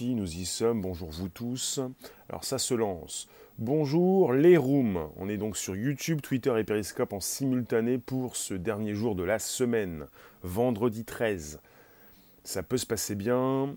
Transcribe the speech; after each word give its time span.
nous 0.00 0.36
y 0.36 0.46
sommes. 0.46 0.80
Bonjour 0.80 1.10
vous 1.10 1.28
tous. 1.28 1.80
Alors 2.30 2.44
ça 2.44 2.58
se 2.58 2.72
lance. 2.72 3.28
Bonjour 3.58 4.32
les 4.32 4.56
rooms. 4.56 5.10
On 5.16 5.28
est 5.28 5.36
donc 5.36 5.58
sur 5.58 5.76
YouTube, 5.76 6.22
Twitter 6.22 6.54
et 6.58 6.64
Periscope 6.64 7.12
en 7.12 7.20
simultané 7.20 7.98
pour 7.98 8.36
ce 8.36 8.54
dernier 8.54 8.94
jour 8.94 9.14
de 9.14 9.24
la 9.24 9.38
semaine, 9.38 10.06
vendredi 10.42 11.04
13. 11.04 11.60
Ça 12.44 12.62
peut 12.62 12.78
se 12.78 12.86
passer 12.86 13.14
bien. 13.14 13.74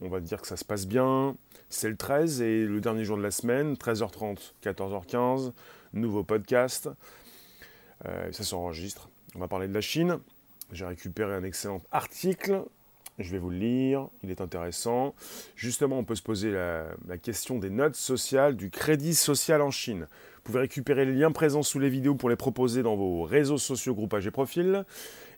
On 0.00 0.08
va 0.08 0.20
dire 0.20 0.40
que 0.40 0.46
ça 0.46 0.56
se 0.56 0.64
passe 0.64 0.86
bien. 0.86 1.36
C'est 1.68 1.90
le 1.90 1.96
13 1.96 2.40
et 2.40 2.64
le 2.64 2.80
dernier 2.80 3.04
jour 3.04 3.18
de 3.18 3.22
la 3.22 3.30
semaine, 3.30 3.74
13h30, 3.74 4.38
14h15, 4.62 5.52
nouveau 5.92 6.24
podcast. 6.24 6.88
Euh, 8.06 8.32
ça 8.32 8.44
s'enregistre. 8.44 9.10
On 9.34 9.40
va 9.40 9.48
parler 9.48 9.68
de 9.68 9.74
la 9.74 9.82
Chine. 9.82 10.20
J'ai 10.72 10.86
récupéré 10.86 11.34
un 11.34 11.44
excellent 11.44 11.82
article 11.92 12.64
je 13.18 13.30
vais 13.30 13.38
vous 13.38 13.50
le 13.50 13.58
lire, 13.58 14.08
il 14.22 14.30
est 14.30 14.40
intéressant. 14.40 15.14
Justement, 15.54 15.98
on 15.98 16.04
peut 16.04 16.16
se 16.16 16.22
poser 16.22 16.50
la, 16.50 16.86
question 17.22 17.58
des 17.58 17.70
notes 17.70 17.94
sociales, 17.94 18.56
du 18.56 18.70
crédit 18.70 19.14
social 19.14 19.62
en 19.62 19.70
Chine. 19.70 20.08
Vous 20.10 20.42
pouvez 20.42 20.60
récupérer 20.60 21.06
les 21.06 21.14
liens 21.14 21.30
présents 21.30 21.62
sous 21.62 21.78
les 21.78 21.88
vidéos 21.88 22.16
pour 22.16 22.28
les 22.28 22.36
proposer 22.36 22.82
dans 22.82 22.96
vos 22.96 23.22
réseaux 23.22 23.56
sociaux, 23.56 23.94
groupages 23.94 24.26
et 24.26 24.30
profils. 24.30 24.84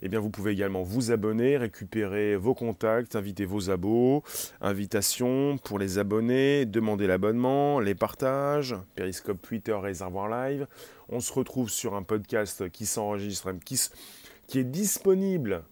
Eh 0.03 0.09
bien, 0.09 0.21
vous 0.21 0.31
pouvez 0.31 0.53
également 0.53 0.83
vous 0.83 1.13
abonner, 1.13 1.59
récupérer 1.59 2.37
vos 2.37 2.55
contacts, 2.55 3.15
inviter 3.15 3.45
vos 3.45 3.71
abos, 3.71 4.23
invitations 4.61 5.59
pour 5.59 5.79
les 5.79 5.99
abonnés, 5.99 6.65
demander 6.65 7.07
l'abonnement, 7.07 7.79
les 7.79 7.95
partages, 7.95 8.75
Periscope, 8.95 9.41
Twitter, 9.43 9.75
Réservoir 9.75 10.29
Live. 10.29 10.67
On 11.09 11.21
se 11.21 11.33
retrouve 11.33 11.71
sur 11.71 11.95
un 11.95 12.03
podcast 12.03 12.69
qui 12.71 12.87
s'enregistre, 12.87 13.53
qui 14.49 14.59
est 14.59 14.65
disponible 14.65 15.63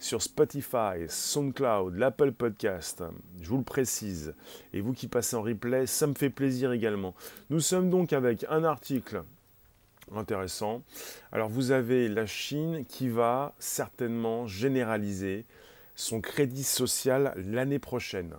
sur 0.00 0.22
Spotify, 0.22 1.06
SoundCloud, 1.08 1.94
l'Apple 1.94 2.32
Podcast. 2.32 3.04
Je 3.40 3.48
vous 3.50 3.58
le 3.58 3.62
précise. 3.62 4.34
Et 4.72 4.80
vous 4.80 4.94
qui 4.94 5.06
passez 5.06 5.36
en 5.36 5.42
replay, 5.42 5.86
ça 5.86 6.06
me 6.06 6.14
fait 6.14 6.30
plaisir 6.30 6.72
également. 6.72 7.14
Nous 7.50 7.60
sommes 7.60 7.90
donc 7.90 8.14
avec 8.14 8.46
un 8.48 8.64
article 8.64 9.22
intéressant. 10.16 10.82
Alors 11.32 11.50
vous 11.50 11.70
avez 11.70 12.08
la 12.08 12.24
Chine 12.24 12.86
qui 12.86 13.10
va 13.10 13.54
certainement 13.58 14.46
généraliser 14.46 15.44
son 15.94 16.22
crédit 16.22 16.64
social 16.64 17.34
l'année 17.36 17.78
prochaine. 17.78 18.34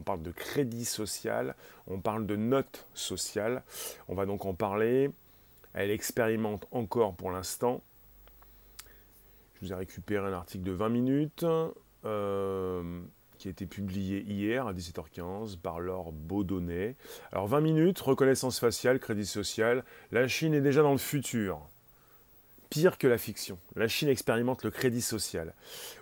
On 0.00 0.02
parle 0.02 0.22
de 0.22 0.32
crédit 0.32 0.84
social, 0.84 1.54
on 1.86 2.00
parle 2.00 2.26
de 2.26 2.34
notes 2.34 2.86
sociales. 2.94 3.62
On 4.08 4.16
va 4.16 4.26
donc 4.26 4.44
en 4.44 4.54
parler. 4.54 5.10
Elle 5.72 5.92
expérimente 5.92 6.66
encore 6.72 7.14
pour 7.14 7.30
l'instant. 7.30 7.80
Je 9.60 9.66
vous 9.66 9.72
ai 9.72 9.76
récupéré 9.76 10.26
un 10.26 10.32
article 10.32 10.64
de 10.64 10.72
20 10.72 10.88
minutes 10.88 11.44
euh, 12.06 13.00
qui 13.36 13.48
a 13.48 13.50
été 13.50 13.66
publié 13.66 14.22
hier 14.22 14.66
à 14.66 14.72
17h15 14.72 15.58
par 15.58 15.80
Laure 15.80 16.12
Baudonnet. 16.12 16.96
Alors 17.30 17.46
20 17.46 17.60
minutes, 17.60 18.00
reconnaissance 18.00 18.58
faciale, 18.58 18.98
crédit 18.98 19.26
social. 19.26 19.84
La 20.12 20.28
Chine 20.28 20.54
est 20.54 20.62
déjà 20.62 20.80
dans 20.80 20.92
le 20.92 20.98
futur. 20.98 21.60
Pire 22.70 22.96
que 22.96 23.06
la 23.06 23.18
fiction. 23.18 23.58
La 23.76 23.86
Chine 23.86 24.08
expérimente 24.08 24.64
le 24.64 24.70
crédit 24.70 25.02
social. 25.02 25.52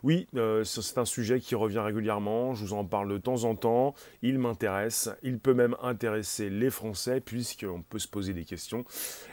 Oui, 0.05 0.29
euh, 0.37 0.63
c'est 0.63 0.99
un 0.99 1.05
sujet 1.05 1.41
qui 1.41 1.57
revient 1.57 1.81
régulièrement, 1.81 2.55
je 2.55 2.65
vous 2.65 2.75
en 2.75 2.85
parle 2.85 3.09
de 3.09 3.19
temps 3.19 3.43
en 3.43 3.57
temps, 3.57 3.95
il 4.23 4.39
m'intéresse, 4.39 5.09
il 5.25 5.41
peut 5.41 5.55
même 5.55 5.75
intéresser 5.83 6.49
les 6.49 6.71
Français, 6.71 7.21
puisqu'on 7.21 7.83
peut 7.83 7.99
se 7.99 8.07
poser 8.07 8.35
des 8.35 8.45
questions. 8.45 8.85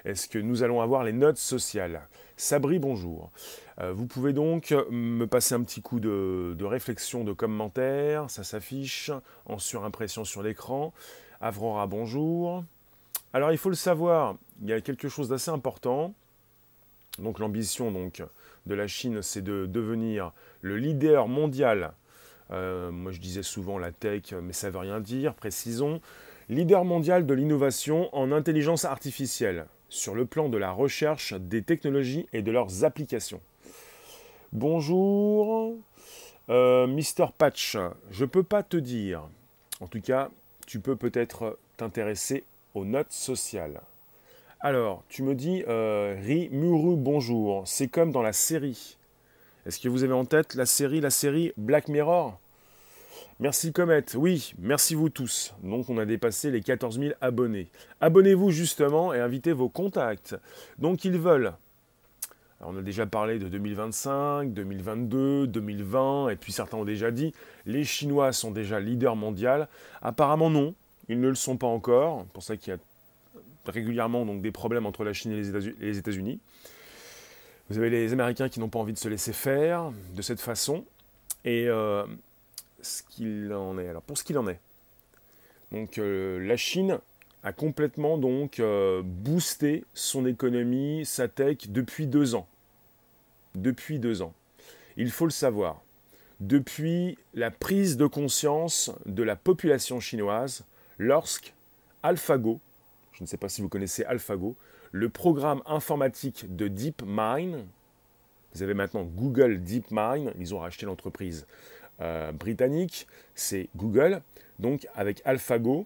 Est-ce 0.03 0.27
que 0.27 0.39
nous 0.39 0.63
allons 0.63 0.81
avoir 0.81 1.03
les 1.03 1.13
notes 1.13 1.37
sociales? 1.37 2.07
Sabri, 2.37 2.79
bonjour. 2.79 3.31
Euh, 3.79 3.93
vous 3.93 4.07
pouvez 4.07 4.33
donc 4.33 4.75
me 4.91 5.25
passer 5.25 5.55
un 5.55 5.63
petit 5.63 5.81
coup 5.81 6.01
de, 6.01 6.63
réflexion, 6.63 7.23
de 7.23 7.31
commentaire. 7.31 8.29
Ça 8.29 8.43
s'affiche 8.43 9.09
en 9.45 9.57
surimpression 9.57 10.25
sur 10.25 10.43
l'écran. 10.43 10.93
Avrora, 11.39 11.87
bonjour. 11.87 12.65
Alors, 13.31 13.53
il 13.53 13.57
faut 13.57 13.69
le 13.69 13.75
savoir, 13.75 14.35
il 14.61 14.67
y 14.69 14.73
a 14.73 14.81
quelque 14.81 15.07
chose 15.07 15.29
d'assez 15.29 15.49
important. 15.49 16.13
Donc, 17.19 17.39
l'ambition 17.39 17.89
de 18.65 18.75
la 18.75 18.87
Chine, 18.87 19.21
c'est 19.21 19.41
de 19.41 19.65
devenir 19.65 20.33
le 20.59 20.75
leader 20.75 21.29
mondial. 21.29 21.93
Euh, 22.51 22.91
moi, 22.91 23.13
je 23.13 23.21
disais 23.21 23.43
souvent 23.43 23.77
la 23.77 23.93
tech, 23.93 24.33
mais 24.41 24.51
ça 24.51 24.67
ne 24.67 24.73
veut 24.73 24.79
rien 24.79 24.99
dire. 24.99 25.35
Précisons. 25.35 26.01
Leader 26.49 26.83
mondial 26.83 27.25
de 27.25 27.33
l'innovation 27.33 28.13
en 28.13 28.33
intelligence 28.33 28.83
artificielle 28.83 29.67
sur 29.89 30.15
le 30.15 30.25
plan 30.25 30.49
de 30.49 30.57
la 30.57 30.71
recherche 30.71 31.33
des 31.33 31.61
technologies 31.61 32.27
et 32.33 32.41
de 32.41 32.51
leurs 32.51 32.83
applications. 32.83 33.41
Bonjour, 34.51 35.75
euh, 36.49 36.87
Mr. 36.87 37.27
Patch, 37.37 37.77
je 38.11 38.25
peux 38.25 38.43
pas 38.43 38.63
te 38.63 38.77
dire. 38.77 39.23
En 39.81 39.87
tout 39.87 40.01
cas, 40.01 40.29
tu 40.65 40.79
peux 40.79 40.95
peut-être 40.95 41.57
t'intéresser 41.77 42.43
aux 42.73 42.85
notes 42.85 43.11
sociales. 43.11 43.81
Alors, 44.59 45.03
tu 45.09 45.23
me 45.23 45.35
dis 45.35 45.63
euh, 45.67 46.15
Rimuru, 46.23 46.95
bonjour. 46.95 47.67
C'est 47.67 47.87
comme 47.87 48.11
dans 48.11 48.21
la 48.21 48.33
série. 48.33 48.97
Est-ce 49.65 49.79
que 49.79 49.89
vous 49.89 50.03
avez 50.03 50.13
en 50.13 50.25
tête 50.25 50.55
la 50.55 50.65
série, 50.65 51.01
la 51.01 51.09
série 51.09 51.51
Black 51.57 51.87
Mirror? 51.87 52.39
Merci 53.41 53.73
Comet, 53.73 54.05
oui, 54.15 54.53
merci 54.59 54.95
vous 54.95 55.09
tous. 55.09 55.53
Donc 55.61 55.89
on 55.89 55.97
a 55.97 56.05
dépassé 56.05 56.51
les 56.51 56.61
14 56.61 56.97
000 56.97 57.13
abonnés. 57.19 57.67
Abonnez-vous 57.99 58.51
justement 58.51 59.13
et 59.13 59.19
invitez 59.19 59.51
vos 59.51 59.67
contacts. 59.67 60.37
Donc 60.77 61.03
ils 61.03 61.17
veulent. 61.17 61.51
on 62.61 62.77
a 62.77 62.81
déjà 62.81 63.05
parlé 63.05 63.37
de 63.37 63.49
2025, 63.49 64.53
2022, 64.53 65.47
2020, 65.47 66.29
et 66.29 66.37
puis 66.37 66.53
certains 66.53 66.77
ont 66.77 66.85
déjà 66.85 67.11
dit, 67.11 67.33
les 67.65 67.83
Chinois 67.83 68.31
sont 68.31 68.51
déjà 68.51 68.79
leaders 68.79 69.17
mondiaux. 69.17 69.65
Apparemment 70.01 70.49
non, 70.49 70.73
ils 71.09 71.19
ne 71.19 71.27
le 71.27 71.35
sont 71.35 71.57
pas 71.57 71.67
encore. 71.67 72.21
C'est 72.27 72.33
pour 72.33 72.43
ça 72.43 72.55
qu'il 72.55 72.73
y 72.73 72.77
a 72.77 72.79
régulièrement 73.69 74.25
des 74.25 74.51
problèmes 74.51 74.85
entre 74.85 75.03
la 75.03 75.11
Chine 75.11 75.33
et 75.33 75.41
les 75.81 75.97
États-Unis. 75.97 76.39
Vous 77.69 77.79
avez 77.79 77.89
les 77.89 78.13
Américains 78.13 78.47
qui 78.47 78.61
n'ont 78.61 78.69
pas 78.69 78.79
envie 78.79 78.93
de 78.93 78.97
se 78.97 79.09
laisser 79.09 79.33
faire 79.33 79.91
de 80.15 80.21
cette 80.21 80.39
façon. 80.39 80.85
Et 81.43 81.67
euh, 81.67 82.05
ce 82.85 83.03
qu'il 83.03 83.51
en 83.53 83.77
est. 83.77 83.87
Alors 83.87 84.01
pour 84.01 84.17
ce 84.17 84.23
qu'il 84.23 84.37
en 84.37 84.47
est, 84.47 84.59
donc 85.71 85.97
euh, 85.97 86.39
la 86.39 86.57
Chine 86.57 86.99
a 87.43 87.53
complètement 87.53 88.17
donc 88.17 88.59
euh, 88.59 89.01
boosté 89.03 89.85
son 89.93 90.25
économie, 90.25 91.05
sa 91.05 91.27
tech 91.27 91.69
depuis 91.69 92.07
deux 92.07 92.33
ans. 92.33 92.47
Depuis 93.53 93.99
deux 93.99 94.21
ans. 94.21 94.33
Il 94.97 95.11
faut 95.11 95.25
le 95.25 95.31
savoir. 95.31 95.81
Depuis 96.39 97.17
la 97.33 97.51
prise 97.51 97.97
de 97.97 98.07
conscience 98.07 98.91
de 99.05 99.23
la 99.23 99.35
population 99.35 99.99
chinoise, 99.99 100.65
lorsque 100.97 101.53
AlphaGo, 102.03 102.59
je 103.13 103.23
ne 103.23 103.27
sais 103.27 103.37
pas 103.37 103.47
si 103.47 103.61
vous 103.61 103.69
connaissez 103.69 104.03
AlphaGo, 104.03 104.55
le 104.91 105.09
programme 105.09 105.61
informatique 105.65 106.55
de 106.55 106.67
DeepMind, 106.67 107.65
vous 108.53 108.63
avez 108.63 108.73
maintenant 108.73 109.03
Google 109.03 109.61
DeepMind, 109.61 110.33
ils 110.39 110.55
ont 110.55 110.59
racheté 110.59 110.85
l'entreprise 110.85 111.45
euh, 112.01 112.31
britannique, 112.31 113.07
c'est 113.35 113.69
Google, 113.75 114.21
donc 114.59 114.87
avec 114.95 115.21
AlphaGo, 115.25 115.85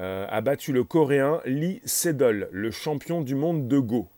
euh, 0.00 0.26
a 0.28 0.40
battu 0.40 0.72
le 0.72 0.84
coréen 0.84 1.40
Lee 1.44 1.80
Sedol, 1.84 2.48
le 2.50 2.70
champion 2.70 3.20
du 3.20 3.34
monde 3.34 3.68
de 3.68 3.78
Go. 3.78 4.08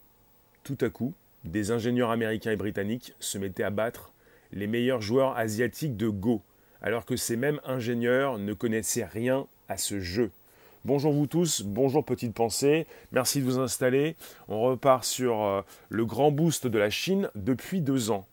Tout 0.62 0.78
à 0.81 0.88
coup, 0.88 1.15
des 1.44 1.72
ingénieurs 1.72 2.10
américains 2.10 2.53
et 2.53 2.56
britanniques 2.56 3.15
se 3.19 3.38
mettaient 3.38 3.65
à 3.65 3.71
battre 3.71 4.12
les 4.53 4.66
meilleurs 4.66 5.03
joueurs 5.03 5.37
asiatiques 5.37 5.97
de 5.97 6.09
Go, 6.09 6.43
alors 6.81 7.04
que 7.04 7.16
ces 7.16 7.37
mêmes 7.37 7.60
ingénieurs 7.65 8.38
ne 8.38 8.53
connaissaient 8.53 9.04
rien 9.04 9.47
à 9.69 9.77
ce 9.77 9.99
jeu. 9.99 10.31
Bonjour 10.84 11.12
vous 11.12 11.27
tous, 11.27 11.62
bonjour 11.62 12.04
petite 12.04 12.34
pensée, 12.34 12.87
merci 13.10 13.41
de 13.41 13.47
vous 13.47 13.59
installer. 13.59 14.16
On 14.49 14.60
repart 14.60 15.03
sur 15.03 15.43
euh, 15.43 15.62
le 15.88 16.04
grand 16.04 16.31
boost 16.31 16.66
de 16.66 16.78
la 16.78 16.91
Chine 16.91 17.31
depuis 17.34 17.81
deux 17.81 18.10
ans 18.10 18.27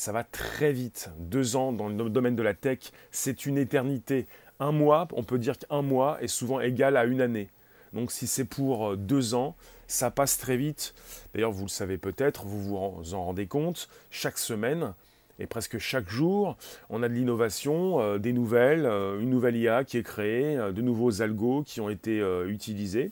ça 0.00 0.12
va 0.12 0.24
très 0.24 0.72
vite. 0.72 1.10
Deux 1.18 1.56
ans 1.56 1.72
dans 1.72 1.88
le 1.88 2.08
domaine 2.08 2.34
de 2.34 2.42
la 2.42 2.54
tech, 2.54 2.78
c'est 3.10 3.44
une 3.44 3.58
éternité. 3.58 4.26
Un 4.58 4.72
mois, 4.72 5.06
on 5.12 5.22
peut 5.22 5.38
dire 5.38 5.58
qu'un 5.58 5.82
mois 5.82 6.16
est 6.22 6.26
souvent 6.26 6.58
égal 6.58 6.96
à 6.96 7.04
une 7.04 7.20
année. 7.20 7.50
Donc 7.92 8.10
si 8.10 8.26
c'est 8.26 8.46
pour 8.46 8.92
euh, 8.92 8.96
deux 8.96 9.34
ans, 9.34 9.56
ça 9.88 10.10
passe 10.10 10.38
très 10.38 10.56
vite. 10.56 10.94
D'ailleurs, 11.34 11.52
vous 11.52 11.64
le 11.64 11.70
savez 11.70 11.98
peut-être, 11.98 12.46
vous 12.46 12.62
vous 12.62 13.12
en 13.12 13.24
rendez 13.26 13.44
compte, 13.44 13.90
chaque 14.10 14.38
semaine 14.38 14.94
et 15.38 15.46
presque 15.46 15.76
chaque 15.76 16.08
jour, 16.08 16.56
on 16.88 17.02
a 17.02 17.08
de 17.10 17.14
l'innovation, 17.14 18.00
euh, 18.00 18.16
des 18.16 18.32
nouvelles, 18.32 18.86
euh, 18.86 19.20
une 19.20 19.28
nouvelle 19.28 19.56
IA 19.56 19.84
qui 19.84 19.98
est 19.98 20.02
créée, 20.02 20.56
de 20.56 20.80
nouveaux 20.80 21.20
algos 21.20 21.62
qui 21.62 21.78
ont 21.82 21.90
été 21.90 22.24
utilisés. 22.46 23.10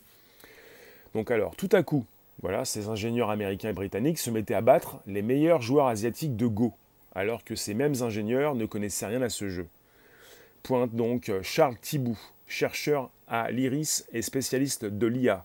Donc 1.12 1.30
alors, 1.30 1.54
tout 1.54 1.68
à 1.72 1.82
coup, 1.82 2.06
voilà, 2.40 2.64
ces 2.64 2.88
ingénieurs 2.88 3.30
américains 3.30 3.70
et 3.70 3.74
britanniques 3.74 4.18
se 4.18 4.30
mettaient 4.30 4.54
à 4.54 4.60
battre 4.60 4.98
les 5.06 5.22
meilleurs 5.22 5.60
joueurs 5.60 5.88
asiatiques 5.88 6.36
de 6.36 6.46
Go, 6.46 6.72
alors 7.14 7.44
que 7.44 7.56
ces 7.56 7.74
mêmes 7.74 8.00
ingénieurs 8.00 8.54
ne 8.54 8.66
connaissaient 8.66 9.06
rien 9.06 9.22
à 9.22 9.28
ce 9.28 9.48
jeu. 9.48 9.66
Pointe 10.62 10.94
donc 10.94 11.32
Charles 11.42 11.76
Thibou, 11.80 12.18
chercheur 12.46 13.10
à 13.26 13.50
l'IRIS 13.50 14.06
et 14.12 14.22
spécialiste 14.22 14.84
de 14.84 15.06
l'IA. 15.06 15.44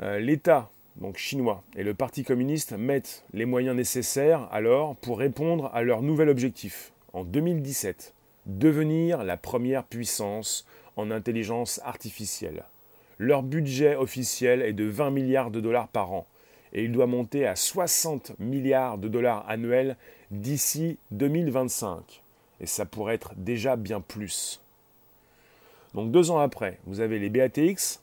Euh, 0.00 0.18
L'État, 0.18 0.70
donc 0.96 1.16
chinois, 1.16 1.62
et 1.76 1.82
le 1.82 1.94
Parti 1.94 2.24
communiste 2.24 2.72
mettent 2.72 3.24
les 3.32 3.44
moyens 3.44 3.76
nécessaires 3.76 4.48
alors 4.50 4.96
pour 4.96 5.18
répondre 5.18 5.70
à 5.74 5.82
leur 5.82 6.02
nouvel 6.02 6.28
objectif. 6.28 6.92
En 7.12 7.24
2017, 7.24 8.14
devenir 8.46 9.24
la 9.24 9.36
première 9.36 9.84
puissance 9.84 10.66
en 10.96 11.10
intelligence 11.10 11.80
artificielle. 11.84 12.64
Leur 13.18 13.42
budget 13.42 13.96
officiel 13.96 14.62
est 14.62 14.72
de 14.72 14.84
20 14.84 15.10
milliards 15.10 15.50
de 15.50 15.60
dollars 15.60 15.88
par 15.88 16.12
an 16.12 16.26
et 16.72 16.84
il 16.84 16.92
doit 16.92 17.06
monter 17.06 17.46
à 17.46 17.56
60 17.56 18.38
milliards 18.38 18.98
de 18.98 19.08
dollars 19.08 19.44
annuels 19.48 19.96
d'ici 20.30 20.98
2025. 21.10 22.22
Et 22.60 22.66
ça 22.66 22.84
pourrait 22.84 23.14
être 23.14 23.32
déjà 23.36 23.76
bien 23.76 24.00
plus. 24.00 24.60
Donc 25.94 26.10
deux 26.10 26.30
ans 26.30 26.38
après, 26.38 26.78
vous 26.86 27.00
avez 27.00 27.18
les 27.18 27.30
BATX, 27.30 28.00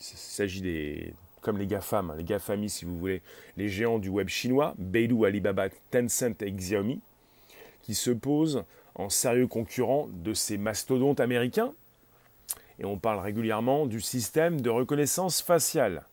il 0.00 0.04
s'agit 0.16 0.60
des, 0.60 1.14
comme 1.40 1.58
les 1.58 1.66
GAFAM, 1.66 2.14
les 2.16 2.24
GAFAMI 2.24 2.68
si 2.68 2.84
vous 2.84 2.98
voulez, 2.98 3.22
les 3.56 3.68
géants 3.68 3.98
du 3.98 4.08
web 4.08 4.28
chinois, 4.28 4.74
Baidu, 4.78 5.24
Alibaba, 5.24 5.68
Tencent 5.90 6.40
et 6.40 6.52
Xiaomi, 6.52 7.00
qui 7.82 7.94
se 7.94 8.10
posent 8.10 8.64
en 8.94 9.08
sérieux 9.08 9.46
concurrent 9.46 10.08
de 10.12 10.34
ces 10.34 10.58
mastodontes 10.58 11.20
américains. 11.20 11.72
Et 12.78 12.84
on 12.84 12.98
parle 12.98 13.20
régulièrement 13.20 13.86
du 13.86 14.00
système 14.00 14.60
de 14.60 14.70
reconnaissance 14.70 15.42
faciale. 15.42 16.04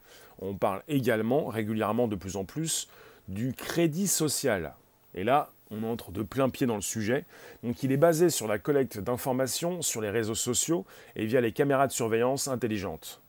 On 0.41 0.55
parle 0.55 0.83
également 0.87 1.47
régulièrement 1.47 2.07
de 2.07 2.15
plus 2.15 2.35
en 2.35 2.45
plus 2.45 2.87
du 3.27 3.53
crédit 3.53 4.07
social. 4.07 4.73
Et 5.15 5.23
là, 5.23 5.51
on 5.71 5.83
entre 5.83 6.11
de 6.11 6.23
plein 6.23 6.49
pied 6.49 6.65
dans 6.65 6.75
le 6.75 6.81
sujet. 6.81 7.25
Donc 7.63 7.83
il 7.83 7.91
est 7.91 7.97
basé 7.97 8.29
sur 8.29 8.47
la 8.47 8.59
collecte 8.59 8.99
d'informations 8.99 9.81
sur 9.81 10.01
les 10.01 10.09
réseaux 10.09 10.35
sociaux 10.35 10.85
et 11.15 11.25
via 11.25 11.41
les 11.41 11.51
caméras 11.51 11.87
de 11.87 11.91
surveillance 11.91 12.47
intelligentes. 12.47 13.21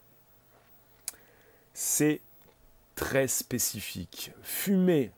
C'est 1.75 2.21
très 2.94 3.29
spécifique. 3.29 4.32
Fumer 4.43 5.11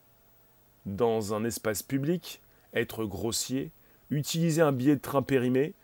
dans 0.87 1.35
un 1.35 1.45
espace 1.45 1.83
public, 1.83 2.41
être 2.75 3.05
grossier, 3.05 3.71
utiliser 4.11 4.63
un 4.63 4.73
billet 4.73 4.97
de 4.97 5.01
train 5.01 5.23
périmé, 5.23 5.75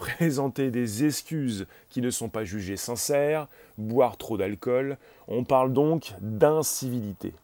présenter 0.00 0.70
des 0.70 1.04
excuses 1.04 1.66
qui 1.90 2.00
ne 2.00 2.10
sont 2.10 2.30
pas 2.30 2.44
jugées 2.44 2.78
sincères, 2.78 3.46
boire 3.76 4.16
trop 4.16 4.38
d'alcool, 4.38 4.96
on 5.28 5.44
parle 5.44 5.74
donc 5.74 6.14
d'incivilité. 6.20 7.34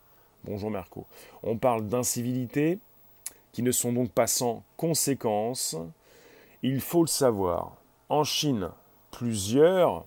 Bonjour 0.45 0.71
Merco. 0.71 1.05
On 1.43 1.59
parle 1.59 1.87
d'incivilité 1.87 2.79
qui 3.53 3.63
ne 3.63 3.73
sont 3.73 3.93
donc 3.93 4.11
pas 4.11 4.27
sans 4.27 4.63
conséquences. 4.79 5.77
Il 6.63 6.81
faut 6.81 7.03
le 7.03 7.09
savoir. 7.09 7.77
En 8.09 8.25
Chine, 8.25 8.71
plusieurs 9.11 10.07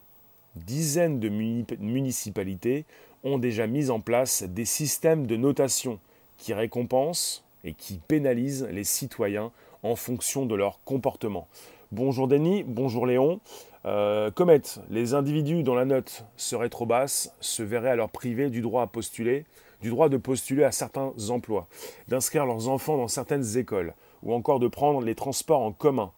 dizaines 0.55 1.19
de 1.19 1.29
municipalités 1.29 2.85
ont 3.23 3.37
déjà 3.37 3.67
mis 3.67 3.91
en 3.91 3.99
place 3.99 4.41
des 4.43 4.65
systèmes 4.65 5.27
de 5.27 5.35
notation 5.35 5.99
qui 6.37 6.53
récompensent 6.53 7.43
et 7.63 7.73
qui 7.73 7.99
pénalisent 8.07 8.67
les 8.71 8.85
citoyens 8.85 9.51
en 9.83 9.95
fonction 9.95 10.45
de 10.47 10.55
leur 10.55 10.79
comportement. 10.83 11.47
Bonjour 11.91 12.27
Denis, 12.27 12.63
bonjour 12.67 13.07
Léon. 13.07 13.39
Euh, 13.85 14.29
Comet, 14.29 14.61
les 14.91 15.15
individus 15.15 15.63
dont 15.63 15.73
la 15.73 15.85
note 15.85 16.23
serait 16.37 16.69
trop 16.69 16.85
basse 16.85 17.33
se 17.39 17.63
verraient 17.63 17.89
alors 17.89 18.11
privés 18.11 18.51
du 18.51 18.61
droit 18.61 18.83
à 18.83 18.87
postuler 18.87 19.43
du 19.81 19.89
droit 19.89 20.07
de 20.07 20.17
postuler 20.17 20.63
à 20.63 20.71
certains 20.71 21.13
emplois, 21.29 21.67
d'inscrire 22.07 22.45
leurs 22.45 22.67
enfants 22.67 22.97
dans 22.97 23.07
certaines 23.07 23.57
écoles, 23.57 23.95
ou 24.21 24.33
encore 24.33 24.59
de 24.59 24.67
prendre 24.67 25.01
les 25.01 25.15
transports 25.15 25.61
en 25.61 25.71
commun. 25.71 26.11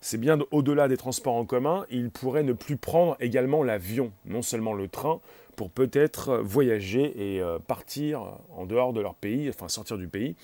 C'est 0.00 0.16
bien 0.16 0.38
au-delà 0.52 0.88
des 0.88 0.96
transports 0.96 1.34
en 1.34 1.44
commun, 1.44 1.84
ils 1.90 2.10
pourraient 2.10 2.42
ne 2.42 2.54
plus 2.54 2.78
prendre 2.78 3.16
également 3.20 3.62
l'avion, 3.62 4.10
non 4.24 4.40
seulement 4.40 4.72
le 4.72 4.88
train, 4.88 5.20
pour 5.56 5.68
peut-être 5.68 6.38
voyager 6.38 7.34
et 7.34 7.42
euh, 7.42 7.58
partir 7.58 8.22
en 8.56 8.64
dehors 8.64 8.94
de 8.94 9.02
leur 9.02 9.16
pays, 9.16 9.50
enfin 9.50 9.68
sortir 9.68 9.98
du 9.98 10.08
pays. 10.08 10.34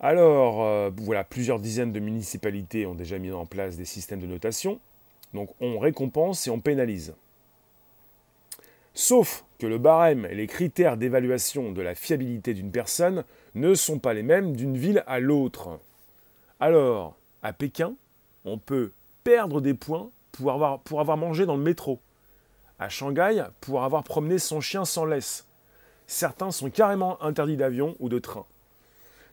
Alors, 0.00 0.62
euh, 0.62 0.90
voilà, 0.96 1.24
plusieurs 1.24 1.58
dizaines 1.58 1.92
de 1.92 2.00
municipalités 2.00 2.86
ont 2.86 2.94
déjà 2.94 3.18
mis 3.18 3.32
en 3.32 3.46
place 3.46 3.76
des 3.76 3.84
systèmes 3.84 4.20
de 4.20 4.26
notation. 4.26 4.78
Donc 5.34 5.50
on 5.60 5.78
récompense 5.78 6.46
et 6.46 6.50
on 6.50 6.60
pénalise. 6.60 7.14
Sauf 8.94 9.44
que 9.58 9.66
le 9.66 9.78
barème 9.78 10.26
et 10.26 10.34
les 10.34 10.46
critères 10.46 10.96
d'évaluation 10.96 11.72
de 11.72 11.82
la 11.82 11.94
fiabilité 11.94 12.54
d'une 12.54 12.70
personne 12.70 13.24
ne 13.54 13.74
sont 13.74 13.98
pas 13.98 14.14
les 14.14 14.22
mêmes 14.22 14.56
d'une 14.56 14.76
ville 14.76 15.04
à 15.06 15.20
l'autre. 15.20 15.80
Alors, 16.60 17.16
à 17.42 17.52
Pékin, 17.52 17.94
on 18.44 18.58
peut 18.58 18.92
perdre 19.24 19.60
des 19.60 19.74
points 19.74 20.10
pour 20.32 20.52
avoir, 20.52 20.80
pour 20.80 21.00
avoir 21.00 21.16
mangé 21.16 21.44
dans 21.44 21.56
le 21.56 21.62
métro. 21.62 22.00
À 22.78 22.88
Shanghai, 22.88 23.44
pour 23.60 23.82
avoir 23.82 24.04
promené 24.04 24.38
son 24.38 24.60
chien 24.60 24.84
sans 24.84 25.04
laisse. 25.04 25.46
Certains 26.06 26.52
sont 26.52 26.70
carrément 26.70 27.22
interdits 27.22 27.56
d'avion 27.56 27.96
ou 27.98 28.08
de 28.08 28.18
train. 28.18 28.46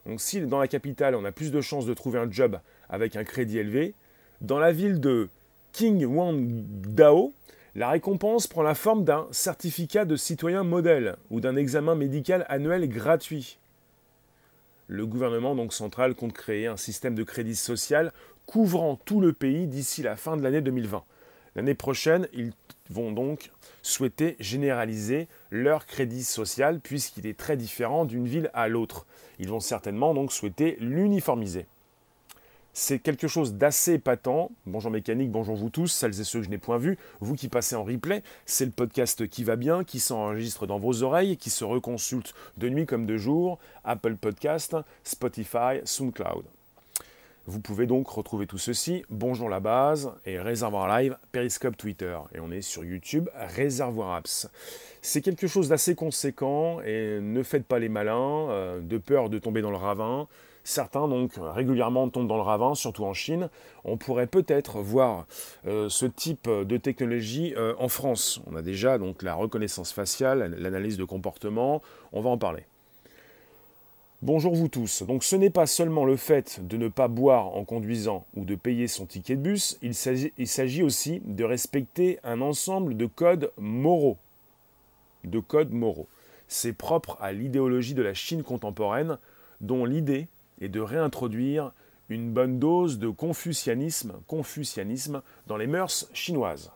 Donc 0.05 0.21
si 0.21 0.41
dans 0.41 0.59
la 0.59 0.67
capitale, 0.67 1.15
on 1.15 1.25
a 1.25 1.31
plus 1.31 1.51
de 1.51 1.61
chances 1.61 1.85
de 1.85 1.93
trouver 1.93 2.19
un 2.19 2.31
job 2.31 2.59
avec 2.89 3.15
un 3.15 3.23
crédit 3.23 3.57
élevé, 3.57 3.95
dans 4.41 4.59
la 4.59 4.71
ville 4.71 4.99
de 4.99 5.29
Qinghuangdao, 5.73 7.33
la 7.75 7.89
récompense 7.89 8.47
prend 8.47 8.63
la 8.63 8.75
forme 8.75 9.03
d'un 9.03 9.27
certificat 9.31 10.05
de 10.05 10.15
citoyen 10.15 10.63
modèle 10.63 11.17
ou 11.29 11.41
d'un 11.41 11.55
examen 11.55 11.95
médical 11.95 12.45
annuel 12.47 12.87
gratuit. 12.87 13.59
Le 14.87 15.05
gouvernement 15.05 15.55
donc 15.55 15.73
central 15.73 16.15
compte 16.15 16.33
créer 16.33 16.67
un 16.67 16.77
système 16.77 17.15
de 17.15 17.23
crédit 17.23 17.55
social 17.55 18.13
couvrant 18.45 18.95
tout 18.95 19.19
le 19.19 19.33
pays 19.33 19.67
d'ici 19.67 20.03
la 20.03 20.15
fin 20.15 20.37
de 20.37 20.43
l'année 20.43 20.61
2020. 20.61 21.03
L'année 21.55 21.75
prochaine, 21.75 22.27
ils 22.33 22.53
vont 22.89 23.11
donc 23.11 23.51
souhaiter 23.81 24.35
généraliser 24.39 25.27
leur 25.51 25.85
crédit 25.85 26.23
social 26.23 26.79
puisqu'il 26.79 27.25
est 27.27 27.37
très 27.37 27.57
différent 27.57 28.05
d'une 28.05 28.27
ville 28.27 28.49
à 28.53 28.67
l'autre. 28.67 29.05
Ils 29.39 29.49
vont 29.49 29.59
certainement 29.59 30.13
donc 30.13 30.31
souhaiter 30.31 30.77
l'uniformiser 30.79 31.65
c'est 32.75 32.99
quelque 32.99 33.29
chose 33.29 33.53
d'assez 33.53 33.93
épatant. 33.93 34.51
Bonjour 34.65 34.91
mécanique, 34.91 35.31
bonjour 35.31 35.55
vous 35.55 35.69
tous, 35.69 35.87
celles 35.87 36.19
et 36.19 36.25
ceux 36.25 36.39
que 36.39 36.45
je 36.45 36.49
n'ai 36.49 36.57
point 36.57 36.77
vus, 36.77 36.97
vous 37.21 37.35
qui 37.35 37.47
passez 37.47 37.73
en 37.73 37.85
replay, 37.85 38.21
c'est 38.45 38.65
le 38.65 38.71
podcast 38.71 39.29
qui 39.29 39.45
va 39.45 39.55
bien, 39.55 39.85
qui 39.85 40.01
s'enregistre 40.01 40.67
dans 40.67 40.77
vos 40.77 41.01
oreilles, 41.01 41.37
qui 41.37 41.49
se 41.49 41.63
reconsulte 41.63 42.35
de 42.57 42.67
nuit 42.67 42.85
comme 42.85 43.05
de 43.05 43.15
jour, 43.15 43.59
Apple 43.85 44.17
Podcast, 44.17 44.75
Spotify, 45.05 45.79
SoundCloud. 45.85 46.43
Vous 47.47 47.59
pouvez 47.59 47.85
donc 47.85 48.07
retrouver 48.09 48.47
tout 48.47 48.57
ceci, 48.57 49.03
Bonjour 49.11 49.49
la 49.49 49.59
base 49.59 50.11
et 50.25 50.39
Réservoir 50.39 50.87
Live, 50.87 51.15
Periscope 51.31 51.77
Twitter. 51.77 52.17
Et 52.33 52.39
on 52.39 52.49
est 52.49 52.61
sur 52.61 52.83
YouTube, 52.83 53.29
Réservoir 53.35 54.15
Apps. 54.15 54.49
C'est 55.03 55.21
quelque 55.21 55.45
chose 55.45 55.69
d'assez 55.69 55.93
conséquent 55.93 56.81
et 56.81 57.19
ne 57.21 57.43
faites 57.43 57.67
pas 57.67 57.77
les 57.77 57.87
malins, 57.87 58.49
euh, 58.49 58.81
de 58.81 58.97
peur 58.97 59.29
de 59.29 59.37
tomber 59.37 59.61
dans 59.61 59.69
le 59.69 59.77
ravin. 59.77 60.27
Certains 60.63 61.07
donc 61.07 61.33
régulièrement 61.37 62.09
tombent 62.09 62.27
dans 62.27 62.37
le 62.37 62.41
ravin, 62.41 62.73
surtout 62.73 63.05
en 63.05 63.13
Chine. 63.13 63.49
On 63.83 63.97
pourrait 63.97 64.25
peut-être 64.25 64.79
voir 64.79 65.27
euh, 65.67 65.87
ce 65.87 66.07
type 66.07 66.49
de 66.49 66.77
technologie 66.77 67.53
euh, 67.57 67.75
en 67.77 67.89
France. 67.89 68.41
On 68.47 68.55
a 68.55 68.63
déjà 68.63 68.97
donc 68.97 69.21
la 69.21 69.35
reconnaissance 69.35 69.91
faciale, 69.91 70.55
l'analyse 70.57 70.97
de 70.97 71.03
comportement. 71.03 71.83
On 72.11 72.21
va 72.21 72.31
en 72.31 72.39
parler. 72.39 72.63
Bonjour 74.25 74.55
vous 74.55 74.69
tous. 74.69 75.03
Donc 75.03 75.23
ce 75.23 75.35
n'est 75.35 75.51
pas 75.51 75.67
seulement 75.67 76.03
le 76.03 76.15
fait 76.15 76.59
de 76.65 76.77
ne 76.77 76.87
pas 76.87 77.07
boire 77.07 77.55
en 77.55 77.63
conduisant 77.63 78.25
ou 78.35 78.43
de 78.43 78.55
payer 78.55 78.87
son 78.87 79.05
ticket 79.05 79.35
de 79.35 79.41
bus, 79.41 79.77
il 79.83 79.93
s'agit 79.93 80.81
aussi 80.81 81.21
de 81.25 81.43
respecter 81.43 82.17
un 82.23 82.41
ensemble 82.41 82.97
de 82.97 83.05
codes 83.05 83.51
moraux. 83.59 84.17
De 85.25 85.39
codes 85.39 85.73
moraux. 85.73 86.07
C'est 86.47 86.73
propre 86.73 87.19
à 87.21 87.33
l'idéologie 87.33 87.93
de 87.93 88.01
la 88.01 88.15
Chine 88.15 88.41
contemporaine, 88.41 89.19
dont 89.61 89.85
l'idée 89.85 90.27
et 90.59 90.69
de 90.69 90.79
réintroduire 90.79 91.71
une 92.09 92.31
bonne 92.31 92.57
dose 92.57 92.97
de 92.97 93.09
confucianisme, 93.09 94.13
confucianisme 94.25 95.21
dans 95.45 95.57
les 95.57 95.67
mœurs 95.67 96.09
chinoises. 96.13 96.71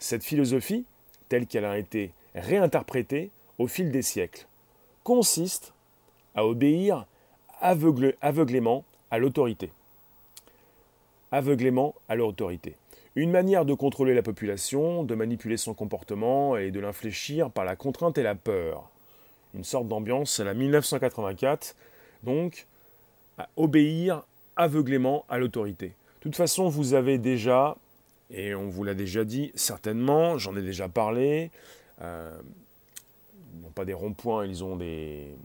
Cette 0.00 0.24
philosophie, 0.24 0.86
telle 1.28 1.46
qu'elle 1.46 1.66
a 1.66 1.78
été 1.78 2.10
réinterprétée 2.34 3.30
au 3.58 3.68
fil 3.68 3.92
des 3.92 4.02
siècles, 4.02 4.48
consiste 5.04 5.73
à 6.34 6.46
obéir 6.46 7.06
aveuglément 7.60 8.84
à 9.10 9.18
l'autorité. 9.18 9.70
Aveuglément 11.32 11.94
à 12.08 12.16
l'autorité. 12.16 12.76
Une 13.16 13.30
manière 13.30 13.64
de 13.64 13.74
contrôler 13.74 14.14
la 14.14 14.22
population, 14.22 15.04
de 15.04 15.14
manipuler 15.14 15.56
son 15.56 15.72
comportement 15.72 16.56
et 16.56 16.70
de 16.70 16.80
l'infléchir 16.80 17.50
par 17.50 17.64
la 17.64 17.76
contrainte 17.76 18.18
et 18.18 18.22
la 18.22 18.34
peur. 18.34 18.90
Une 19.54 19.64
sorte 19.64 19.86
d'ambiance 19.86 20.40
à 20.40 20.44
la 20.44 20.54
1984, 20.54 21.76
donc, 22.24 22.66
à 23.38 23.48
obéir 23.56 24.22
aveuglément 24.56 25.24
à 25.28 25.38
l'autorité. 25.38 25.88
De 25.88 26.20
toute 26.20 26.36
façon, 26.36 26.68
vous 26.68 26.94
avez 26.94 27.18
déjà, 27.18 27.76
et 28.30 28.54
on 28.54 28.68
vous 28.68 28.82
l'a 28.82 28.94
déjà 28.94 29.24
dit 29.24 29.52
certainement, 29.54 30.38
j'en 30.38 30.56
ai 30.56 30.62
déjà 30.62 30.88
parlé, 30.88 31.50
euh, 32.02 32.36
n'ont 33.62 33.70
pas 33.70 33.84
des 33.84 33.94
ronds-points, 33.94 34.46
ils 34.46 34.64
ont 34.64 34.76
des, 34.76 35.36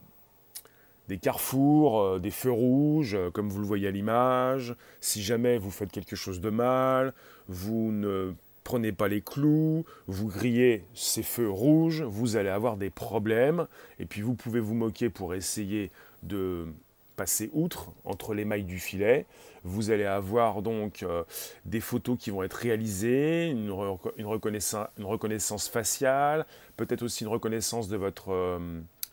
des 1.09 1.17
carrefours, 1.17 2.01
euh, 2.01 2.19
des 2.19 2.29
feux 2.29 2.51
rouges, 2.51 3.15
euh, 3.15 3.31
comme 3.31 3.49
vous 3.49 3.59
le 3.59 3.65
voyez 3.65 3.87
à 3.87 3.91
l'image. 3.91 4.75
Si 5.01 5.23
jamais 5.23 5.57
vous 5.57 5.71
faites 5.71 5.91
quelque 5.91 6.15
chose 6.15 6.39
de 6.39 6.51
mal, 6.51 7.13
vous 7.47 7.91
ne 7.91 8.33
prenez 8.63 8.91
pas 8.91 9.07
les 9.07 9.21
clous, 9.21 9.85
vous 10.05 10.27
grillez 10.27 10.85
ces 10.93 11.23
feux 11.23 11.49
rouges, 11.49 12.03
vous 12.03 12.37
allez 12.37 12.49
avoir 12.49 12.77
des 12.77 12.91
problèmes. 12.91 13.65
Et 13.97 14.05
puis 14.05 14.21
vous 14.21 14.35
pouvez 14.35 14.59
vous 14.59 14.75
moquer 14.75 15.09
pour 15.09 15.33
essayer 15.33 15.89
de 16.21 16.67
passer 17.15 17.49
outre, 17.53 17.91
entre 18.05 18.35
les 18.35 18.45
mailles 18.45 18.63
du 18.63 18.77
filet. 18.77 19.25
Vous 19.63 19.89
allez 19.89 20.05
avoir 20.05 20.61
donc 20.61 21.01
euh, 21.01 21.23
des 21.65 21.81
photos 21.81 22.19
qui 22.19 22.29
vont 22.29 22.43
être 22.43 22.53
réalisées, 22.53 23.47
une, 23.47 23.71
reconnaissance, 23.71 24.87
une 24.99 25.05
reconnaissance, 25.05 25.69
faciale, 25.69 26.45
peut-être 26.77 27.01
aussi 27.01 27.23
une 27.23 27.31
reconnaissance 27.31 27.89
de 27.89 27.97
votre 27.97 28.59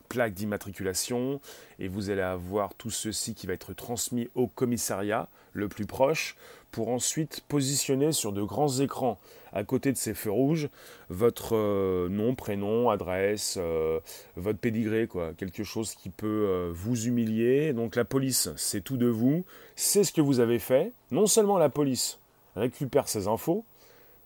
plaque 0.07 0.33
d'immatriculation, 0.33 1.39
et 1.79 1.87
vous 1.87 2.09
allez 2.09 2.21
avoir 2.21 2.73
tout 2.73 2.89
ceci 2.89 3.33
qui 3.33 3.47
va 3.47 3.53
être 3.53 3.73
transmis 3.73 4.29
au 4.35 4.47
commissariat 4.47 5.27
le 5.53 5.67
plus 5.67 5.85
proche 5.85 6.35
pour 6.71 6.89
ensuite 6.89 7.41
positionner 7.47 8.11
sur 8.11 8.33
de 8.33 8.43
grands 8.43 8.79
écrans 8.79 9.17
à 9.53 9.63
côté 9.63 9.91
de 9.91 9.97
ces 9.97 10.13
feux 10.13 10.31
rouges 10.31 10.69
votre 11.09 11.55
euh, 11.55 12.09
nom, 12.09 12.35
prénom, 12.35 12.89
adresse, 12.89 13.57
euh, 13.59 13.99
votre 14.35 14.59
pédigré, 14.59 15.07
quoi, 15.07 15.33
quelque 15.33 15.63
chose 15.63 15.95
qui 15.95 16.09
peut 16.09 16.27
euh, 16.27 16.71
vous 16.73 17.07
humilier. 17.07 17.73
Donc 17.73 17.95
la 17.95 18.05
police, 18.05 18.49
c'est 18.55 18.81
tout 18.81 18.97
de 18.97 19.07
vous, 19.07 19.45
c'est 19.75 20.03
ce 20.03 20.11
que 20.11 20.21
vous 20.21 20.39
avez 20.39 20.59
fait. 20.59 20.91
Non 21.11 21.27
seulement 21.27 21.57
la 21.57 21.69
police 21.69 22.19
récupère 22.55 23.07
ces 23.07 23.27
infos, 23.27 23.63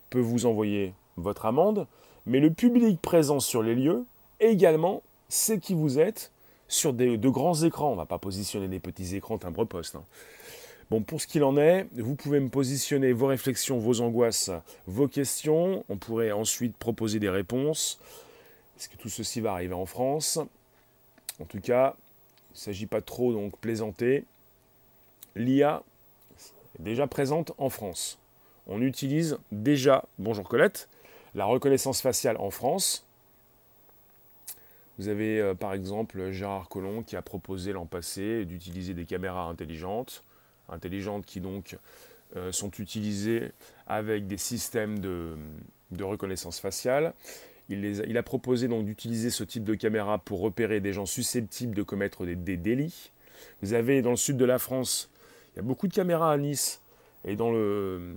peut 0.10 0.20
vous 0.20 0.46
envoyer 0.46 0.94
votre 1.18 1.46
amende, 1.46 1.88
mais 2.26 2.40
le 2.40 2.52
public 2.52 3.02
présent 3.02 3.40
sur 3.40 3.64
les 3.64 3.76
lieux 3.76 4.06
également 4.40 5.04
sait 5.32 5.60
qui 5.60 5.74
vous 5.74 6.00
êtes 6.00 6.32
sur 6.68 6.94
de 6.94 7.30
grands 7.30 7.62
écrans. 7.64 7.90
On 7.90 7.94
ne 7.94 7.98
va 7.98 8.06
pas 8.06 8.20
positionner 8.20 8.68
des 8.68 8.80
petits 8.80 9.16
écrans 9.16 9.38
timbre-poste. 9.38 9.96
Hein. 9.96 10.04
Bon, 10.90 11.02
pour 11.02 11.22
ce 11.22 11.28
qu'il 11.28 11.44
en 11.44 11.56
est, 11.58 11.88
vous 11.94 12.16
pouvez 12.16 12.42
me 12.42 12.50
positionner 12.50 13.14
vos 13.14 13.28
réflexions, 13.28 13.80
vos 13.80 14.02
angoisses, 14.02 14.52
vos 14.88 15.08
questions. 15.08 15.86
On 15.88 15.96
pourrait 15.96 16.34
ensuite 16.34 16.76
proposer 16.76 17.20
des 17.20 17.30
réponses. 17.30 17.98
Est-ce 18.78 18.90
que 18.90 18.98
tout 18.98 19.10
ceci 19.10 19.40
va 19.40 19.54
arriver 19.54 19.74
en 19.74 19.86
France? 19.86 20.38
En 21.40 21.46
tout 21.46 21.62
cas, 21.62 21.96
il 22.50 22.56
ne 22.56 22.60
s'agit 22.60 22.88
pas 22.88 23.00
trop 23.00 23.32
donc 23.32 23.58
plaisanter. 23.58 24.26
L'IA 25.36 25.82
est 26.78 26.84
déjà 26.84 27.08
présente 27.08 27.54
en 27.58 27.70
France. 27.70 28.20
On 28.68 28.82
utilise 28.82 29.38
déjà, 29.54 30.04
bonjour 30.20 30.48
Colette, 30.48 30.90
la 31.36 31.46
reconnaissance 31.46 32.02
faciale 32.02 32.36
en 32.38 32.50
France. 32.50 33.06
Vous 35.02 35.08
avez 35.08 35.40
euh, 35.40 35.56
par 35.56 35.74
exemple 35.74 36.30
Gérard 36.30 36.70
Collomb 36.70 37.02
qui 37.02 37.16
a 37.16 37.24
proposé 37.24 37.74
l'an 37.74 37.88
passé 37.88 38.46
d'utiliser 38.46 38.94
des 38.94 39.06
caméras 39.06 39.50
intelligentes 39.50 40.24
intelligentes 40.70 41.26
qui 41.26 41.42
donc 41.42 41.76
euh, 42.36 42.52
sont 42.52 42.70
utilisées 42.78 43.50
avec 43.88 44.28
des 44.28 44.38
systèmes 44.38 45.00
de, 45.00 45.34
reconnaissance 46.00 46.60
faciale. 46.60 47.16
Il, 47.68 48.16
a, 48.16 48.22
proposé 48.22 48.68
donc 48.68 48.86
d'utiliser 48.86 49.32
ce 49.32 49.44
type 49.44 49.64
de 49.64 49.74
caméra 49.74 50.20
pour 50.20 50.40
repérer 50.40 50.82
des 50.82 50.94
gens 50.94 51.08
susceptibles 51.08 51.74
de 51.74 51.82
commettre 51.82 52.24
des, 52.28 52.58
délits. 52.58 53.10
Vous 53.64 53.74
avez 53.74 54.04
dans 54.04 54.12
le 54.12 54.18
sud 54.18 54.38
de 54.38 54.46
la 54.46 54.60
France, 54.60 55.10
il 55.54 55.58
y 55.58 55.60
a 55.62 55.64
beaucoup 55.64 55.88
de 55.88 55.94
caméras 55.94 56.32
à 56.32 56.38
Nice 56.38 56.80
et 57.26 57.36
dans, 57.36 57.52
le, 57.52 58.14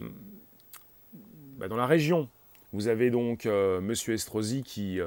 bah, 1.57 1.67
dans 1.69 1.76
la 1.76 1.87
région. 1.87 2.29
Vous 2.75 2.88
avez 2.88 3.11
donc 3.11 3.47
euh, 3.47 3.81
Monsieur 3.81 4.14
Estrosi 4.14 4.64
qui, 4.64 5.00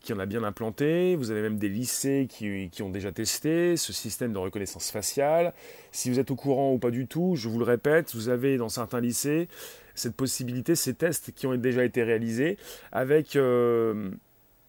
qui 0.00 0.12
en 0.12 0.18
a 0.18 0.26
bien 0.26 0.42
implanté. 0.42 1.14
Vous 1.16 1.30
avez 1.30 1.42
même 1.42 1.58
des 1.58 1.68
lycées 1.68 2.26
qui, 2.28 2.70
ont 2.82 2.90
déjà 2.90 3.12
testé 3.12 3.76
ce 3.76 3.92
système 3.92 4.32
de 4.32 4.38
reconnaissance 4.38 4.90
faciale. 4.90 5.52
Si 5.92 6.10
vous 6.10 6.18
êtes 6.18 6.30
au 6.30 6.36
courant 6.36 6.72
ou 6.72 6.78
pas 6.78 6.90
du 6.90 7.06
tout, 7.06 7.36
je 7.36 7.48
vous 7.48 7.58
le 7.58 7.64
répète, 7.64 8.14
vous 8.14 8.28
avez 8.28 8.56
dans 8.56 8.68
certains 8.68 9.00
lycées 9.00 9.48
cette 9.94 10.16
possibilité, 10.16 10.74
ces 10.74 10.94
tests 10.94 11.32
qui 11.32 11.46
ont 11.46 11.54
déjà 11.56 11.84
été 11.84 12.02
réalisés 12.02 12.56
avec 12.90 13.36
euh, 13.36 14.10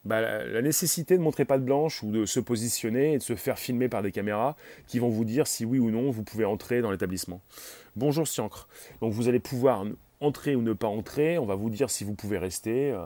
bah, 0.04 0.20
la 0.22 0.62
nécessité 0.62 1.18
de 1.18 1.22
montrer 1.22 1.46
patte 1.46 1.64
blanche 1.64 2.04
ou 2.04 2.12
de 2.12 2.26
se 2.26 2.40
positionner 2.42 3.14
et 3.14 3.18
de 3.18 3.24
se 3.24 3.36
faire 3.36 3.58
filmer 3.58 3.88
par 3.88 4.02
des 4.02 4.12
caméras 4.12 4.58
qui 4.88 5.00
vont 5.00 5.10
vous 5.10 5.24
dire 5.24 5.48
si 5.48 5.64
oui 5.64 5.80
ou 5.80 5.90
non 5.90 6.12
vous 6.12 6.24
pouvez 6.24 6.44
entrer 6.44 6.82
dans 6.82 6.92
l'établissement. 6.92 7.42
Bonjour 7.96 8.28
Siancre. 8.28 8.68
Donc 9.00 9.14
vous 9.14 9.30
allez 9.30 9.40
pouvoir 9.40 9.86
entrer 10.20 10.56
ou 10.56 10.62
ne 10.62 10.74
pas 10.74 10.88
entrer. 10.88 11.38
On 11.38 11.46
va 11.46 11.56
vous 11.56 11.70
dire 11.70 11.90
si 11.90 12.04
vous 12.04 12.14
pouvez 12.14 12.38
rester. 12.38 12.92
Euh, 12.92 13.06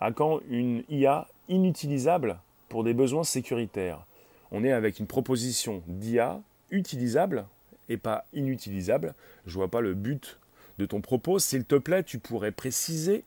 à 0.00 0.12
quand 0.12 0.40
une 0.48 0.82
IA 0.88 1.28
inutilisable 1.48 2.38
pour 2.68 2.84
des 2.84 2.94
besoins 2.94 3.24
sécuritaires. 3.24 4.04
On 4.52 4.64
est 4.64 4.72
avec 4.72 4.98
une 4.98 5.06
proposition 5.06 5.82
d'IA 5.86 6.40
utilisable 6.70 7.46
et 7.88 7.96
pas 7.96 8.24
inutilisable. 8.32 9.14
Je 9.46 9.54
vois 9.54 9.68
pas 9.68 9.80
le 9.80 9.94
but 9.94 10.38
de 10.78 10.86
ton 10.86 11.00
propos. 11.00 11.38
S'il 11.38 11.64
te 11.64 11.76
plaît, 11.76 12.02
tu 12.02 12.18
pourrais 12.18 12.52
préciser. 12.52 13.24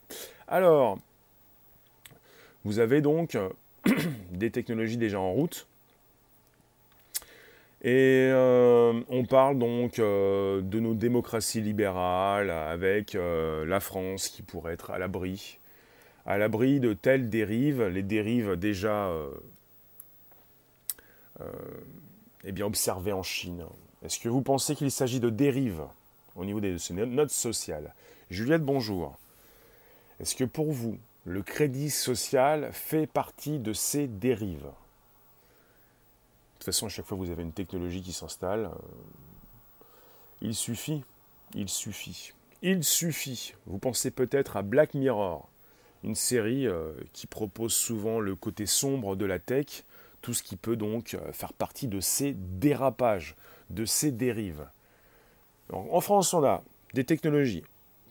Alors, 0.48 0.98
vous 2.64 2.80
avez 2.80 3.02
donc 3.02 3.38
des 4.32 4.52
technologies 4.52 4.98
déjà 4.98 5.20
en 5.20 5.32
route. 5.32 5.68
Et 7.84 8.30
euh, 8.32 9.02
on 9.10 9.26
parle 9.26 9.60
donc 9.60 10.00
euh, 10.00 10.62
de 10.62 10.80
nos 10.80 10.94
démocraties 10.94 11.60
libérales 11.60 12.50
avec 12.50 13.14
euh, 13.14 13.66
la 13.66 13.82
France 13.82 14.30
qui 14.30 14.42
pourrait 14.42 14.74
être 14.74 14.92
à 14.92 14.98
l'abri 14.98 15.60
à 16.26 16.38
l'abri 16.38 16.80
de 16.80 16.94
telles 16.94 17.30
dérives, 17.30 17.84
les 17.84 18.04
dérives 18.04 18.56
déjà 18.56 19.08
euh, 19.08 19.32
euh, 21.42 21.52
eh 22.44 22.52
bien 22.52 22.66
observées 22.66 23.14
en 23.14 23.24
Chine. 23.24 23.66
Est-ce 24.04 24.20
que 24.20 24.30
vous 24.30 24.42
pensez 24.42 24.76
qu'il 24.76 24.92
s'agit 24.92 25.20
de 25.20 25.30
dérives 25.30 25.84
au 26.36 26.46
niveau 26.46 26.60
des, 26.60 26.76
de 26.76 27.06
notes 27.06 27.32
sociales? 27.32 27.94
Juliette, 28.30 28.64
bonjour. 28.64 29.18
Est-ce 30.20 30.36
que 30.36 30.44
pour 30.44 30.72
vous, 30.72 30.98
le 31.26 31.42
crédit 31.42 31.90
social 31.90 32.72
fait 32.72 33.08
partie 33.08 33.60
de 33.60 33.74
ces 33.74 34.08
dérives? 34.08 34.60
De 34.60 34.70
toute 36.60 36.66
façon, 36.66 36.86
à 36.86 36.90
chaque 36.90 37.06
fois 37.06 37.18
vous 37.18 37.30
avez 37.30 37.44
une 37.44 37.52
technologie 37.52 38.02
qui 38.02 38.14
s'installe, 38.14 38.66
euh, 38.66 39.86
il 40.42 40.56
suffit, 40.56 41.04
il 41.54 41.68
suffit, 41.68 42.34
il 42.62 42.84
suffit. 42.84 43.54
Vous 43.66 43.78
pensez 43.78 44.12
peut-être 44.12 44.56
à 44.56 44.62
Black 44.62 44.94
Mirror 44.94 45.50
une 46.04 46.16
série 46.16 46.68
euh, 46.68 46.92
qui 47.14 47.28
propose 47.28 47.74
souvent 47.74 48.20
le 48.20 48.36
côté 48.36 48.66
sombre 48.66 49.16
de 49.16 49.26
la 49.26 49.40
tech, 49.40 49.84
tout 50.22 50.34
ce 50.34 50.44
qui 50.44 50.56
peut 50.56 50.76
donc 50.76 51.14
euh, 51.14 51.32
faire 51.32 51.54
partie 51.54 51.88
de 51.88 52.00
ces 52.00 52.34
dérapages, 52.34 53.36
de 53.70 53.86
ces 53.86 54.12
dérives. 54.12 54.66
en 55.72 56.02
France, 56.02 56.34
on 56.34 56.44
a 56.44 56.64
des 56.94 57.04
technologies 57.04 57.64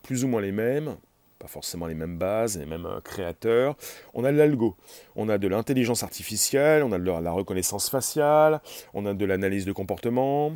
plus 0.02 0.24
ou 0.24 0.28
moins 0.28 0.40
les 0.40 0.52
mêmes, 0.52 0.96
pas 1.38 1.48
forcément 1.48 1.86
les 1.86 1.94
mêmes 1.94 2.18
bases, 2.18 2.58
les 2.58 2.66
mêmes 2.66 2.86
euh, 2.86 3.00
créateurs. 3.00 3.76
On 4.14 4.24
a 4.24 4.32
de 4.32 4.36
l'algo, 4.36 4.76
on 5.16 5.28
a 5.28 5.38
de 5.38 5.48
l'intelligence 5.48 6.02
artificielle, 6.02 6.82
on 6.82 6.92
a 6.92 6.98
de 6.98 7.04
la 7.04 7.32
reconnaissance 7.32 7.90
faciale, 7.90 8.60
on 8.94 9.06
a 9.06 9.14
de 9.14 9.24
l'analyse 9.24 9.64
de 9.64 9.72
comportement. 9.72 10.52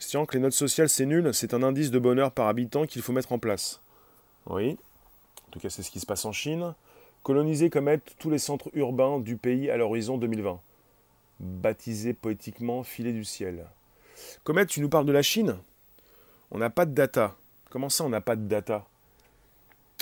Sciant 0.00 0.26
que 0.26 0.34
les 0.34 0.40
notes 0.40 0.52
sociales 0.52 0.88
c'est 0.88 1.06
nul, 1.06 1.32
c'est 1.32 1.54
un 1.54 1.62
indice 1.62 1.90
de 1.90 1.98
bonheur 1.98 2.32
par 2.32 2.48
habitant 2.48 2.86
qu'il 2.86 3.02
faut 3.02 3.12
mettre 3.12 3.32
en 3.32 3.38
place. 3.38 3.80
Oui, 4.46 4.76
tout 5.54 5.60
cas 5.60 5.70
c'est 5.70 5.84
ce 5.84 5.90
qui 5.92 6.00
se 6.00 6.06
passe 6.06 6.24
en 6.24 6.32
Chine, 6.32 6.74
coloniser 7.22 7.70
comète 7.70 8.16
tous 8.18 8.28
les 8.28 8.38
centres 8.38 8.70
urbains 8.74 9.20
du 9.20 9.36
pays 9.36 9.70
à 9.70 9.76
l'horizon 9.76 10.18
2020. 10.18 10.60
Baptisé 11.38 12.12
poétiquement 12.12 12.82
filet 12.82 13.12
du 13.12 13.24
ciel. 13.24 13.64
Comet, 14.42 14.66
tu 14.66 14.80
nous 14.80 14.88
parles 14.88 15.06
de 15.06 15.12
la 15.12 15.22
Chine 15.22 15.56
On 16.50 16.58
n'a 16.58 16.70
pas 16.70 16.86
de 16.86 16.92
data. 16.92 17.36
Comment 17.70 17.88
ça 17.88 18.02
on 18.02 18.08
n'a 18.08 18.20
pas 18.20 18.34
de 18.34 18.48
data? 18.48 18.84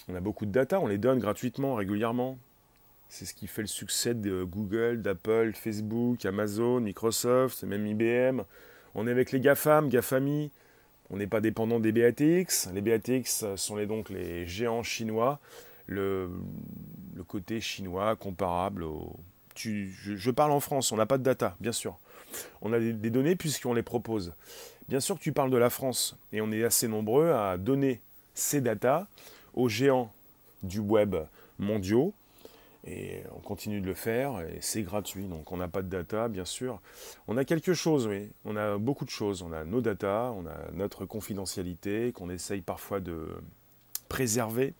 On 0.08 0.14
a 0.14 0.20
beaucoup 0.20 0.46
de 0.46 0.52
data, 0.52 0.80
on 0.80 0.86
les 0.86 0.96
donne 0.96 1.18
gratuitement, 1.18 1.74
régulièrement. 1.74 2.38
C'est 3.10 3.26
ce 3.26 3.34
qui 3.34 3.46
fait 3.46 3.60
le 3.60 3.68
succès 3.68 4.14
de 4.14 4.44
Google, 4.44 5.02
d'Apple, 5.02 5.52
Facebook, 5.52 6.24
Amazon, 6.24 6.80
Microsoft, 6.80 7.62
même 7.64 7.86
IBM. 7.86 8.42
On 8.94 9.06
est 9.06 9.10
avec 9.10 9.32
les 9.32 9.40
GAFAM, 9.40 9.90
GAFAMI, 9.90 10.50
on 11.12 11.18
n'est 11.18 11.26
pas 11.26 11.40
dépendant 11.40 11.78
des 11.78 11.92
BATX. 11.92 12.70
Les 12.72 12.80
BATX 12.80 13.44
sont 13.56 13.76
les, 13.76 13.86
donc 13.86 14.08
les 14.08 14.46
géants 14.46 14.82
chinois. 14.82 15.38
Le, 15.86 16.30
côté 17.28 17.60
chinois 17.60 18.16
comparable 18.16 18.82
au... 18.82 19.14
je, 19.54 20.30
parle 20.30 20.50
en 20.50 20.60
France, 20.60 20.90
on 20.90 20.96
n'a 20.96 21.06
pas 21.06 21.18
de 21.18 21.22
data, 21.22 21.54
bien 21.60 21.72
sûr. 21.72 21.98
On 22.62 22.72
a 22.72 22.78
des, 22.78 22.92
des 22.92 23.10
données 23.10 23.36
puisqu'on 23.36 23.74
les 23.74 23.82
propose. 23.82 24.32
Bien 24.88 25.00
sûr 25.00 25.16
que 25.16 25.22
tu 25.22 25.32
parles 25.32 25.50
de 25.50 25.56
la 25.56 25.70
France 25.70 26.16
et 26.32 26.40
on 26.40 26.50
est 26.50 26.64
assez 26.64 26.88
nombreux 26.88 27.30
à 27.30 27.58
donner 27.58 28.00
ces 28.34 28.60
datas 28.60 29.06
aux 29.54 29.68
géants 29.68 30.12
du 30.62 30.80
web 30.80 31.16
mondiaux 31.58 32.14
et 32.84 33.22
on 33.34 33.40
continue 33.40 33.80
de 33.80 33.86
le 33.86 33.94
faire 33.94 34.40
et 34.40 34.58
c'est 34.60 34.82
gratuit. 34.82 35.26
Donc 35.26 35.52
on 35.52 35.56
n'a 35.56 35.68
pas 35.68 35.82
de 35.82 35.88
data, 35.88 36.28
bien 36.28 36.44
sûr. 36.44 36.80
On 37.28 37.36
a 37.36 37.44
quelque 37.44 37.74
chose, 37.74 38.06
oui. 38.06 38.30
On 38.44 38.56
a 38.56 38.78
beaucoup 38.78 39.04
de 39.04 39.10
choses. 39.10 39.42
On 39.42 39.52
a 39.52 39.64
nos 39.64 39.80
data, 39.80 40.32
on 40.36 40.46
a 40.46 40.72
notre 40.72 41.04
confidentialité 41.06 42.12
qu'on 42.12 42.30
essaye 42.30 42.60
parfois 42.60 43.00
de 43.00 43.28
préserver. 44.08 44.74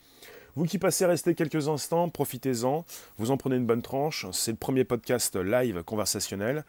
Vous 0.54 0.66
qui 0.66 0.78
passez 0.78 1.06
rester 1.06 1.34
quelques 1.34 1.68
instants, 1.68 2.10
profitez-en. 2.10 2.84
Vous 3.16 3.30
en 3.30 3.38
prenez 3.38 3.56
une 3.56 3.64
bonne 3.64 3.80
tranche. 3.80 4.26
C'est 4.32 4.50
le 4.50 4.58
premier 4.58 4.84
podcast 4.84 5.34
live 5.36 5.82
conversationnel. 5.82 6.64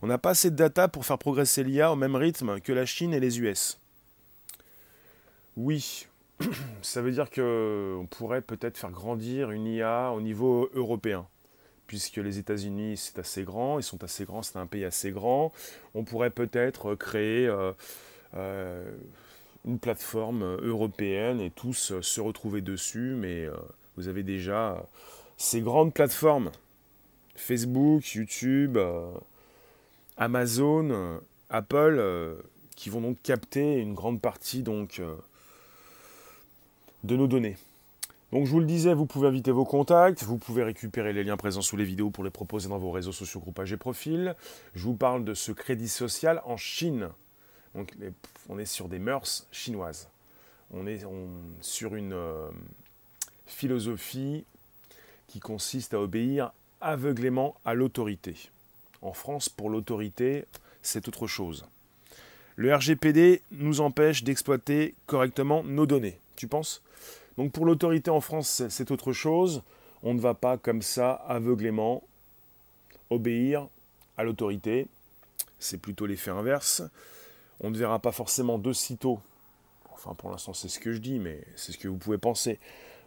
On 0.00 0.06
n'a 0.06 0.16
pas 0.16 0.30
assez 0.30 0.50
de 0.50 0.56
data 0.56 0.88
pour 0.88 1.04
faire 1.04 1.18
progresser 1.18 1.62
l'IA 1.62 1.92
au 1.92 1.96
même 1.96 2.16
rythme 2.16 2.60
que 2.60 2.72
la 2.72 2.86
Chine 2.86 3.12
et 3.12 3.20
les 3.20 3.40
US. 3.40 3.78
Oui, 5.56 6.06
ça 6.82 7.02
veut 7.02 7.12
dire 7.12 7.30
qu'on 7.30 8.06
pourrait 8.10 8.42
peut-être 8.42 8.78
faire 8.78 8.90
grandir 8.90 9.50
une 9.50 9.66
IA 9.66 10.12
au 10.12 10.20
niveau 10.20 10.68
européen. 10.74 11.26
puisque 11.86 12.16
les 12.16 12.38
États-Unis, 12.38 12.96
c'est 12.96 13.18
assez 13.18 13.44
grand, 13.44 13.78
ils 13.78 13.82
sont 13.84 14.02
assez 14.02 14.24
grands, 14.24 14.42
c'est 14.42 14.58
un 14.58 14.66
pays 14.66 14.84
assez 14.84 15.12
grand. 15.12 15.52
On 15.94 16.04
pourrait 16.04 16.30
peut-être 16.30 16.94
créer 16.96 17.48
une 18.34 19.78
plateforme 19.80 20.42
européenne 20.62 21.40
et 21.40 21.50
tous 21.50 22.00
se 22.00 22.20
retrouver 22.20 22.60
dessus, 22.60 23.14
mais 23.16 23.46
vous 23.96 24.08
avez 24.08 24.22
déjà 24.24 24.84
ces 25.36 25.60
grandes 25.60 25.94
plateformes, 25.94 26.50
Facebook, 27.36 28.14
YouTube, 28.14 28.78
Amazon, 30.16 31.20
Apple, 31.50 32.36
qui 32.74 32.90
vont 32.90 33.00
donc 33.00 33.22
capter 33.22 33.78
une 33.78 33.94
grande 33.94 34.20
partie 34.20 34.62
donc, 34.62 35.00
de 37.06 37.16
nos 37.16 37.26
données. 37.26 37.56
Donc 38.32 38.44
je 38.46 38.50
vous 38.50 38.60
le 38.60 38.66
disais, 38.66 38.92
vous 38.92 39.06
pouvez 39.06 39.28
inviter 39.28 39.52
vos 39.52 39.64
contacts, 39.64 40.24
vous 40.24 40.36
pouvez 40.36 40.64
récupérer 40.64 41.12
les 41.12 41.22
liens 41.22 41.36
présents 41.36 41.62
sous 41.62 41.76
les 41.76 41.84
vidéos 41.84 42.10
pour 42.10 42.24
les 42.24 42.30
proposer 42.30 42.68
dans 42.68 42.78
vos 42.78 42.90
réseaux 42.90 43.12
sociaux, 43.12 43.40
groupages 43.40 43.72
et 43.72 43.76
profils. 43.76 44.34
Je 44.74 44.82
vous 44.82 44.94
parle 44.94 45.24
de 45.24 45.32
ce 45.32 45.52
crédit 45.52 45.88
social 45.88 46.42
en 46.44 46.56
Chine. 46.56 47.08
Donc 47.74 47.94
on 48.48 48.58
est 48.58 48.66
sur 48.66 48.88
des 48.88 48.98
mœurs 48.98 49.46
chinoises. 49.52 50.08
On 50.72 50.86
est 50.88 51.04
sur 51.60 51.94
une 51.94 52.12
euh, 52.12 52.48
philosophie 53.46 54.44
qui 55.28 55.38
consiste 55.38 55.94
à 55.94 56.00
obéir 56.00 56.50
aveuglément 56.80 57.54
à 57.64 57.74
l'autorité. 57.74 58.50
En 59.02 59.12
France, 59.12 59.48
pour 59.48 59.70
l'autorité, 59.70 60.44
c'est 60.82 61.06
autre 61.06 61.28
chose. 61.28 61.64
Le 62.56 62.74
RGPD 62.74 63.42
nous 63.52 63.80
empêche 63.80 64.24
d'exploiter 64.24 64.94
correctement 65.06 65.62
nos 65.62 65.86
données. 65.86 66.18
Tu 66.36 66.48
penses? 66.48 66.82
Donc 67.36 67.52
pour 67.52 67.66
l'autorité 67.66 68.10
en 68.10 68.20
France, 68.20 68.62
c'est 68.68 68.90
autre 68.90 69.12
chose. 69.12 69.62
On 70.02 70.14
ne 70.14 70.20
va 70.20 70.34
pas 70.34 70.56
comme 70.56 70.82
ça 70.82 71.12
aveuglément 71.12 72.02
obéir 73.10 73.68
à 74.16 74.24
l'autorité. 74.24 74.86
C'est 75.58 75.78
plutôt 75.78 76.06
l'effet 76.06 76.30
inverse. 76.30 76.82
On 77.60 77.70
ne 77.70 77.76
verra 77.76 77.98
pas 77.98 78.12
forcément 78.12 78.58
de 78.58 78.72
sitôt, 78.72 79.18
enfin 79.92 80.14
pour 80.14 80.30
l'instant 80.30 80.52
c'est 80.52 80.68
ce 80.68 80.78
que 80.78 80.92
je 80.92 80.98
dis, 80.98 81.18
mais 81.18 81.42
c'est 81.56 81.72
ce 81.72 81.78
que 81.78 81.88
vous 81.88 81.96
pouvez 81.96 82.18
penser, 82.18 82.58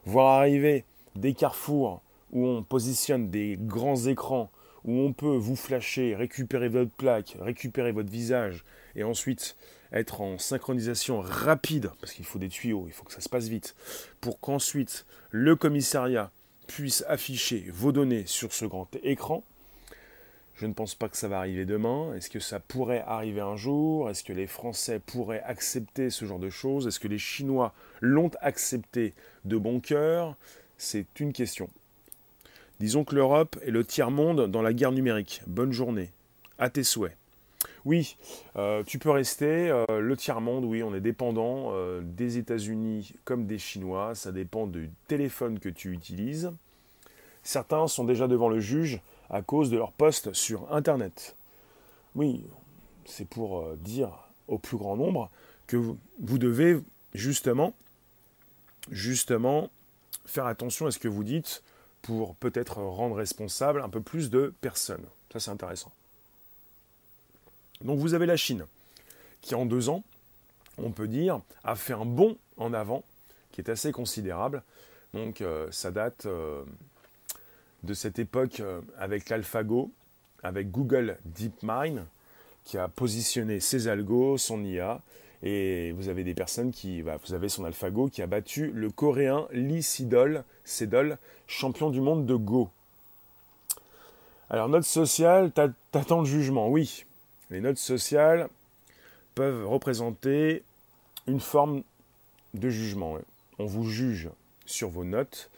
voir 0.06 0.40
arriver 0.40 0.86
des 1.16 1.34
carrefours 1.34 2.02
où 2.32 2.46
on 2.48 2.64
positionne 2.64 3.30
des 3.30 3.58
grands 3.60 4.08
écrans, 4.08 4.50
où 4.86 4.94
on 4.94 5.14
peut 5.14 5.36
vous 5.36 5.56
flasher, 5.56 6.16
récupérer 6.16 6.68
votre 6.68 6.92
plaque, 6.92 7.38
récupérer 7.40 7.92
votre 7.92 8.10
visage, 8.10 8.64
et 8.96 9.04
ensuite 9.04 9.56
être 9.92 10.22
en 10.22 10.38
synchronisation 10.38 11.22
rapide, 11.22 11.92
parce 12.00 12.14
qu'il 12.14 12.26
faut 12.26 12.40
des 12.40 12.50
tuyaux, 12.50 12.86
il 12.88 12.94
faut 12.94 13.04
que 13.04 13.14
ça 13.14 13.22
se 13.22 13.30
passe 13.30 13.48
vite, 13.48 13.76
pour 14.22 14.40
qu'ensuite 14.40 15.06
le 15.32 15.56
commissariat 15.56 16.32
puisse 16.68 17.04
afficher 17.08 17.66
vos 17.74 17.92
données 17.92 18.26
sur 18.26 18.54
ce 18.54 18.66
grand 18.66 18.88
écran. 19.04 19.44
Je 20.56 20.66
ne 20.66 20.74
pense 20.74 20.94
pas 20.94 21.08
que 21.08 21.16
ça 21.16 21.30
va 21.30 21.40
arriver 21.40 21.66
demain. 21.66 22.14
Est-ce 22.16 22.30
que 22.30 22.42
ça 22.42 22.60
pourrait 22.60 23.04
arriver 23.08 23.40
un 23.40 23.56
jour? 23.56 24.10
Est-ce 24.10 24.26
que 24.26 24.34
les 24.34 24.46
Français 24.46 25.00
pourraient 25.00 25.42
accepter 25.44 26.10
ce 26.10 26.26
genre 26.26 26.38
de 26.38 26.50
choses? 26.50 26.86
Est-ce 26.86 27.00
que 27.00 27.08
les 27.08 27.18
Chinois 27.18 27.74
l'ont 28.02 28.32
accepté 28.42 29.14
de 29.46 29.56
bon 29.58 29.80
cœur? 29.80 30.36
C'est 30.78 31.22
une 31.22 31.32
question. 31.32 31.70
Disons 32.82 33.06
que 33.06 33.16
l'Europe 33.16 33.58
est 33.62 33.72
le 33.72 33.86
tiers-monde 33.86 34.52
dans 34.52 34.62
la 34.62 34.74
guerre 34.74 34.92
numérique. 34.92 35.42
Bonne 35.48 35.72
journée. 35.72 36.12
À 36.58 36.70
tes 36.70 36.84
souhaits. 36.84 37.16
Oui, 37.90 38.18
euh, 38.56 38.84
tu 38.84 39.00
peux 39.00 39.10
rester. 39.10 39.68
Euh, 39.68 40.00
le 40.00 40.16
tiers-monde, 40.16 40.64
oui, 40.64 40.84
on 40.84 40.94
est 40.94 41.02
dépendant 41.02 41.72
euh, 41.72 42.02
des 42.04 42.38
États-Unis 42.38 43.14
comme 43.26 43.48
des 43.48 43.58
Chinois. 43.58 44.14
Ça 44.14 44.32
dépend 44.32 44.68
du 44.68 44.92
téléphone 45.08 45.58
que 45.58 45.70
tu 45.70 45.92
utilises. 45.92 46.52
Certains 47.42 47.88
sont 47.88 48.04
déjà 48.04 48.28
devant 48.28 48.48
le 48.48 48.60
juge 48.60 49.02
à 49.32 49.42
cause 49.42 49.72
de 49.72 49.78
leur 49.78 49.92
poste 49.92 50.34
sur 50.34 50.72
Internet. 50.72 51.36
Oui, 52.14 52.44
c'est 53.06 53.28
pour 53.28 53.68
dire 53.78 54.12
au 54.48 54.60
plus 54.60 54.78
grand 54.78 54.96
nombre 54.96 55.32
que 55.66 55.76
vous, 55.76 55.98
devez 56.38 56.80
justement 57.16 57.74
faire 60.26 60.46
attention 60.46 60.86
à 60.86 60.92
ce 60.92 61.00
que 61.00 61.08
vous 61.08 61.24
dites 61.24 61.64
pour 62.04 62.36
peut-être 62.36 62.84
rendre 62.84 63.16
responsable 63.16 63.82
un 63.82 63.90
peu 63.90 64.02
plus 64.02 64.30
de 64.30 64.54
personnes. 64.62 65.08
Ça, 65.34 65.40
c'est 65.40 65.50
intéressant. 65.50 65.92
Donc 67.84 68.00
vous 68.00 68.14
avez 68.14 68.26
la 68.26 68.36
Chine, 68.36 68.66
qui 69.42 69.56
en 69.56 69.66
deux 69.66 69.88
ans, 69.88 70.04
on 70.78 70.92
peut 70.92 71.08
dire, 71.08 71.40
a 71.64 71.76
fait 71.76 71.94
un 71.94 72.06
bond 72.06 72.38
en 72.58 72.74
avant 72.74 73.04
qui 73.52 73.62
est 73.62 73.70
assez 73.70 73.92
considérable. 73.92 74.64
Donc 75.14 75.42
euh, 75.42 75.68
ça 75.72 75.90
date 75.92 76.26
euh, 76.26 76.64
de 77.84 77.94
cette 77.94 78.20
époque 78.20 78.60
euh, 78.60 78.82
avec 78.98 79.30
l'AlphaGo, 79.30 79.92
avec 80.44 80.72
Google 80.72 81.18
DeepMind, 81.24 82.06
qui 82.66 82.78
a 82.78 82.90
positionné 82.90 83.60
ses 83.62 83.88
algos, 83.88 84.38
son 84.38 84.64
IA, 84.64 85.02
et 85.42 85.94
vous 85.94 86.10
avez 86.10 86.26
des 86.26 86.34
personnes 86.34 86.72
qui, 86.72 87.02
bah, 87.02 87.18
vous 87.26 87.34
avez 87.34 87.48
son 87.48 87.64
AlphaGo 87.64 88.10
qui 88.10 88.22
a 88.22 88.28
battu 88.28 88.72
le 88.72 88.90
Coréen 88.90 89.48
Lee 89.52 89.84
Sedol, 89.84 90.44
Sedol, 90.66 91.18
champion 91.48 91.90
du 91.90 92.02
monde 92.02 92.26
de 92.26 92.36
Go. 92.36 92.70
Alors 94.50 94.68
note 94.68 94.84
sociale, 94.84 95.52
t'attends 95.54 96.20
le 96.20 96.26
jugement, 96.26 96.68
oui. 96.68 97.06
Les 97.50 97.62
notes 97.62 97.80
sociales 97.80 98.48
peuvent 99.34 99.68
représenter 99.68 100.64
une 101.28 101.40
forme 101.40 101.84
de 102.54 102.70
jugement. 102.70 103.18
On 103.58 103.66
vous 103.66 103.90
juge 103.90 104.30
sur 104.68 104.90
vos 104.90 105.04
notes, 105.04 105.50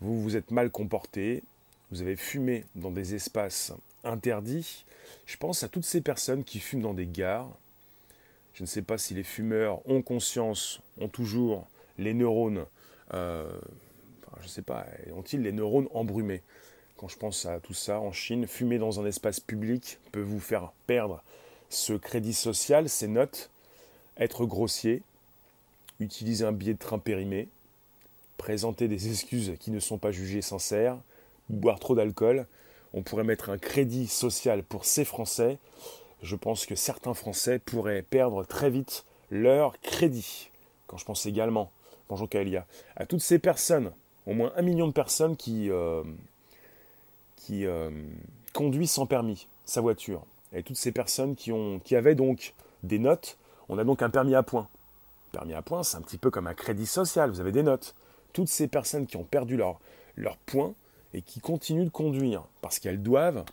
vous 0.00 0.22
vous 0.22 0.36
êtes 0.36 0.52
mal 0.52 0.70
comporté, 0.70 1.42
vous 1.90 2.02
avez 2.02 2.14
fumé 2.14 2.64
dans 2.76 2.92
des 2.92 3.14
espaces 3.14 3.72
interdits. 4.04 4.84
Je 5.26 5.36
pense 5.36 5.64
à 5.64 5.68
toutes 5.68 5.84
ces 5.84 6.00
personnes 6.00 6.44
qui 6.44 6.60
fument 6.60 6.82
dans 6.82 6.94
des 6.94 7.06
gares. 7.06 7.50
Je 8.54 8.62
ne 8.62 8.68
sais 8.68 8.82
pas 8.82 8.98
si 8.98 9.14
les 9.14 9.24
fumeurs 9.24 9.80
ont 9.88 10.02
conscience, 10.02 10.80
ont 11.00 11.08
toujours 11.08 11.66
les 11.98 12.14
neurones, 12.14 12.64
euh, 13.12 13.50
je 14.38 14.44
ne 14.44 14.48
sais 14.48 14.62
pas, 14.62 14.86
ont-ils 15.16 15.42
les 15.42 15.52
neurones 15.52 15.88
embrumés? 15.92 16.42
Quand 16.96 17.08
je 17.08 17.16
pense 17.16 17.46
à 17.46 17.60
tout 17.60 17.74
ça 17.74 18.00
en 18.00 18.12
Chine, 18.12 18.46
fumer 18.46 18.78
dans 18.78 19.00
un 19.00 19.06
espace 19.06 19.40
public 19.40 19.98
peut 20.12 20.22
vous 20.22 20.40
faire 20.40 20.72
perdre 20.86 21.22
ce 21.68 21.92
crédit 21.92 22.34
social, 22.34 22.88
ces 22.88 23.08
notes, 23.08 23.50
être 24.16 24.46
grossier, 24.46 25.02
utiliser 26.00 26.44
un 26.44 26.52
billet 26.52 26.74
de 26.74 26.78
train 26.78 26.98
périmé, 26.98 27.48
présenter 28.36 28.88
des 28.88 29.08
excuses 29.08 29.54
qui 29.58 29.70
ne 29.70 29.80
sont 29.80 29.98
pas 29.98 30.12
jugées 30.12 30.42
sincères, 30.42 30.96
boire 31.48 31.80
trop 31.80 31.94
d'alcool. 31.94 32.46
On 32.92 33.02
pourrait 33.02 33.24
mettre 33.24 33.50
un 33.50 33.58
crédit 33.58 34.06
social 34.06 34.62
pour 34.62 34.84
ces 34.84 35.04
Français. 35.04 35.58
Je 36.22 36.36
pense 36.36 36.64
que 36.64 36.76
certains 36.76 37.14
Français 37.14 37.58
pourraient 37.58 38.02
perdre 38.02 38.44
très 38.44 38.70
vite 38.70 39.04
leur 39.30 39.80
crédit. 39.80 40.50
Quand 40.86 40.96
je 40.96 41.04
pense 41.04 41.26
également, 41.26 41.72
bonjour 42.08 42.28
Kaelia, 42.28 42.66
à 42.96 43.04
toutes 43.04 43.20
ces 43.20 43.38
personnes, 43.38 43.92
au 44.26 44.32
moins 44.32 44.52
un 44.56 44.62
million 44.62 44.86
de 44.86 44.92
personnes 44.92 45.36
qui, 45.36 45.70
euh, 45.70 46.04
qui 47.44 47.66
euh, 47.66 47.90
conduit 48.52 48.86
sans 48.86 49.06
permis 49.06 49.46
sa 49.66 49.80
voiture. 49.80 50.24
Et 50.54 50.62
toutes 50.62 50.76
ces 50.76 50.92
personnes 50.92 51.36
qui, 51.36 51.52
ont, 51.52 51.78
qui 51.78 51.94
avaient 51.94 52.14
donc 52.14 52.54
des 52.82 52.98
notes, 52.98 53.36
on 53.68 53.78
a 53.78 53.84
donc 53.84 54.02
un 54.02 54.10
permis 54.10 54.34
à 54.34 54.42
point. 54.42 54.68
Permis 55.32 55.52
à 55.52 55.62
point, 55.62 55.82
c'est 55.82 55.96
un 55.96 56.00
petit 56.00 56.16
peu 56.16 56.30
comme 56.30 56.46
un 56.46 56.54
crédit 56.54 56.86
social, 56.86 57.30
vous 57.30 57.40
avez 57.40 57.52
des 57.52 57.62
notes. 57.62 57.94
Toutes 58.32 58.48
ces 58.48 58.66
personnes 58.66 59.06
qui 59.06 59.16
ont 59.16 59.24
perdu 59.24 59.56
leur, 59.56 59.78
leur 60.16 60.36
point 60.38 60.72
et 61.12 61.22
qui 61.22 61.40
continuent 61.40 61.84
de 61.84 61.90
conduire 61.90 62.44
parce 62.62 62.78
qu'elles 62.78 63.02
doivent, 63.02 63.44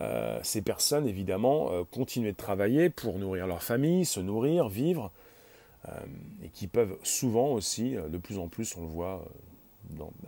euh, 0.00 0.40
ces 0.42 0.62
personnes 0.62 1.06
évidemment 1.06 1.70
euh, 1.70 1.84
continuer 1.84 2.32
de 2.32 2.36
travailler 2.36 2.90
pour 2.90 3.18
nourrir 3.18 3.46
leur 3.46 3.62
famille, 3.62 4.04
se 4.04 4.20
nourrir, 4.20 4.68
vivre, 4.68 5.10
et 6.44 6.48
qui 6.50 6.68
peuvent 6.68 6.96
souvent 7.02 7.48
aussi, 7.48 7.96
de 7.96 8.16
plus 8.16 8.38
en 8.38 8.46
plus 8.46 8.76
on 8.76 8.82
le 8.82 8.86
voit 8.86 9.24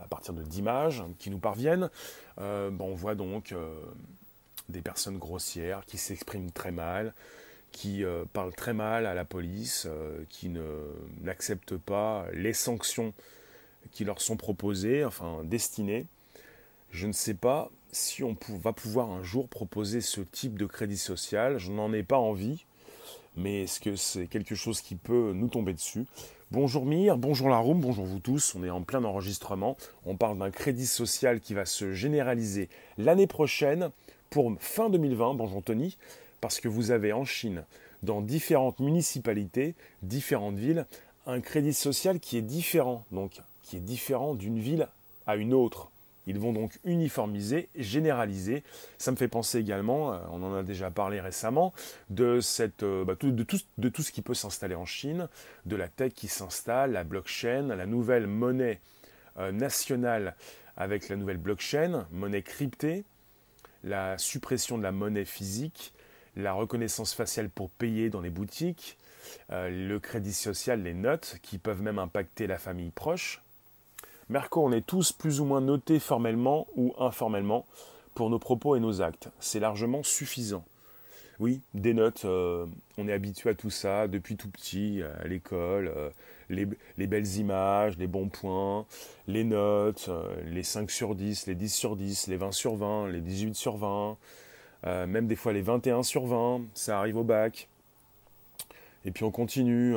à 0.01 0.07
partir 0.07 0.35
d'images 0.35 1.03
qui 1.19 1.31
nous 1.31 1.39
parviennent, 1.39 1.91
euh, 2.39 2.71
on 2.81 2.95
voit 2.95 3.15
donc 3.15 3.53
euh, 3.53 3.75
des 4.69 4.83
personnes 4.83 5.19
grossières 5.19 5.85
qui 5.87 5.99
s'expriment 5.99 6.51
très 6.51 6.73
mal, 6.73 7.15
qui 7.73 8.05
euh, 8.05 8.25
parlent 8.33 8.55
très 8.55 8.75
mal 8.75 9.07
à 9.07 9.15
la 9.15 9.25
police, 9.25 9.89
qui 10.29 10.51
n'acceptent 11.23 11.77
pas 11.77 12.27
les 12.33 12.53
sanctions 12.53 13.13
qui 13.93 14.05
leur 14.05 14.21
sont 14.21 14.37
proposées, 14.37 15.05
enfin 15.05 15.43
destinées. 15.45 16.07
Je 16.91 17.07
ne 17.07 17.13
sais 17.13 17.35
pas 17.35 17.71
si 17.93 18.23
on 18.23 18.37
va 18.63 18.73
pouvoir 18.73 19.11
un 19.11 19.23
jour 19.23 19.49
proposer 19.49 20.01
ce 20.01 20.21
type 20.21 20.59
de 20.59 20.67
crédit 20.67 20.99
social. 20.99 21.59
Je 21.59 21.71
n'en 21.71 21.93
ai 21.93 22.03
pas 22.03 22.19
envie, 22.19 22.65
mais 23.37 23.65
est-ce 23.65 23.81
que 23.81 23.97
c'est 23.97 24.27
quelque 24.27 24.55
chose 24.55 24.81
qui 24.81 24.95
peut 24.95 25.33
nous 25.35 25.49
tomber 25.49 25.73
dessus? 25.73 26.07
Bonjour 26.55 26.87
Mire, 26.87 27.19
bonjour 27.19 27.49
la 27.49 27.59
room, 27.59 27.81
bonjour 27.81 28.05
vous 28.05 28.21
tous. 28.21 28.55
On 28.55 28.63
est 28.63 28.71
en 28.71 28.83
plein 28.83 29.03
enregistrement. 29.03 29.77
On 30.07 30.17
parle 30.17 30.39
d'un 30.39 30.53
crédit 30.53 30.87
social 30.87 31.41
qui 31.41 31.53
va 31.53 31.65
se 31.65 31.93
généraliser 31.93 32.69
l'année 32.97 33.27
prochaine 33.27 33.91
pour 34.31 34.53
fin 34.61 34.89
2020. 34.89 35.35
Bonjour 35.35 35.65
Tony, 35.65 35.99
parce 36.41 36.61
que 36.61 36.69
vous 36.69 36.93
avez 36.93 37.13
en 37.13 37.25
Chine, 37.25 37.65
dans 38.05 38.21
différentes 38.21 38.79
municipalités, 38.79 39.75
différentes 40.05 40.55
villes, 40.55 40.87
un 41.27 41.41
crédit 41.41 41.75
social 41.75 42.21
qui 42.21 42.37
est 42.37 42.43
différent, 42.43 43.05
donc 43.11 43.41
qui 43.65 43.79
est 43.79 43.85
différent 43.85 44.35
d'une 44.35 44.61
ville 44.61 44.87
à 45.27 45.35
une 45.35 45.55
autre. 45.55 45.91
Ils 46.27 46.39
vont 46.39 46.53
donc 46.53 46.79
uniformiser, 46.85 47.69
généraliser. 47.77 48.63
Ça 48.99 49.11
me 49.11 49.17
fait 49.17 49.29
penser 49.29 49.59
également, 49.59 50.13
euh, 50.13 50.19
on 50.31 50.43
en 50.43 50.55
a 50.55 50.63
déjà 50.63 50.91
parlé 50.91 51.21
récemment, 51.21 51.75
euh, 52.19 53.05
bah, 53.05 53.15
de 53.21 53.89
tout 53.89 54.03
ce 54.03 54.13
qui 54.13 54.23
peut 54.23 54.35
s'installer 54.35 54.75
en 54.75 54.87
Chine, 54.87 55.29
de 55.67 55.77
la 55.77 55.89
tech 55.89 56.13
qui 56.15 56.29
s'installe, 56.29 56.93
la 56.93 57.05
blockchain, 57.05 57.75
la 57.75 57.87
nouvelle 57.87 58.27
monnaie 58.27 58.81
euh, 59.39 59.53
nationale 59.53 60.35
avec 60.77 61.09
la 61.09 61.17
nouvelle 61.17 61.39
blockchain, 61.39 62.07
monnaie 62.11 62.43
cryptée, 62.43 63.05
la 63.85 64.17
suppression 64.19 64.79
de 64.79 64.83
la 64.83 64.93
monnaie 64.93 65.25
physique, 65.25 65.93
la 66.37 66.53
reconnaissance 66.53 67.15
faciale 67.15 67.49
pour 67.49 67.71
payer 67.71 68.11
dans 68.11 68.21
les 68.21 68.31
boutiques, 68.31 68.99
le 69.51 69.99
crédit 69.99 70.33
social, 70.33 70.83
les 70.83 70.95
notes, 70.95 71.37
qui 71.43 71.59
peuvent 71.59 71.81
même 71.81 72.01
impacter 72.01 72.49
la 72.49 72.59
famille 72.59 72.91
proche, 72.91 73.44
Merco, 74.31 74.65
on 74.65 74.73
est 74.73 74.87
tous 74.87 75.13
plus 75.13 75.41
ou 75.41 75.45
moins 75.45 75.61
notés 75.61 75.99
formellement 75.99 76.67
ou 76.77 76.95
informellement 76.99 77.67
pour 78.15 78.31
nos 78.31 78.39
propos 78.39 78.75
et 78.75 78.81
nos 78.81 79.03
actes. 79.03 79.29
C'est 79.39 79.61
largement 79.61 80.03
suffisant. 80.03 80.65
Oui, 81.41 81.61
des 81.75 81.95
notes, 81.95 82.25
euh, 82.25 82.65
on 82.97 83.09
est 83.09 83.13
habitué 83.13 83.51
à 83.51 83.55
tout 83.55 83.71
ça 83.71 84.07
depuis 84.07 84.37
tout 84.37 84.49
petit, 84.49 85.03
à 85.03 85.27
l'école, 85.27 85.93
euh, 85.95 86.11
les, 86.49 87.07
belles 87.07 87.37
images, 87.37 87.99
les 87.99 88.07
bons 88.07 88.29
points, 88.29 88.87
les 89.27 89.43
notes, 89.43 90.07
euh, 90.09 90.35
les 90.47 90.63
5 90.63 90.91
sur 90.91 91.15
10, 91.15 91.47
les 91.47 91.57
10 91.57 91.75
sur 91.75 91.97
10, 91.97 92.29
les 92.29 92.37
20 92.37 92.53
sur 92.53 92.77
20, 92.77 93.09
les 93.09 93.21
18 93.21 93.55
sur 93.57 93.77
20, 93.77 94.17
même 95.07 95.27
des 95.27 95.37
fois 95.37 95.53
les 95.53 95.63
21 95.63 96.03
sur 96.03 96.27
20, 96.27 96.63
ça 96.75 96.99
arrive 96.99 97.17
au 97.17 97.25
bac. 97.25 97.69
Et 99.05 99.11
puis 99.11 99.25
on 99.25 99.31
continue, 99.31 99.95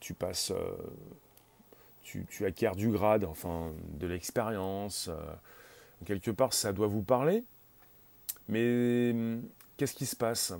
tu 0.00 0.14
passes 0.14 0.52
tu, 2.28 2.46
acquiers 2.46 2.72
du 2.76 2.88
grade, 2.88 3.24
enfin 3.24 3.72
de 3.98 4.06
l'expérience. 4.06 5.08
Euh, 5.08 5.16
quelque 6.06 6.30
part, 6.30 6.52
ça 6.52 6.72
doit 6.72 6.86
vous 6.86 7.02
parler. 7.02 7.44
Mais 8.48 9.10
hum, 9.12 9.42
qu'est-ce 9.76 9.94
qui 9.94 10.06
se 10.06 10.16
passe? 10.16 10.52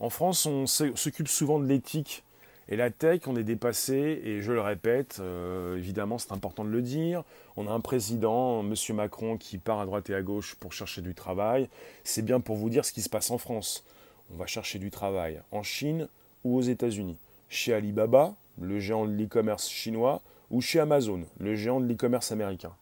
En 0.00 0.10
France, 0.10 0.46
on 0.46 0.66
s'occupe 0.66 1.28
souvent 1.28 1.58
de 1.58 1.66
l'éthique. 1.66 2.22
Et 2.68 2.76
la 2.76 2.90
tech, 2.90 3.20
on 3.26 3.36
est 3.36 3.44
dépassé, 3.44 4.22
et 4.24 4.40
je 4.40 4.50
le 4.50 4.60
répète, 4.60 5.18
euh, 5.20 5.76
évidemment 5.76 6.16
c'est 6.16 6.32
important 6.32 6.64
de 6.64 6.70
le 6.70 6.80
dire, 6.80 7.22
on 7.56 7.68
a 7.68 7.70
un 7.70 7.80
président, 7.80 8.60
M. 8.60 8.74
Macron, 8.94 9.36
qui 9.36 9.58
part 9.58 9.80
à 9.80 9.86
droite 9.86 10.08
et 10.08 10.14
à 10.14 10.22
gauche 10.22 10.54
pour 10.54 10.72
chercher 10.72 11.02
du 11.02 11.14
travail. 11.14 11.68
C'est 12.04 12.22
bien 12.22 12.40
pour 12.40 12.56
vous 12.56 12.70
dire 12.70 12.86
ce 12.86 12.92
qui 12.92 13.02
se 13.02 13.10
passe 13.10 13.30
en 13.30 13.36
France. 13.36 13.84
On 14.32 14.36
va 14.38 14.46
chercher 14.46 14.78
du 14.78 14.90
travail 14.90 15.40
en 15.52 15.62
Chine 15.62 16.08
ou 16.42 16.56
aux 16.56 16.62
États-Unis. 16.62 17.18
Chez 17.50 17.74
Alibaba, 17.74 18.34
le 18.58 18.80
géant 18.80 19.04
de 19.04 19.12
l'e-commerce 19.12 19.68
chinois, 19.68 20.22
ou 20.50 20.60
chez 20.60 20.80
Amazon, 20.80 21.22
le 21.38 21.54
géant 21.54 21.80
de 21.80 21.86
l'e-commerce 21.86 22.32
américain. 22.32 22.72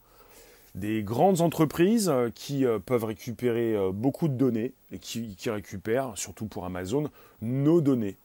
Des 0.75 1.03
grandes 1.03 1.41
entreprises 1.41 2.09
euh, 2.09 2.29
qui 2.33 2.65
euh, 2.65 2.79
peuvent 2.79 3.05
récupérer 3.05 3.75
euh, 3.75 3.91
beaucoup 3.91 4.27
de 4.27 4.33
données 4.33 4.73
et 4.91 4.97
qui, 4.97 5.35
récupèrent, 5.45 6.13
surtout 6.15 6.47
pour 6.47 6.65
Amazon, 6.65 7.09
nos 7.41 7.79
données. 7.79 8.17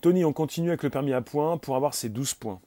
Tony, 0.00 0.24
on 0.24 0.32
continue 0.32 0.68
avec 0.68 0.82
le 0.82 0.90
permis 0.90 1.12
à 1.12 1.20
points 1.20 1.58
pour 1.58 1.76
avoir 1.76 1.94
ces 1.94 2.08
12 2.08 2.34
points. 2.34 2.60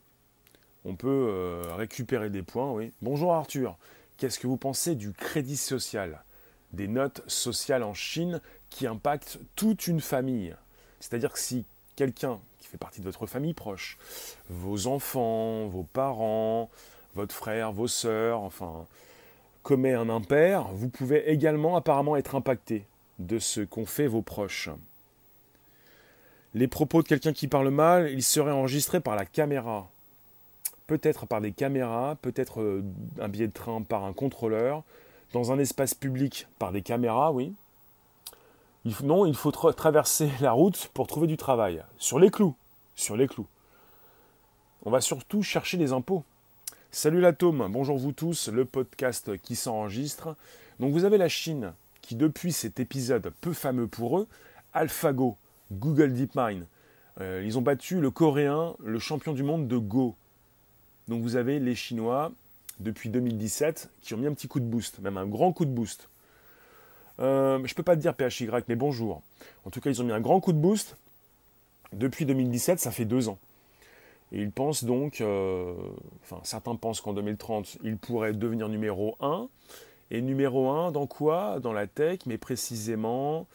On 0.86 0.96
peut 0.96 1.64
récupérer 1.76 2.30
des 2.30 2.44
points, 2.44 2.72
oui. 2.72 2.92
Bonjour 3.02 3.34
Arthur, 3.34 3.76
qu'est-ce 4.18 4.40
que 4.40 4.48
vous 4.48 4.56
pensez 4.56 4.96
du 4.96 5.12
crédit 5.12 5.58
social? 5.58 6.24
Des 6.72 6.88
notes 6.88 7.22
sociales 7.28 7.84
en 7.84 7.94
Chine 7.94 8.40
qui 8.70 8.88
impactent 8.88 9.40
toute 9.56 9.88
une 9.88 10.00
famille. 10.00 10.56
C'est-à-dire 11.00 11.34
que 11.34 11.40
si 11.40 11.66
quelqu'un 11.96 12.40
fait 12.66 12.78
partie 12.78 13.00
de 13.00 13.06
votre 13.06 13.26
famille 13.28 13.54
proche, 13.54 13.98
vos 14.50 14.88
enfants, 14.88 15.68
vos 15.68 15.84
parents, 15.84 16.70
votre 17.16 17.34
frère, 17.34 17.72
vos 17.72 17.88
sœurs, 17.88 18.42
enfin, 18.42 18.86
commet 19.64 19.94
un 19.94 20.10
impair, 20.10 20.68
vous 20.74 20.90
pouvez 20.90 21.30
également 21.30 21.76
apparemment 21.76 22.16
être 22.16 22.36
impacté 22.36 22.86
de 23.20 23.40
ce 23.40 23.62
qu'ont 23.62 23.86
fait 23.86 24.08
vos 24.08 24.22
proches. 24.22 24.70
Les 26.54 26.68
propos 26.68 27.02
de 27.02 27.08
quelqu'un 27.08 27.34
qui 27.34 27.48
parle 27.48 27.70
mal, 27.70 28.12
ils 28.12 28.24
seraient 28.24 28.52
enregistrés 28.52 29.00
par 29.00 29.16
la 29.16 29.26
caméra. 29.26 29.90
Peut-être 30.88 31.26
par 31.26 31.42
des 31.42 31.52
caméras, 31.52 32.16
peut-être 32.22 32.62
euh, 32.62 32.84
un 33.20 33.28
billet 33.28 33.48
de 33.48 33.54
train 33.54 33.82
par 33.82 34.06
un 34.06 34.14
contrôleur, 34.14 34.84
dans 35.34 35.52
un 35.52 35.60
espace 35.60 35.94
public 35.94 36.48
par 36.60 36.72
des 36.72 36.82
caméras, 36.82 37.32
oui, 37.32 37.54
non, 39.04 39.26
il 39.26 39.36
faut 39.36 39.52
traverser 39.52 40.30
la 40.42 40.52
route 40.52 40.90
pour 40.94 41.08
trouver 41.08 41.28
du 41.28 41.38
travail. 41.38 41.84
Sur 41.98 42.20
les 42.20 42.30
clous. 42.30 42.56
Sur 42.96 43.18
les 43.18 43.28
clous. 43.28 43.48
On 44.84 44.92
va 44.92 45.02
surtout 45.02 45.42
chercher 45.42 45.78
des 45.78 45.92
impôts. 45.92 46.24
Salut 46.92 47.20
l'atome, 47.20 47.68
bonjour 47.72 47.98
vous 47.98 48.12
tous, 48.12 48.48
le 48.48 48.64
podcast 48.64 49.38
qui 49.42 49.56
s'enregistre. 49.56 50.36
Donc 50.80 50.94
vous 50.94 51.04
avez 51.04 51.18
la 51.18 51.28
Chine 51.28 51.74
qui 52.02 52.16
depuis 52.16 52.54
cet 52.54 52.80
épisode 52.80 53.34
peu 53.42 53.54
fameux 53.54 53.88
pour 53.88 54.20
eux, 54.20 54.28
AlphaGo, 54.74 55.36
Google 55.72 56.14
DeepMind, 56.14 56.68
euh, 57.20 57.42
ils 57.44 57.58
ont 57.58 57.64
battu 57.64 58.00
le 58.00 58.12
Coréen, 58.12 58.76
le 58.84 59.00
champion 59.00 59.34
du 59.34 59.42
monde 59.42 59.68
de 59.68 59.78
Go. 59.78 60.16
Donc 61.08 61.24
vous 61.24 61.36
avez 61.36 61.60
les 61.60 61.74
Chinois 61.74 62.32
depuis 62.80 63.10
2017 63.10 63.90
qui 64.04 64.14
ont 64.14 64.18
mis 64.18 64.28
un 64.28 64.34
petit 64.34 64.48
coup 64.48 64.60
de 64.60 64.66
boost, 64.66 65.00
même 65.00 65.18
un 65.18 65.26
grand 65.26 65.52
coup 65.52 65.66
de 65.66 65.72
boost. 65.72 66.08
Euh, 67.20 67.60
je 67.66 67.74
peux 67.74 67.84
pas 67.84 67.96
te 67.96 68.02
dire 68.02 68.14
PHY, 68.16 68.50
mais 68.68 68.76
bonjour. 68.76 69.22
En 69.66 69.70
tout 69.70 69.82
cas, 69.82 69.90
ils 69.90 70.02
ont 70.02 70.06
mis 70.06 70.12
un 70.12 70.22
grand 70.22 70.40
coup 70.40 70.54
de 70.54 70.58
boost. 70.58 70.98
Depuis 71.94 72.26
2017, 72.26 72.80
ça 72.80 72.92
fait 72.92 73.06
deux 73.06 73.30
ans. 73.30 73.38
Et 74.32 74.42
ils 74.42 74.52
pensent 74.52 74.84
donc, 74.84 75.22
euh, 75.22 75.74
enfin 76.24 76.42
certains 76.44 76.76
pensent 76.76 77.00
qu'en 77.00 77.14
2030, 77.14 77.78
ils 77.84 77.98
pourraient 77.98 78.34
devenir 78.34 78.68
numéro 78.70 79.16
1. 79.22 79.48
Et 80.12 80.22
numéro 80.22 80.70
1 80.70 80.92
dans 80.92 81.08
quoi? 81.08 81.60
Dans 81.60 81.74
la 81.74 81.88
tech, 81.88 82.20
mais 82.26 82.38
précisément, 82.38 83.48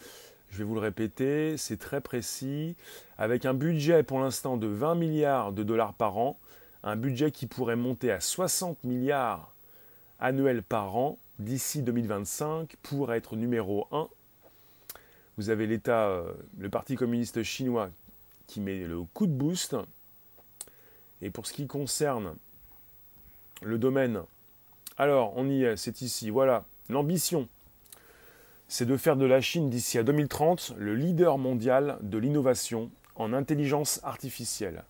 je 0.50 0.58
vais 0.58 0.64
vous 0.64 0.74
le 0.74 0.80
répéter, 0.80 1.56
c'est 1.56 1.78
très 1.78 2.00
précis, 2.00 2.76
avec 3.18 3.44
un 3.44 3.54
budget 3.54 4.02
pour 4.02 4.20
l'instant 4.20 4.56
de 4.56 4.66
20 4.66 4.94
milliards 4.94 5.52
de 5.52 5.62
dollars 5.62 5.94
par 5.94 6.18
an, 6.18 6.38
un 6.82 6.96
budget 6.96 7.30
qui 7.30 7.46
pourrait 7.46 7.76
monter 7.76 8.10
à 8.10 8.20
60 8.20 8.82
milliards 8.84 9.54
annuels 10.18 10.62
par 10.62 10.96
an 10.96 11.18
d'ici 11.40 11.82
2025 11.82 12.76
pour 12.82 13.12
être 13.12 13.34
numéro 13.34 13.88
1. 13.90 14.08
Vous 15.36 15.50
avez 15.50 15.66
l'État, 15.66 16.08
euh, 16.08 16.32
le 16.58 16.68
Parti 16.68 16.96
communiste 16.96 17.42
chinois 17.42 17.90
qui 18.46 18.60
met 18.60 18.80
le 18.80 19.02
coup 19.02 19.26
de 19.26 19.32
boost. 19.32 19.76
Et 21.22 21.30
pour 21.30 21.46
ce 21.46 21.52
qui 21.52 21.66
concerne 21.66 22.34
le 23.62 23.78
domaine, 23.78 24.22
alors 24.98 25.32
on 25.36 25.48
y 25.48 25.64
est, 25.64 25.76
c'est 25.76 26.02
ici, 26.02 26.30
voilà, 26.30 26.64
l'ambition, 26.88 27.48
c'est 28.68 28.86
de 28.86 28.96
faire 28.96 29.16
de 29.16 29.24
la 29.24 29.40
Chine 29.40 29.70
d'ici 29.70 29.98
à 29.98 30.02
2030 30.02 30.74
le 30.76 30.94
leader 30.94 31.38
mondial 31.38 31.98
de 32.02 32.18
l'innovation 32.18 32.90
en 33.16 33.32
intelligence 33.32 34.00
artificielle. 34.02 34.84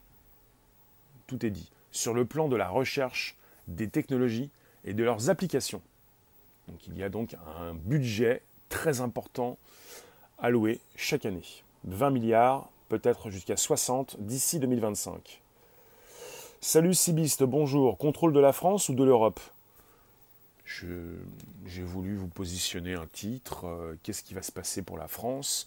Tout 1.27 1.47
est 1.47 1.51
dit. 1.51 1.71
Sur 1.93 2.13
le 2.13 2.25
plan 2.25 2.49
de 2.49 2.57
la 2.57 2.69
recherche, 2.69 3.37
des 3.69 3.89
technologies 3.89 4.51
et 4.85 4.95
de 4.95 5.05
leurs 5.05 5.31
applications. 5.31 5.83
Donc 6.71 6.87
il 6.87 6.97
y 6.97 7.03
a 7.03 7.09
donc 7.09 7.35
un 7.59 7.75
budget 7.75 8.43
très 8.69 9.01
important 9.01 9.59
alloué 10.39 10.81
chaque 10.95 11.27
année. 11.27 11.43
20 11.85 12.11
milliards, 12.11 12.69
peut-être 12.89 13.31
jusqu'à 13.31 13.57
60 13.57 14.17
d'ici 14.21 14.61
2025. 14.61 15.43
Salut 16.61 16.95
Sibiste, 16.95 17.43
bonjour. 17.43 17.99
Contrôle 17.99 18.33
de 18.33 18.39
la 18.39 18.53
France 18.53 18.89
ou 18.89 18.95
de 18.95 19.03
l'Europe? 19.03 19.41
J'ai 21.67 21.83
voulu 21.83 22.17
vous 22.17 22.29
positionner 22.29 22.95
un 22.95 23.07
titre. 23.13 23.67
Euh, 23.67 23.97
qu'est-ce 24.05 24.23
qui 24.23 24.35
va 24.35 24.43
se 24.43 24.53
passer 24.53 24.83
pour 24.83 24.97
la 24.97 25.09
France? 25.09 25.67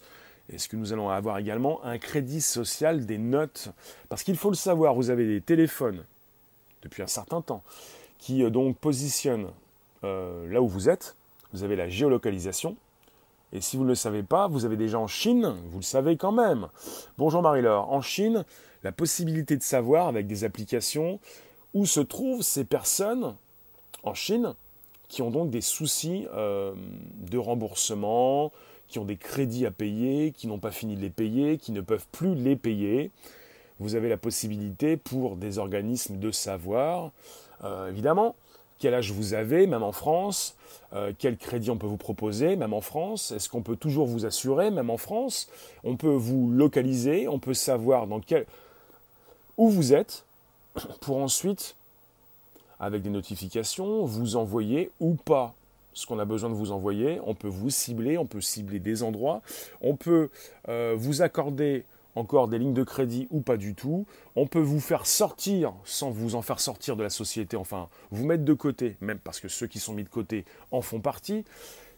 Est-ce 0.50 0.68
que 0.68 0.76
nous 0.76 0.94
allons 0.94 1.10
avoir 1.10 1.36
également 1.36 1.84
un 1.84 1.98
crédit 1.98 2.40
social 2.40 3.04
des 3.04 3.18
notes? 3.18 3.68
Parce 4.08 4.22
qu'il 4.22 4.36
faut 4.36 4.50
le 4.50 4.56
savoir, 4.56 4.94
vous 4.94 5.10
avez 5.10 5.26
des 5.26 5.42
téléphones 5.42 6.04
depuis 6.82 7.02
un 7.02 7.06
certain 7.06 7.42
temps 7.42 7.62
qui 8.18 8.42
euh, 8.42 8.48
donc 8.48 8.78
positionnent 8.78 9.50
euh, 10.04 10.46
là 10.52 10.62
où 10.62 10.68
vous 10.68 10.88
êtes, 10.88 11.16
vous 11.52 11.64
avez 11.64 11.76
la 11.76 11.88
géolocalisation. 11.88 12.76
Et 13.52 13.60
si 13.60 13.76
vous 13.76 13.84
ne 13.84 13.88
le 13.88 13.94
savez 13.94 14.22
pas, 14.22 14.48
vous 14.48 14.64
avez 14.64 14.76
déjà 14.76 14.98
en 14.98 15.06
Chine, 15.06 15.54
vous 15.70 15.78
le 15.78 15.84
savez 15.84 16.16
quand 16.16 16.32
même. 16.32 16.68
Bonjour 17.18 17.40
Marie-Laure. 17.40 17.92
En 17.92 18.02
Chine, 18.02 18.44
la 18.82 18.92
possibilité 18.92 19.56
de 19.56 19.62
savoir 19.62 20.08
avec 20.08 20.26
des 20.26 20.44
applications 20.44 21.20
où 21.72 21.86
se 21.86 22.00
trouvent 22.00 22.42
ces 22.42 22.64
personnes 22.64 23.34
en 24.02 24.14
Chine 24.14 24.54
qui 25.08 25.22
ont 25.22 25.30
donc 25.30 25.50
des 25.50 25.60
soucis 25.60 26.26
euh, 26.34 26.74
de 27.30 27.38
remboursement, 27.38 28.52
qui 28.88 28.98
ont 28.98 29.04
des 29.04 29.16
crédits 29.16 29.66
à 29.66 29.70
payer, 29.70 30.32
qui 30.32 30.46
n'ont 30.46 30.58
pas 30.58 30.72
fini 30.72 30.96
de 30.96 31.00
les 31.00 31.10
payer, 31.10 31.58
qui 31.58 31.72
ne 31.72 31.80
peuvent 31.80 32.06
plus 32.10 32.34
les 32.34 32.56
payer. 32.56 33.10
Vous 33.78 33.94
avez 33.94 34.08
la 34.08 34.16
possibilité 34.16 34.96
pour 34.96 35.36
des 35.36 35.58
organismes 35.58 36.18
de 36.18 36.30
savoir, 36.30 37.12
euh, 37.62 37.88
évidemment, 37.88 38.34
quel 38.78 38.94
âge 38.94 39.12
vous 39.12 39.34
avez, 39.34 39.66
même 39.66 39.82
en 39.82 39.92
France, 39.92 40.56
euh, 40.92 41.12
quel 41.18 41.36
crédit 41.36 41.70
on 41.70 41.76
peut 41.76 41.86
vous 41.86 41.96
proposer, 41.96 42.56
même 42.56 42.72
en 42.72 42.80
France, 42.80 43.32
est-ce 43.32 43.48
qu'on 43.48 43.62
peut 43.62 43.76
toujours 43.76 44.06
vous 44.06 44.26
assurer, 44.26 44.70
même 44.70 44.90
en 44.90 44.96
France, 44.96 45.48
on 45.82 45.96
peut 45.96 46.14
vous 46.14 46.50
localiser, 46.50 47.28
on 47.28 47.38
peut 47.38 47.54
savoir 47.54 48.06
dans 48.06 48.20
quel... 48.20 48.46
où 49.56 49.68
vous 49.68 49.92
êtes, 49.92 50.24
pour 51.00 51.18
ensuite 51.18 51.76
avec 52.80 53.02
des 53.02 53.10
notifications, 53.10 54.04
vous 54.04 54.36
envoyer 54.36 54.90
ou 55.00 55.14
pas 55.14 55.54
ce 55.94 56.06
qu'on 56.06 56.18
a 56.18 56.24
besoin 56.24 56.50
de 56.50 56.54
vous 56.54 56.72
envoyer. 56.72 57.20
On 57.24 57.34
peut 57.34 57.48
vous 57.48 57.70
cibler, 57.70 58.18
on 58.18 58.26
peut 58.26 58.40
cibler 58.40 58.80
des 58.80 59.02
endroits, 59.02 59.42
on 59.80 59.96
peut 59.96 60.28
euh, 60.68 60.94
vous 60.96 61.22
accorder 61.22 61.84
encore 62.14 62.48
des 62.48 62.58
lignes 62.58 62.74
de 62.74 62.82
crédit 62.82 63.26
ou 63.30 63.40
pas 63.40 63.56
du 63.56 63.74
tout. 63.74 64.06
On 64.36 64.46
peut 64.46 64.60
vous 64.60 64.80
faire 64.80 65.06
sortir 65.06 65.72
sans 65.84 66.10
vous 66.10 66.34
en 66.34 66.42
faire 66.42 66.60
sortir 66.60 66.96
de 66.96 67.02
la 67.02 67.10
société, 67.10 67.56
enfin 67.56 67.88
vous 68.10 68.24
mettre 68.26 68.44
de 68.44 68.54
côté, 68.54 68.96
même 69.00 69.18
parce 69.18 69.40
que 69.40 69.48
ceux 69.48 69.66
qui 69.66 69.78
sont 69.78 69.94
mis 69.94 70.04
de 70.04 70.08
côté 70.08 70.44
en 70.70 70.82
font 70.82 71.00
partie. 71.00 71.44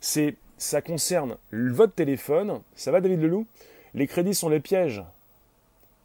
C'est, 0.00 0.36
ça 0.58 0.82
concerne 0.82 1.36
votre 1.52 1.94
téléphone. 1.94 2.60
Ça 2.74 2.90
va 2.90 3.00
David 3.00 3.20
Leloup? 3.20 3.46
Les 3.94 4.06
crédits 4.06 4.34
sont 4.34 4.48
les 4.48 4.60
pièges, 4.60 5.02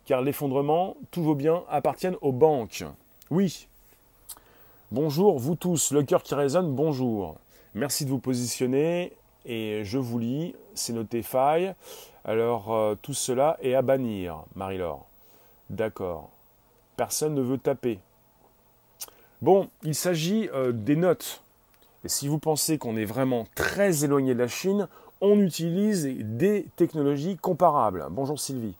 car 0.05 0.21
l'effondrement, 0.21 0.95
tous 1.11 1.23
vos 1.23 1.35
biens 1.35 1.63
appartiennent 1.69 2.17
aux 2.21 2.31
banques. 2.31 2.85
Oui. 3.29 3.67
Bonjour, 4.91 5.39
vous 5.39 5.55
tous, 5.55 5.91
le 5.91 6.03
cœur 6.03 6.23
qui 6.23 6.35
résonne, 6.35 6.73
bonjour. 6.73 7.35
Merci 7.73 8.05
de 8.05 8.09
vous 8.09 8.19
positionner 8.19 9.13
et 9.45 9.83
je 9.83 9.97
vous 9.97 10.19
lis, 10.19 10.55
c'est 10.73 10.93
noté 10.93 11.21
faille. 11.21 11.73
Alors 12.23 12.73
euh, 12.73 12.95
tout 13.01 13.13
cela 13.13 13.57
est 13.61 13.73
à 13.73 13.81
bannir, 13.81 14.43
Marie-Laure. 14.55 15.05
D'accord. 15.69 16.29
Personne 16.97 17.33
ne 17.33 17.41
veut 17.41 17.57
taper. 17.57 17.99
Bon, 19.41 19.69
il 19.83 19.95
s'agit 19.95 20.49
euh, 20.53 20.71
des 20.71 20.95
notes. 20.95 21.41
Et 22.03 22.09
si 22.09 22.27
vous 22.27 22.39
pensez 22.39 22.77
qu'on 22.77 22.97
est 22.97 23.05
vraiment 23.05 23.47
très 23.55 24.03
éloigné 24.03 24.33
de 24.33 24.39
la 24.39 24.47
Chine, 24.47 24.87
on 25.19 25.39
utilise 25.39 26.05
des 26.05 26.65
technologies 26.75 27.37
comparables. 27.37 28.05
Bonjour 28.09 28.39
Sylvie. 28.39 28.75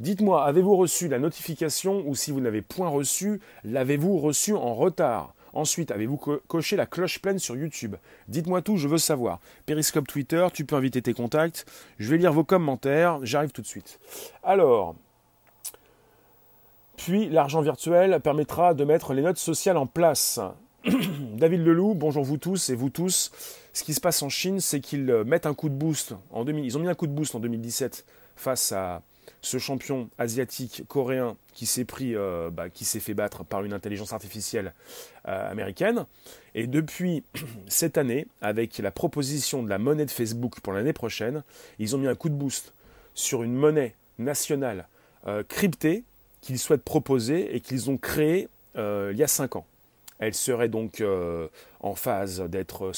Dites-moi, 0.00 0.44
avez-vous 0.44 0.76
reçu 0.76 1.08
la 1.08 1.18
notification 1.18 2.02
ou 2.06 2.14
si 2.14 2.30
vous 2.30 2.40
n'avez 2.40 2.60
point 2.60 2.88
reçu, 2.88 3.40
l'avez-vous 3.64 4.18
reçu 4.18 4.54
en 4.54 4.74
retard? 4.74 5.34
Ensuite, 5.56 5.90
avez-vous 5.90 6.18
coché 6.18 6.76
la 6.76 6.84
cloche 6.84 7.18
pleine 7.18 7.38
sur 7.38 7.56
YouTube? 7.56 7.96
Dites-moi 8.28 8.60
tout, 8.60 8.76
je 8.76 8.88
veux 8.88 8.98
savoir. 8.98 9.40
Periscope 9.64 10.06
Twitter, 10.06 10.46
tu 10.52 10.66
peux 10.66 10.76
inviter 10.76 11.00
tes 11.00 11.14
contacts. 11.14 11.64
Je 11.98 12.10
vais 12.10 12.18
lire 12.18 12.30
vos 12.30 12.44
commentaires, 12.44 13.20
j'arrive 13.22 13.52
tout 13.52 13.62
de 13.62 13.66
suite. 13.66 13.98
Alors, 14.42 14.94
puis 16.98 17.30
l'argent 17.30 17.62
virtuel 17.62 18.20
permettra 18.20 18.74
de 18.74 18.84
mettre 18.84 19.14
les 19.14 19.22
notes 19.22 19.38
sociales 19.38 19.78
en 19.78 19.86
place. 19.86 20.40
David 20.84 21.64
Leloup, 21.64 21.94
bonjour 21.94 22.22
vous 22.22 22.36
tous 22.36 22.68
et 22.68 22.74
vous 22.74 22.90
tous. 22.90 23.32
Ce 23.72 23.82
qui 23.82 23.94
se 23.94 24.00
passe 24.02 24.22
en 24.22 24.28
Chine, 24.28 24.60
c'est 24.60 24.80
qu'ils 24.80 25.06
mettent 25.24 25.46
un 25.46 25.54
coup 25.54 25.70
de 25.70 25.74
boost. 25.74 26.14
En 26.32 26.44
2000, 26.44 26.66
ils 26.66 26.76
ont 26.76 26.80
mis 26.80 26.88
un 26.88 26.94
coup 26.94 27.06
de 27.06 27.12
boost 27.12 27.34
en 27.34 27.40
2017 27.40 28.04
face 28.36 28.72
à 28.72 29.00
ce 29.42 29.58
champion 29.58 30.08
asiatique 30.18 30.82
coréen 30.88 31.36
qui 31.54 31.66
s'est 31.66 31.84
pris, 31.84 32.14
euh, 32.14 32.50
bah, 32.50 32.68
qui 32.68 32.84
s'est 32.84 33.00
fait 33.00 33.14
battre 33.14 33.44
par 33.44 33.64
une 33.64 33.72
intelligence 33.72 34.12
artificielle 34.12 34.74
euh, 35.26 35.50
américaine. 35.50 36.04
Et 36.54 36.66
depuis 36.66 37.24
cette 37.68 37.98
année, 37.98 38.26
avec 38.40 38.78
la 38.78 38.90
proposition 38.90 39.62
de 39.62 39.68
la 39.68 39.78
monnaie 39.78 40.04
de 40.04 40.10
Facebook 40.10 40.60
pour 40.60 40.72
l'année 40.72 40.92
prochaine, 40.92 41.42
ils 41.78 41.96
ont 41.96 41.98
mis 41.98 42.08
un 42.08 42.14
coup 42.14 42.28
de 42.28 42.34
boost 42.34 42.72
sur 43.14 43.42
une 43.42 43.54
monnaie 43.54 43.94
nationale 44.18 44.86
euh, 45.26 45.42
cryptée 45.42 46.04
qu'ils 46.40 46.58
souhaitent 46.58 46.84
proposer 46.84 47.54
et 47.56 47.60
qu'ils 47.60 47.90
ont 47.90 47.96
créée 47.96 48.48
il 48.78 49.16
y 49.16 49.22
a 49.22 49.26
cinq 49.26 49.56
ans. 49.56 49.64
Elle 50.18 50.34
serait 50.34 50.68
donc 50.68 51.02
en 51.80 51.94
phase 51.94 52.42
d'être 52.42 52.92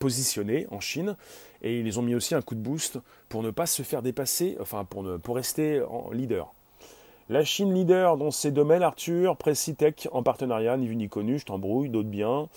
positionnée 0.00 0.66
en 0.72 0.80
Chine 0.80 1.14
et 1.62 1.78
ils 1.78 1.98
ont 1.98 2.02
mis 2.02 2.14
aussi 2.14 2.34
un 2.34 2.42
coup 2.42 2.54
de 2.54 2.60
boost 2.60 2.98
pour 3.28 3.42
ne 3.42 3.50
pas 3.50 3.66
se 3.66 3.82
faire 3.82 4.02
dépasser, 4.02 4.56
enfin 4.60 4.84
pour, 4.84 5.02
ne, 5.02 5.16
pour 5.16 5.36
rester 5.36 5.82
en 5.82 6.10
leader. 6.10 6.52
La 7.28 7.44
Chine 7.44 7.74
leader 7.74 8.16
dans 8.16 8.30
ces 8.30 8.52
domaines, 8.52 8.84
Arthur, 8.84 9.36
Tech 9.36 10.08
en 10.12 10.22
partenariat, 10.22 10.76
ni 10.76 10.86
vu 10.86 10.94
ni 10.94 11.08
connu, 11.08 11.38
je 11.38 11.46
t'embrouille, 11.46 11.88
d'autres 11.88 12.08
biens. 12.08 12.48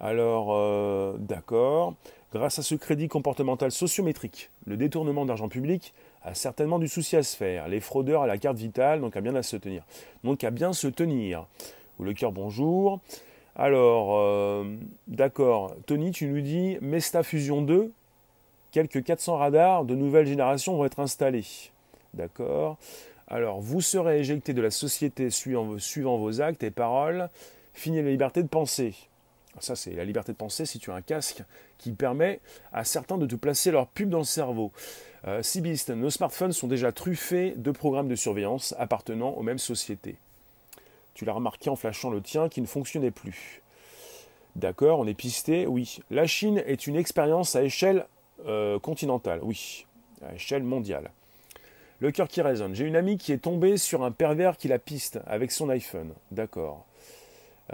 Alors, 0.00 0.48
euh, 0.50 1.14
d'accord. 1.18 1.94
Grâce 2.34 2.58
à 2.58 2.62
ce 2.62 2.74
crédit 2.74 3.08
comportemental 3.08 3.72
sociométrique, 3.72 4.50
le 4.66 4.76
détournement 4.76 5.24
d'argent 5.24 5.48
public 5.48 5.94
a 6.22 6.34
certainement 6.34 6.78
du 6.78 6.86
souci 6.86 7.16
à 7.16 7.22
se 7.22 7.34
faire. 7.34 7.68
Les 7.68 7.80
fraudeurs 7.80 8.20
à 8.20 8.26
la 8.26 8.36
carte 8.36 8.58
vitale, 8.58 9.00
donc 9.00 9.16
à 9.16 9.22
bien 9.22 9.34
à 9.34 9.42
se 9.42 9.56
tenir. 9.56 9.82
Donc 10.24 10.44
à 10.44 10.50
bien 10.50 10.74
se 10.74 10.88
tenir. 10.88 11.46
Ou 11.98 12.04
le 12.04 12.12
cœur 12.12 12.32
bonjour. 12.32 13.00
Alors, 13.56 14.18
euh, 14.18 14.76
d'accord. 15.06 15.74
Tony, 15.86 16.10
tu 16.10 16.26
nous 16.26 16.42
dis 16.42 16.76
Mesta 16.82 17.22
Fusion 17.22 17.62
2, 17.62 17.90
quelques 18.72 19.04
400 19.04 19.36
radars 19.36 19.84
de 19.84 19.94
nouvelle 19.94 20.26
génération 20.26 20.76
vont 20.76 20.84
être 20.84 21.00
installés. 21.00 21.44
D'accord 22.14 22.76
Alors, 23.26 23.60
vous 23.60 23.80
serez 23.80 24.20
éjecté 24.20 24.52
de 24.52 24.62
la 24.62 24.70
société 24.70 25.30
suivant, 25.30 26.16
vos 26.16 26.40
actes 26.40 26.62
et 26.62 26.70
paroles. 26.70 27.28
Fini 27.74 28.02
la 28.02 28.10
liberté 28.10 28.42
de 28.42 28.48
penser. 28.48 28.94
Ça, 29.60 29.76
c'est 29.76 29.92
la 29.92 30.04
liberté 30.04 30.32
de 30.32 30.36
penser 30.36 30.66
si 30.66 30.78
tu 30.78 30.90
as 30.90 30.94
un 30.94 31.02
casque 31.02 31.42
qui 31.78 31.92
permet 31.92 32.40
à 32.72 32.84
certains 32.84 33.18
de 33.18 33.26
te 33.26 33.34
placer 33.34 33.70
leur 33.70 33.86
pub 33.86 34.08
dans 34.08 34.18
le 34.18 34.24
cerveau. 34.24 34.72
Euh, 35.26 35.42
Sibist, 35.42 35.90
nos 35.90 36.10
smartphones 36.10 36.52
sont 36.52 36.68
déjà 36.68 36.92
truffés 36.92 37.54
de 37.56 37.70
programmes 37.70 38.08
de 38.08 38.14
surveillance 38.14 38.74
appartenant 38.78 39.30
aux 39.30 39.42
mêmes 39.42 39.58
sociétés. 39.58 40.16
Tu 41.14 41.24
l'as 41.24 41.32
remarqué 41.32 41.70
en 41.70 41.76
flashant 41.76 42.10
le 42.10 42.20
tien 42.20 42.48
qui 42.48 42.60
ne 42.60 42.66
fonctionnait 42.66 43.10
plus. 43.10 43.62
D'accord, 44.54 45.00
on 45.00 45.06
est 45.06 45.14
pisté, 45.14 45.66
oui. 45.66 46.00
La 46.10 46.26
Chine 46.26 46.62
est 46.66 46.86
une 46.86 46.96
expérience 46.96 47.56
à 47.56 47.62
échelle 47.62 48.06
euh, 48.46 48.78
continentale, 48.78 49.40
oui, 49.42 49.86
à 50.26 50.34
échelle 50.34 50.62
mondiale. 50.62 51.10
Le 52.00 52.12
cœur 52.12 52.28
qui 52.28 52.40
résonne. 52.40 52.74
J'ai 52.74 52.84
une 52.84 52.96
amie 52.96 53.18
qui 53.18 53.32
est 53.32 53.38
tombée 53.38 53.76
sur 53.76 54.04
un 54.04 54.12
pervers 54.12 54.56
qui 54.56 54.68
la 54.68 54.78
piste 54.78 55.18
avec 55.26 55.50
son 55.50 55.68
iPhone. 55.68 56.12
D'accord. 56.30 56.86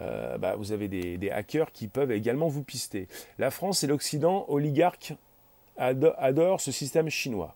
Euh, 0.01 0.39
bah, 0.39 0.57
vous 0.57 0.73
avez 0.73 0.89
des, 0.89 1.31
hackers 1.31 1.71
qui 1.73 1.89
peuvent 1.89 2.11
également 2.11 2.49
vous 2.49 2.63
pister. 2.63 3.07
La 3.39 3.51
France 3.51 3.85
et 3.85 3.87
l'Occident 3.87 4.47
oligarques 4.49 5.13
adorent 5.77 6.61
ce 6.61 6.73
système 6.73 7.11
chinois. 7.11 7.55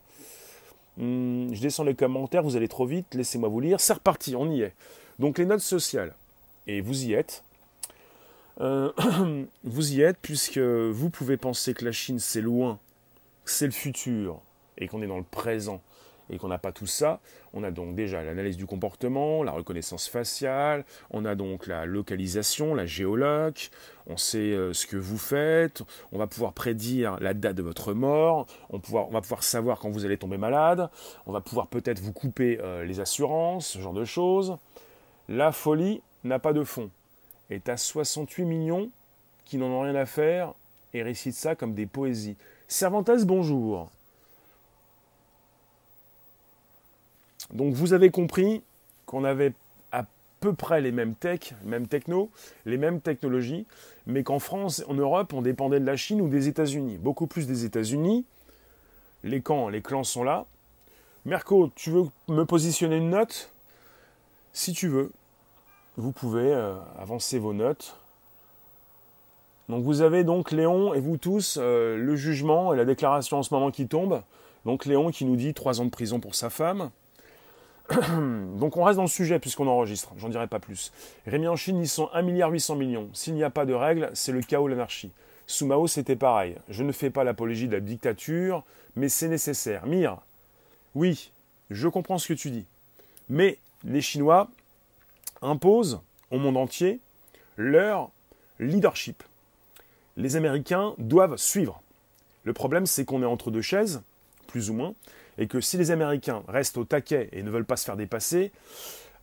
Hmm, 0.99 1.53
je 1.55 1.61
descends 1.61 1.85
les 1.85 1.94
commentaires, 1.94 2.42
vous 2.42 2.57
allez 2.57 2.68
trop 2.68 2.85
vite, 2.85 3.14
laissez-moi 3.14 3.49
vous 3.49 3.61
lire. 3.61 3.81
C'est 3.81 3.94
reparti, 3.94 4.37
on 4.37 4.51
y 4.51 4.62
est. 4.62 4.75
Donc 5.18 5.38
les 5.38 5.47
notes 5.47 5.61
sociales. 5.61 6.14
Et 6.66 6.81
vous 6.81 7.05
y 7.05 7.14
êtes. 7.14 7.42
Euh, 8.61 8.92
vous 9.64 9.92
y 9.94 10.03
êtes 10.03 10.18
puisque 10.21 10.59
vous 10.59 11.11
pouvez 11.11 11.37
penser 11.37 11.75
que 11.75 11.85
la 11.85 11.92
Chine 11.92 12.18
c'est 12.18 12.42
loin 12.42 12.79
c'est 13.51 13.67
le 13.67 13.73
futur 13.73 14.41
et 14.79 14.89
qu'on 14.89 15.03
est 15.03 15.07
dans 15.07 15.19
le 15.19 15.25
présent 15.25 15.81
et 16.31 16.39
qu'on 16.39 16.49
n'a 16.49 16.59
pas 16.59 16.73
tout 16.73 16.87
ça, 16.87 17.21
on 17.55 17.65
a 17.65 17.71
donc 17.71 17.95
déjà 17.95 18.23
l'analyse 18.23 18.57
du 18.57 18.67
comportement, 18.67 19.43
la 19.43 19.53
reconnaissance 19.53 20.09
faciale, 20.09 20.85
on 21.11 21.25
a 21.25 21.35
donc 21.35 21.67
la 21.67 21.87
localisation, 21.87 22.75
la 22.75 22.85
géoloc, 22.85 23.71
on 24.07 24.17
sait 24.17 24.39
euh, 24.39 24.73
ce 24.75 24.87
que 24.87 24.97
vous 24.97 25.17
faites, 25.17 25.83
on 26.13 26.19
va 26.19 26.27
pouvoir 26.27 26.53
prédire 26.53 27.19
la 27.21 27.33
date 27.33 27.57
de 27.57 27.63
votre 27.63 27.95
mort, 27.95 28.47
on, 28.71 28.79
va 28.79 29.21
pouvoir 29.23 29.43
savoir 29.43 29.79
quand 29.79 29.91
vous 29.91 30.05
allez 30.05 30.19
tomber 30.19 30.37
malade, 30.37 30.91
on 31.27 31.33
va 31.33 31.41
pouvoir 31.41 31.67
peut-être 31.69 32.01
vous 32.01 32.13
couper 32.13 32.59
euh, 32.61 32.85
les 32.85 33.01
assurances, 33.01 33.69
ce 33.69 33.79
genre 33.79 33.95
de 33.95 34.05
choses. 34.05 34.59
La 35.29 35.53
folie 35.53 36.03
n'a 36.25 36.39
pas 36.39 36.53
de 36.53 36.65
fond. 36.65 36.91
Et 37.51 37.63
à 37.67 37.77
68 37.77 38.45
millions 38.45 38.91
qui 39.45 39.57
n'en 39.57 39.67
ont 39.67 39.81
rien 39.81 39.95
à 39.95 40.05
faire 40.05 40.53
et 40.93 41.03
récitent 41.03 41.35
ça 41.35 41.55
comme 41.55 41.75
des 41.75 41.87
poésies. 41.87 42.37
Cervantes, 42.71 43.25
bonjour. 43.25 43.91
Donc 47.51 47.73
vous 47.73 47.95
avez 47.95 48.11
compris 48.11 48.63
qu'on 49.07 49.25
avait 49.25 49.55
à 49.91 50.05
peu 50.41 50.53
près 50.53 50.83
les 50.83 50.93
mêmes 50.93 51.15
tech, 51.15 51.55
mêmes 51.65 51.89
techno, 51.89 52.31
les 52.67 52.77
mêmes 52.77 53.01
technologies, 53.01 53.67
mais 54.07 54.23
qu'en 54.23 54.39
France, 54.39 54.85
en 54.87 54.93
Europe, 54.93 55.33
on 55.33 55.41
dépendait 55.41 55.81
de 55.81 55.87
la 55.87 55.97
Chine 55.97 56.21
ou 56.21 56.29
des 56.29 56.47
États-Unis. 56.47 56.99
Beaucoup 56.99 57.27
plus 57.27 57.47
des 57.47 57.65
États-Unis. 57.65 58.27
Les 59.25 59.41
camps, 59.41 59.71
les 59.71 59.81
clans 59.81 60.05
sont 60.05 60.23
là. 60.23 60.45
Merco, 61.25 61.71
tu 61.75 61.91
veux 61.91 62.05
me 62.29 62.45
positionner 62.45 62.99
une 62.99 63.09
note? 63.09 63.51
Si 64.53 64.75
tu 64.75 64.89
veux, 64.89 65.11
vous 65.97 66.13
pouvez 66.13 66.53
euh, 66.53 66.77
avancer 66.99 67.39
vos 67.39 67.55
notes. 67.55 67.97
Donc 69.69 69.85
vous 69.85 70.01
avez 70.01 70.25
donc 70.25 70.51
Léon 70.51 70.95
et 70.95 71.01
vous 71.01 71.19
tous 71.19 71.59
euh, 71.61 71.97
le 71.97 72.17
jugement 72.17 72.73
et 72.73 72.77
la 72.77 72.85
déclaration 72.85 73.39
en 73.39 73.43
ce 73.43 73.53
moment 73.53 73.71
qui 73.71 73.87
tombe. 73.87 74.23
Donc 74.65 74.87
Léon 74.87 75.11
qui 75.11 75.25
nous 75.25 75.37
dit 75.37 75.53
trois 75.53 75.81
ans 75.81 75.85
de 75.85 75.91
prison 75.91 76.21
pour 76.21 76.35
sa 76.35 76.49
femme. 76.49 76.91
donc 77.91 78.77
on 78.77 78.85
reste 78.85 78.97
dans 78.97 79.03
le 79.03 79.09
sujet 79.09 79.39
puisqu'on 79.39 79.67
enregistre, 79.67 80.13
j'en 80.19 80.29
dirai 80.29 80.47
pas 80.47 80.59
plus. 80.59 80.93
Rémi 81.27 81.49
en 81.49 81.57
Chine, 81.57 81.79
ils 81.81 81.89
sont 81.89 82.09
1,8 82.15 82.23
milliard 82.25 82.51
millions. 82.77 83.09
S'il 83.13 83.35
n'y 83.35 83.45
a 83.45 83.51
pas 83.51 83.67
de 83.67 83.75
règles, 83.75 84.11
c'est 84.15 84.33
le 84.33 84.41
chaos, 84.41 84.69
l'anarchie. 84.69 85.11
Sous 85.47 85.67
Mao, 85.67 85.87
c'était 85.87 86.17
pareil. 86.17 86.57
Je 86.69 86.83
ne 86.83 86.93
fais 86.93 87.11
pas 87.11 87.25
l'apologie 87.25 87.69
de 87.69 87.73
la 87.73 87.81
dictature, 87.81 88.65
mais 88.97 89.09
c'est 89.09 89.29
nécessaire. 89.29 89.87
Mire, 89.87 90.19
oui, 90.95 91.31
je 91.71 91.89
comprends 91.89 92.19
ce 92.19 92.29
que 92.29 92.35
tu 92.35 92.51
dis. 92.51 92.67
Mais 93.31 93.59
les 93.85 94.03
Chinois 94.03 94.49
imposent 95.41 96.01
au 96.31 96.39
monde 96.39 96.57
entier 96.57 97.01
leur 97.57 98.11
leadership 98.59 99.23
les 100.19 100.37
Américains 100.37 100.95
doivent 100.99 101.37
suivre. 101.37 101.81
Le 102.45 102.53
problème, 102.53 102.87
c'est 102.87 103.05
qu'on 103.05 103.23
est 103.23 103.27
entre 103.27 103.51
deux 103.51 103.63
chaises, 103.63 104.03
plus 104.49 104.69
ou 104.69 104.75
moins, 104.75 104.95
et 105.39 105.47
que 105.47 105.61
si 105.61 105.79
les 105.79 105.91
Américains 105.91 106.43
restent 106.49 106.77
au 106.77 106.85
taquet 106.85 107.29
et 107.33 107.43
ne 107.43 107.51
veulent 107.51 107.65
pas 107.65 107.77
se 107.77 107.85
faire 107.85 107.97
dépasser, 107.97 108.51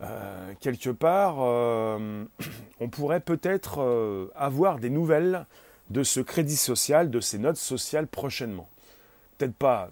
euh, 0.02 0.54
quelque 0.62 0.90
part, 0.90 1.38
on 2.80 2.90
pourrait 2.90 3.20
peut-être 3.20 4.32
avoir 4.36 4.80
des 4.80 4.90
nouvelles 4.90 5.46
de 5.90 6.04
ce 6.04 6.20
crédit 6.22 6.58
social, 6.58 7.12
de 7.12 7.20
ces 7.20 7.38
notes 7.38 7.58
sociales 7.58 8.08
prochainement. 8.08 8.70
Peut-être 9.38 9.56
pas 9.56 9.92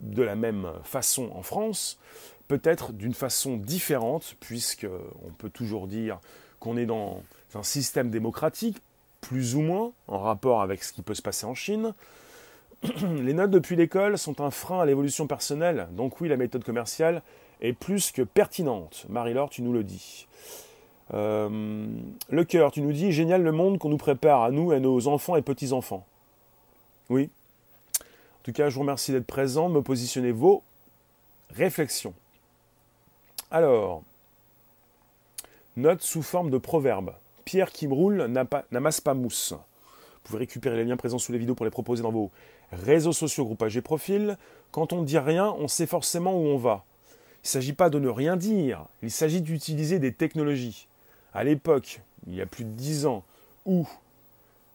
de 0.00 0.22
la 0.22 0.36
même 0.36 0.70
façon 0.84 1.30
en 1.34 1.42
France, 1.42 1.98
peut-être 2.48 2.92
d'une 2.92 3.14
façon 3.14 3.56
différente, 3.56 4.36
puisque 4.40 4.86
on 5.24 5.30
peut 5.30 5.50
toujours 5.50 5.86
dire 5.86 6.20
qu'on 6.60 6.76
est 6.76 6.86
dans 6.86 7.22
un 7.54 7.62
système 7.62 8.10
démocratique, 8.10 8.76
plus 9.22 9.54
ou 9.54 9.62
moins, 9.62 9.92
en 10.08 10.18
rapport 10.18 10.60
avec 10.60 10.84
ce 10.84 10.92
qui 10.92 11.00
peut 11.00 11.14
se 11.14 11.22
passer 11.22 11.46
en 11.46 11.54
Chine. 11.54 11.94
Les 13.02 13.32
notes 13.32 13.50
depuis 13.50 13.76
l'école 13.76 14.18
sont 14.18 14.42
un 14.42 14.50
frein 14.50 14.80
à 14.80 14.84
l'évolution 14.84 15.26
personnelle, 15.26 15.88
donc 15.92 16.20
oui, 16.20 16.28
la 16.28 16.36
méthode 16.36 16.64
commerciale 16.64 17.22
est 17.62 17.72
plus 17.72 18.10
que 18.10 18.22
pertinente. 18.22 19.06
Marie-Laure, 19.08 19.48
tu 19.48 19.62
nous 19.62 19.72
le 19.72 19.84
dis. 19.84 20.26
Euh, 21.14 21.86
le 22.28 22.44
cœur, 22.44 22.72
tu 22.72 22.82
nous 22.82 22.92
dis, 22.92 23.12
génial 23.12 23.42
le 23.42 23.52
monde 23.52 23.78
qu'on 23.78 23.88
nous 23.88 23.96
prépare 23.96 24.42
à 24.42 24.50
nous 24.50 24.72
et 24.72 24.76
à 24.76 24.80
nos 24.80 25.06
enfants 25.06 25.36
et 25.36 25.42
petits-enfants. 25.42 26.04
Oui. 27.08 27.30
En 28.00 28.42
tout 28.42 28.52
cas, 28.52 28.68
je 28.68 28.74
vous 28.74 28.80
remercie 28.80 29.12
d'être 29.12 29.26
présent, 29.26 29.68
me 29.68 29.82
positionner 29.82 30.32
vos 30.32 30.64
réflexions. 31.50 32.14
Alors, 33.52 34.02
note 35.76 36.02
sous 36.02 36.22
forme 36.22 36.50
de 36.50 36.58
proverbe. 36.58 37.14
Pierre 37.44 37.70
roule 37.90 38.26
n'amasse 38.70 39.00
pas 39.00 39.14
mousse. 39.14 39.52
Vous 39.52 40.28
pouvez 40.28 40.38
récupérer 40.40 40.76
les 40.76 40.84
liens 40.84 40.96
présents 40.96 41.18
sous 41.18 41.32
les 41.32 41.38
vidéos 41.38 41.54
pour 41.54 41.64
les 41.64 41.70
proposer 41.70 42.02
dans 42.02 42.12
vos 42.12 42.30
réseaux 42.72 43.12
sociaux, 43.12 43.44
groupages 43.44 43.76
et 43.76 43.82
profils. 43.82 44.36
Quand 44.70 44.92
on 44.92 45.00
ne 45.00 45.06
dit 45.06 45.18
rien, 45.18 45.52
on 45.58 45.68
sait 45.68 45.86
forcément 45.86 46.34
où 46.34 46.46
on 46.46 46.56
va. 46.56 46.84
Il 47.42 47.46
ne 47.46 47.48
s'agit 47.48 47.72
pas 47.72 47.90
de 47.90 47.98
ne 47.98 48.08
rien 48.08 48.36
dire, 48.36 48.86
il 49.02 49.10
s'agit 49.10 49.40
d'utiliser 49.40 49.98
des 49.98 50.12
technologies. 50.12 50.86
À 51.34 51.42
l'époque, 51.42 52.00
il 52.28 52.36
y 52.36 52.40
a 52.40 52.46
plus 52.46 52.64
de 52.64 52.70
dix 52.70 53.04
ans, 53.04 53.24
où 53.66 53.88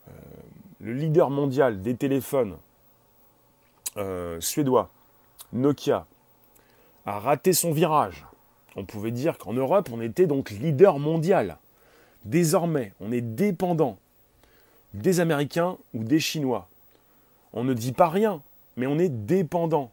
euh, 0.07 0.11
le 0.81 0.93
leader 0.93 1.29
mondial 1.29 1.81
des 1.81 1.95
téléphones 1.95 2.57
euh, 3.95 4.41
suédois, 4.41 4.89
Nokia, 5.53 6.05
a 7.05 7.19
raté 7.19 7.53
son 7.53 7.71
virage, 7.71 8.25
on 8.75 8.83
pouvait 8.83 9.11
dire 9.11 9.37
qu'en 9.37 9.53
Europe, 9.53 9.89
on 9.93 10.01
était 10.01 10.27
donc 10.27 10.49
leader 10.49 10.99
mondial. 10.99 11.57
Désormais, 12.27 12.91
on 12.99 13.13
est 13.13 13.21
dépendant 13.21 13.97
des 14.93 15.21
Américains 15.21 15.77
ou 15.93 16.03
des 16.03 16.19
Chinois. 16.19 16.67
On 17.53 17.63
ne 17.63 17.73
dit 17.73 17.93
pas 17.93 18.09
rien, 18.09 18.41
mais 18.75 18.85
on 18.85 18.99
est 18.99 19.07
dépendant. 19.07 19.91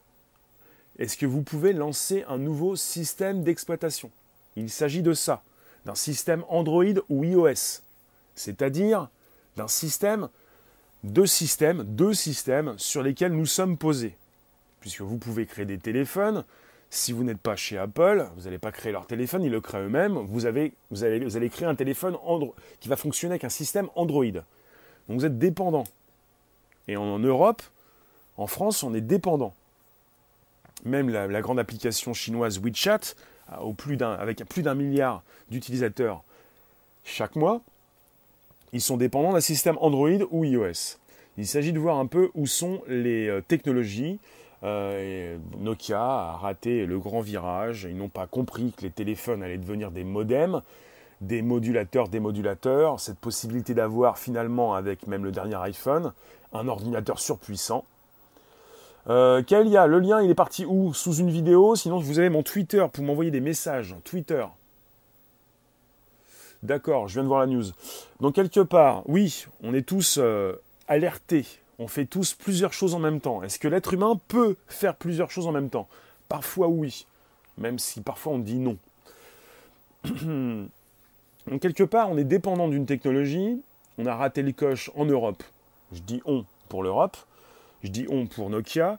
Est-ce 0.99 1.17
que 1.17 1.27
vous 1.27 1.43
pouvez 1.43 1.73
lancer 1.73 2.25
un 2.27 2.39
nouveau 2.39 2.75
système 2.75 3.45
d'exploitation? 3.45 4.11
Il 4.57 4.69
s'agit 4.69 5.03
de 5.03 5.13
ça, 5.13 5.45
d'un 5.87 5.95
système 5.95 6.45
Android 6.49 7.05
ou 7.09 7.23
iOS, 7.23 7.83
c'est-à-dire 8.35 9.09
d'un 9.57 9.69
système, 9.69 10.29
deux 11.05 11.27
systèmes, 11.27 11.85
deux 11.85 12.15
systèmes 12.15 12.75
sur 12.79 13.05
lesquels 13.05 13.33
nous 13.33 13.47
sommes 13.47 13.79
posés. 13.79 14.17
Puisque 14.81 15.03
vous 15.03 15.19
pouvez 15.19 15.47
créer 15.47 15.67
des 15.67 15.79
téléphones, 15.79 16.45
si 16.95 17.13
vous 17.13 17.25
n'êtes 17.25 17.39
pas 17.39 17.57
chez 17.57 17.77
Apple, 17.77 18.29
vous 18.37 18.43
n'allez 18.43 18.59
pas 18.59 18.71
créer 18.71 18.93
leur 18.93 19.07
téléphone, 19.07 19.43
ils 19.43 19.51
le 19.51 19.61
créent 19.61 19.83
eux-mêmes, 19.83 20.15
vous, 20.15 20.47
avez, 20.47 20.73
vous, 20.91 21.03
allez, 21.03 21.25
vous 21.25 21.37
allez 21.37 21.51
créer 21.51 21.67
un 21.67 21.75
téléphone 21.75 22.17
qui 22.81 22.89
va 22.89 22.97
fonctionner 22.97 23.33
avec 23.33 23.45
un 23.45 23.49
système 23.49 23.89
Android. 23.97 24.25
Donc 24.25 25.19
vous 25.19 25.25
êtes 25.25 25.39
dépendant. 25.39 25.85
Et 26.87 26.97
en, 26.97 27.19
Europe, 27.19 27.63
en 28.37 28.47
France, 28.47 28.85
on 28.85 28.95
est 28.95 29.01
dépendant. 29.01 29.55
Même 30.85 31.09
la, 31.09 31.41
grande 31.41 31.59
application 31.59 32.15
chinoise 32.15 32.61
WeChat, 32.61 33.15
au 33.61 33.73
plus 33.73 34.01
avec 34.01 34.45
plus 34.45 34.63
d'un 34.63 34.75
milliard 34.75 35.23
d'utilisateurs 35.51 36.23
chaque 37.03 37.35
mois, 37.37 37.61
ils 38.73 38.81
sont 38.81 38.97
dépendants 38.97 39.33
d'un 39.33 39.41
système 39.41 39.79
Android 39.81 40.19
ou 40.31 40.45
iOS. 40.45 40.99
Il 41.39 41.47
s'agit 41.47 41.73
de 41.73 41.81
voir 41.81 41.99
un 41.99 42.07
peu 42.07 42.31
où 42.35 42.47
sont 42.47 42.83
les 42.87 43.29
euh, 43.29 43.41
technologies, 43.41 44.21
euh, 44.63 45.37
Nokia 45.59 46.01
a 46.01 46.37
raté 46.37 46.87
le 46.87 46.99
grand 46.99 47.21
virage. 47.21 47.87
Ils 47.89 47.97
n'ont 47.97 48.09
pas 48.09 48.27
compris 48.27 48.73
que 48.77 48.83
les 48.83 48.91
téléphones 48.91 49.43
allaient 49.43 49.59
devenir 49.59 49.91
des 49.91 50.05
modems, 50.05 50.63
des 51.21 51.43
modulateurs, 51.43 52.09
des 52.09 52.21
modulateurs. 52.21 53.01
Cette 53.01 53.19
possibilité 53.19 53.75
d'avoir 53.75 54.19
finalement, 54.19 54.75
avec 54.75 55.07
même 55.07 55.25
le 55.25 55.33
dernier 55.33 55.57
iPhone, 55.57 56.13
un 56.53 56.69
ordinateur 56.69 57.19
surpuissant. 57.19 57.85
Euh, 59.07 59.43
a 59.51 59.87
le 59.87 59.99
lien 59.99 60.23
il 60.23 60.31
est 60.31 60.35
parti 60.35 60.65
où? 60.65 60.95
Sous 60.95 61.17
une 61.17 61.31
vidéo, 61.31 61.77
sinon 61.77 61.99
vous 61.99 62.19
avez 62.19 62.31
mon 62.31 62.43
Twitter 62.43 62.85
pour 62.91 63.05
m'envoyer 63.05 63.31
des 63.31 63.41
messages. 63.41 63.95
Twitter. 64.05 64.47
D'accord, 66.63 67.09
je 67.09 67.15
viens 67.15 67.25
de 67.25 67.29
voir 67.29 67.41
la 67.41 67.47
news. 67.47 67.65
Donc 68.21 68.37
quelque 68.37 68.61
part, 68.61 69.03
oui, 69.07 69.45
on 69.63 69.75
est 69.75 69.87
tous 69.87 70.17
euh, 70.19 70.55
alertés 70.89 71.45
on 71.79 71.89
fait 71.89 72.07
tous 72.07 72.35
plusieurs 72.35 72.73
choses 72.73 72.95
en 72.95 72.99
même 72.99 73.21
temps. 73.21 73.43
Est-ce 73.43 73.59
que 73.59 73.69
l'être 73.69 73.95
humain 73.95 74.21
peut 74.29 74.57
faire 74.69 74.95
plusieurs 74.95 75.31
choses 75.31 75.47
en 75.47 75.53
même 75.53 75.71
temps? 75.71 75.89
Parfois 76.29 76.69
oui, 76.69 77.07
même 77.59 77.79
si 77.79 78.01
parfois 78.01 78.35
on 78.35 78.39
dit 78.39 78.59
non. 78.59 78.77
Donc 81.47 81.61
quelque 81.61 81.85
part, 81.85 82.11
on 82.11 82.17
est 82.17 82.25
dépendant 82.25 82.69
d'une 82.69 82.87
technologie. 82.87 83.63
On 83.99 84.07
a 84.07 84.15
raté 84.15 84.43
le 84.43 84.53
coche 84.53 84.91
en 84.97 85.05
Europe. 85.05 85.43
Je 85.93 86.01
dis 86.01 86.21
on 86.25 86.45
pour 86.69 86.83
l'Europe. 86.83 87.17
Je 87.83 87.91
dis 87.91 88.07
on 88.09 88.27
pour 88.27 88.49
Nokia, 88.49 88.99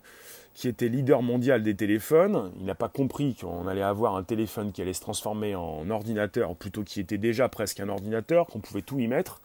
qui 0.53 0.67
était 0.67 0.89
leader 0.89 1.23
mondial 1.23 1.63
des 1.63 1.75
téléphones. 1.75 2.51
Il 2.59 2.65
n'a 2.65 2.75
pas 2.75 2.87
compris 2.87 3.35
qu'on 3.35 3.67
allait 3.67 3.81
avoir 3.81 4.15
un 4.15 4.23
téléphone 4.23 4.71
qui 4.71 4.81
allait 4.81 4.93
se 4.93 5.01
transformer 5.01 5.55
en 5.55 5.89
ordinateur, 5.89 6.55
plutôt 6.55 6.83
qui 6.83 6.99
était 6.99 7.17
déjà 7.17 7.49
presque 7.49 7.79
un 7.79 7.89
ordinateur, 7.89 8.45
qu'on 8.45 8.59
pouvait 8.59 8.83
tout 8.83 8.99
y 8.99 9.07
mettre. 9.07 9.41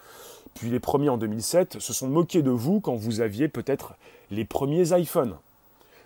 Puis 0.54 0.70
les 0.70 0.80
premiers 0.80 1.08
en 1.08 1.16
2007 1.16 1.80
se 1.80 1.92
sont 1.92 2.08
moqués 2.08 2.42
de 2.42 2.50
vous 2.50 2.80
quand 2.80 2.94
vous 2.94 3.20
aviez 3.20 3.48
peut-être 3.48 3.94
les 4.30 4.44
premiers 4.44 4.98
iPhones. 4.98 5.36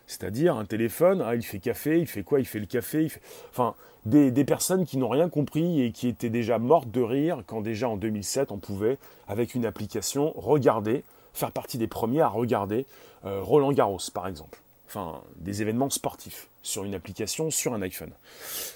C'est-à-dire 0.07 0.57
un 0.57 0.65
téléphone, 0.65 1.23
ah, 1.25 1.35
il 1.35 1.43
fait 1.43 1.59
café, 1.59 1.99
il 1.99 2.07
fait 2.07 2.23
quoi 2.23 2.41
Il 2.41 2.47
fait 2.47 2.59
le 2.59 2.67
café. 2.67 3.11
Enfin, 3.51 3.75
des, 4.05 4.45
personnes 4.45 4.85
qui 4.85 4.99
n'ont 4.99 5.09
rien 5.09 5.29
compris 5.29 5.81
et 5.83 5.93
qui 5.93 6.09
étaient 6.09 6.31
déjà 6.31 6.59
mortes 6.59 6.91
de 6.91 7.01
rire 7.01 7.43
quand 7.47 7.63
déjà 7.63 7.89
en 7.89 7.97
2007 7.97 8.53
on 8.53 8.59
pouvait, 8.59 8.99
avec 9.29 9.55
une 9.55 9.65
application, 9.65 10.33
regarder, 10.37 11.05
faire 11.33 11.53
partie 11.53 11.79
des 11.79 11.87
premiers 11.87 12.21
à 12.21 12.29
regarder 12.29 12.87
euh, 13.25 13.41
Roland 13.43 13.73
Garros 13.73 13.99
par 14.13 14.29
exemple. 14.29 14.61
Enfin, 14.89 15.23
des 15.37 15.63
événements 15.63 15.91
sportifs 15.91 16.49
sur 16.63 16.85
une 16.85 16.95
application, 16.95 17.51
sur 17.51 17.73
un 17.75 17.83
iPhone. 17.83 18.13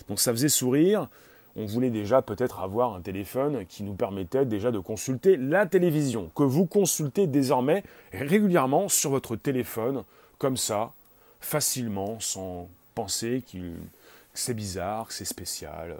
Donc 0.09 0.19
ça 0.19 0.33
faisait 0.33 0.49
sourire 0.49 1.09
on 1.59 1.67
voulait 1.67 1.91
déjà 1.91 2.23
peut-être 2.23 2.61
avoir 2.61 2.95
un 2.95 3.01
téléphone 3.01 3.67
qui 3.67 3.83
nous 3.83 3.95
permettait 3.95 4.47
déjà 4.47 4.71
de 4.71 4.79
consulter 4.79 5.37
la 5.37 5.67
télévision, 5.67 6.31
que 6.35 6.45
vous 6.45 6.67
consultez 6.67 7.27
désormais 7.27 7.83
régulièrement 8.13 8.89
sur 8.89 9.11
votre 9.11 9.35
téléphone, 9.35 10.05
comme 10.39 10.57
ça, 10.57 10.93
facilement, 11.41 12.21
sans 12.21 12.69
penser 12.95 13.43
que 13.53 13.59
c'est 14.35 14.55
bizarre, 14.55 15.09
que 15.09 15.15
c'est 15.15 15.25
spécial. 15.25 15.97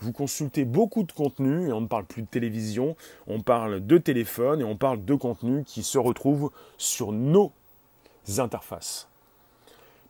Vous 0.00 0.12
consultez 0.12 0.64
beaucoup 0.64 1.02
de 1.02 1.12
contenu, 1.12 1.68
et 1.68 1.72
on 1.72 1.82
ne 1.82 1.86
parle 1.86 2.06
plus 2.06 2.22
de 2.22 2.28
télévision, 2.28 2.96
on 3.26 3.42
parle 3.42 3.86
de 3.86 3.98
téléphone 3.98 4.62
et 4.62 4.64
on 4.64 4.76
parle 4.76 5.04
de 5.04 5.14
contenu 5.14 5.62
qui 5.64 5.82
se 5.82 5.98
retrouve 5.98 6.50
sur 6.78 7.12
nos 7.12 7.52
interfaces. 8.38 9.08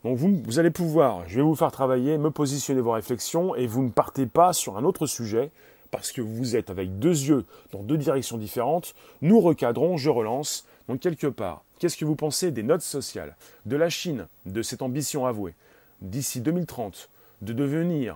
Donc 0.07 0.19
vous, 0.19 0.57
allez 0.57 0.71
pouvoir, 0.71 1.27
je 1.27 1.35
vais 1.35 1.41
vous 1.41 1.53
faire 1.53 1.69
travailler, 1.69 2.17
me 2.17 2.31
positionner 2.31 2.79
vos 2.79 2.93
réflexions 2.93 3.55
et 3.55 3.67
vous 3.67 3.83
ne 3.83 3.89
partez 3.89 4.25
pas 4.25 4.53
sur 4.53 4.77
un 4.77 4.85
autre 4.85 5.05
sujet 5.05 5.51
parce 5.91 6.13
que 6.13 6.21
vous 6.21 6.55
êtes 6.55 6.69
avec 6.69 6.97
deux 6.97 7.09
yeux 7.09 7.43
dans 7.73 7.83
deux 7.83 7.97
directions 7.97 8.37
différentes. 8.37 8.95
Nous 9.21 9.41
recadrons, 9.41 9.97
je 9.97 10.09
relance. 10.09 10.65
Donc 10.87 11.01
quelque 11.01 11.27
part, 11.27 11.61
qu'est-ce 11.77 11.97
que 11.97 12.05
vous 12.05 12.15
pensez 12.15 12.51
des 12.51 12.63
notes 12.63 12.83
sociales, 12.83 13.35
de 13.65 13.75
la 13.75 13.89
Chine, 13.89 14.27
de 14.45 14.61
cette 14.61 14.81
ambition 14.81 15.25
avouée, 15.25 15.55
d'ici 15.99 16.39
2030, 16.39 17.09
de 17.41 17.51
devenir 17.51 18.15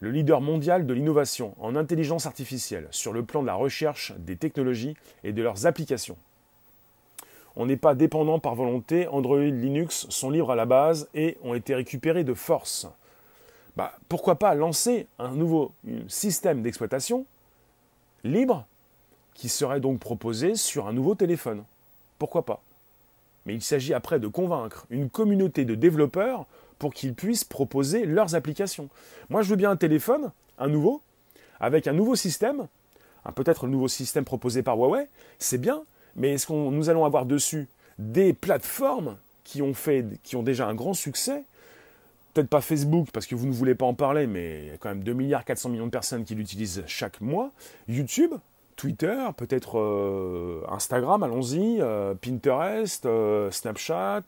le 0.00 0.10
leader 0.10 0.40
mondial 0.40 0.86
de 0.86 0.94
l'innovation 0.94 1.54
en 1.60 1.76
intelligence 1.76 2.24
artificielle 2.24 2.88
sur 2.90 3.12
le 3.12 3.22
plan 3.22 3.42
de 3.42 3.48
la 3.48 3.54
recherche, 3.54 4.14
des 4.16 4.36
technologies 4.36 4.96
et 5.24 5.34
de 5.34 5.42
leurs 5.42 5.66
applications? 5.66 6.16
On 7.56 7.66
n'est 7.66 7.76
pas 7.76 7.94
dépendant 7.94 8.38
par 8.38 8.54
volonté, 8.54 9.08
Android, 9.08 9.38
Linux 9.38 10.06
sont 10.10 10.30
libres 10.30 10.52
à 10.52 10.56
la 10.56 10.66
base 10.66 11.08
et 11.14 11.38
ont 11.42 11.54
été 11.54 11.74
récupérés 11.74 12.24
de 12.24 12.34
force. 12.34 12.86
Bah, 13.76 13.92
pourquoi 14.08 14.36
pas 14.36 14.54
lancer 14.54 15.06
un 15.18 15.32
nouveau 15.32 15.72
système 16.08 16.62
d'exploitation 16.62 17.26
libre 18.24 18.66
qui 19.34 19.48
serait 19.48 19.80
donc 19.80 19.98
proposé 19.98 20.54
sur 20.54 20.86
un 20.86 20.92
nouveau 20.92 21.14
téléphone? 21.14 21.64
Pourquoi 22.18 22.44
pas? 22.44 22.62
Mais 23.44 23.54
il 23.54 23.62
s'agit 23.62 23.94
après 23.94 24.18
de 24.18 24.28
convaincre 24.28 24.86
une 24.90 25.08
communauté 25.08 25.64
de 25.64 25.74
développeurs 25.74 26.46
pour 26.78 26.92
qu'ils 26.92 27.14
puissent 27.14 27.44
proposer 27.44 28.04
leurs 28.04 28.34
applications. 28.34 28.88
Moi, 29.30 29.42
je 29.42 29.50
veux 29.50 29.56
bien 29.56 29.70
un 29.70 29.76
téléphone, 29.76 30.30
un 30.58 30.68
nouveau, 30.68 31.00
avec 31.60 31.86
un 31.86 31.92
nouveau 31.92 32.16
système, 32.16 32.66
peut-être 33.34 33.66
le 33.66 33.72
nouveau 33.72 33.88
système 33.88 34.24
proposé 34.24 34.62
par 34.62 34.76
Huawei, 34.76 35.08
c'est 35.38 35.58
bien, 35.58 35.82
mais 36.16 36.32
est-ce 36.32 36.46
que 36.46 36.52
nous 36.52 36.88
allons 36.88 37.04
avoir 37.04 37.26
dessus 37.26 37.68
des 37.98 38.32
plateformes 38.32 39.16
qui 39.44 39.62
ont, 39.62 39.74
fait, 39.74 40.04
qui 40.22 40.36
ont 40.36 40.42
déjà 40.42 40.66
un 40.66 40.74
grand 40.74 40.94
succès? 40.94 41.44
Peut-être 42.34 42.48
pas 42.48 42.60
Facebook 42.60 43.08
parce 43.12 43.26
que 43.26 43.34
vous 43.34 43.46
ne 43.46 43.52
voulez 43.52 43.74
pas 43.74 43.86
en 43.86 43.94
parler, 43.94 44.26
mais 44.26 44.64
il 44.64 44.66
y 44.68 44.70
a 44.70 44.76
quand 44.76 44.88
même 44.88 45.04
2 45.04 45.12
milliards 45.12 45.44
400 45.44 45.70
millions 45.70 45.86
de 45.86 45.90
personnes 45.90 46.24
qui 46.24 46.34
l'utilisent 46.34 46.82
chaque 46.86 47.20
mois. 47.20 47.52
YouTube, 47.88 48.32
Twitter, 48.76 49.16
peut-être 49.36 49.78
euh, 49.78 50.62
Instagram, 50.68 51.22
allons-y, 51.22 51.80
euh, 51.80 52.14
Pinterest, 52.14 53.06
euh, 53.06 53.50
Snapchat, 53.50 54.24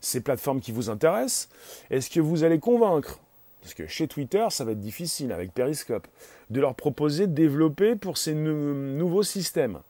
ces 0.00 0.20
plateformes 0.20 0.60
qui 0.60 0.72
vous 0.72 0.88
intéressent. 0.88 1.48
Est-ce 1.90 2.10
que 2.10 2.20
vous 2.20 2.44
allez 2.44 2.58
convaincre? 2.58 3.18
Parce 3.60 3.74
que 3.74 3.86
chez 3.86 4.08
Twitter, 4.08 4.46
ça 4.50 4.64
va 4.64 4.72
être 4.72 4.80
difficile 4.80 5.32
avec 5.32 5.52
Periscope, 5.52 6.06
de 6.48 6.60
leur 6.60 6.74
proposer 6.74 7.26
de 7.26 7.34
développer 7.34 7.96
pour 7.96 8.16
ces 8.16 8.34
nouveaux 8.34 9.22
systèmes. 9.22 9.80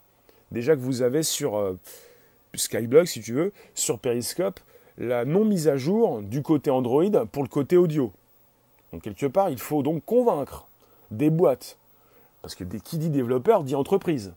Déjà 0.51 0.75
que 0.75 0.81
vous 0.81 1.03
avez 1.03 1.23
sur 1.23 1.77
Skyblog, 2.55 3.07
si 3.07 3.21
tu 3.21 3.33
veux, 3.33 3.53
sur 3.75 3.99
Periscope, 3.99 4.61
la 4.99 5.25
non 5.25 5.45
mise 5.45 5.69
à 5.69 5.77
jour 5.77 6.21
du 6.23 6.43
côté 6.43 6.71
Android 6.71 7.27
pour 7.33 7.43
le 7.43 7.49
côté 7.49 7.77
audio. 7.77 8.13
Donc 8.93 9.03
quelque 9.03 9.27
part, 9.27 9.51
il 9.51 9.59
faut 9.59 9.83
donc 9.83 10.05
convaincre 10.05 10.67
des 11.11 11.31
boîtes, 11.31 11.79
parce 12.43 12.55
que 12.55 12.65
qui 12.65 12.99
dit 12.99 13.11
développeur 13.11 13.65
dit 13.65 13.75
entreprise. 13.75 14.35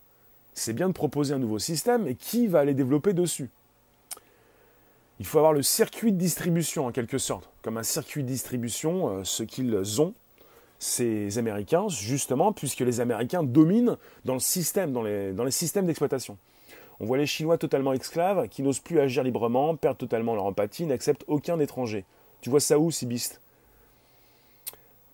C'est 0.53 0.73
bien 0.73 0.87
de 0.87 0.93
proposer 0.93 1.33
un 1.33 1.39
nouveau 1.39 1.59
système, 1.59 2.07
et 2.07 2.15
qui 2.15 2.47
va 2.47 2.59
aller 2.59 2.73
développer 2.73 3.13
dessus 3.13 3.49
Il 5.19 5.25
faut 5.25 5.39
avoir 5.39 5.53
le 5.53 5.63
circuit 5.63 6.11
de 6.11 6.17
distribution 6.17 6.85
en 6.85 6.91
quelque 6.91 7.17
sorte, 7.17 7.49
comme 7.61 7.77
un 7.77 7.83
circuit 7.83 8.23
de 8.23 8.27
distribution, 8.27 9.09
euh, 9.09 9.23
ce 9.23 9.43
qu'ils 9.43 10.01
ont, 10.01 10.13
ces 10.83 11.37
Américains, 11.37 11.87
justement, 11.87 12.51
puisque 12.51 12.81
les 12.81 12.99
Américains 12.99 13.41
dominent 13.41 13.97
dans 14.25 14.33
le 14.33 14.39
système, 14.39 14.91
dans 14.91 15.01
les 15.01 15.51
systèmes 15.51 15.85
d'exploitation. 15.85 16.37
On 16.99 17.05
voit 17.05 17.17
les 17.17 17.25
Chinois 17.25 17.57
totalement 17.57 17.93
esclaves, 17.93 18.47
qui 18.49 18.61
n'osent 18.63 18.79
plus 18.79 18.99
agir 18.99 19.23
librement, 19.23 19.75
perdent 19.75 19.97
totalement 19.97 20.35
leur 20.35 20.45
empathie, 20.45 20.85
n'acceptent 20.85 21.23
aucun 21.27 21.59
étranger. 21.59 22.05
Tu 22.41 22.49
vois 22.49 22.59
ça 22.59 22.77
où, 22.77 22.91
Sibiste 22.91 23.41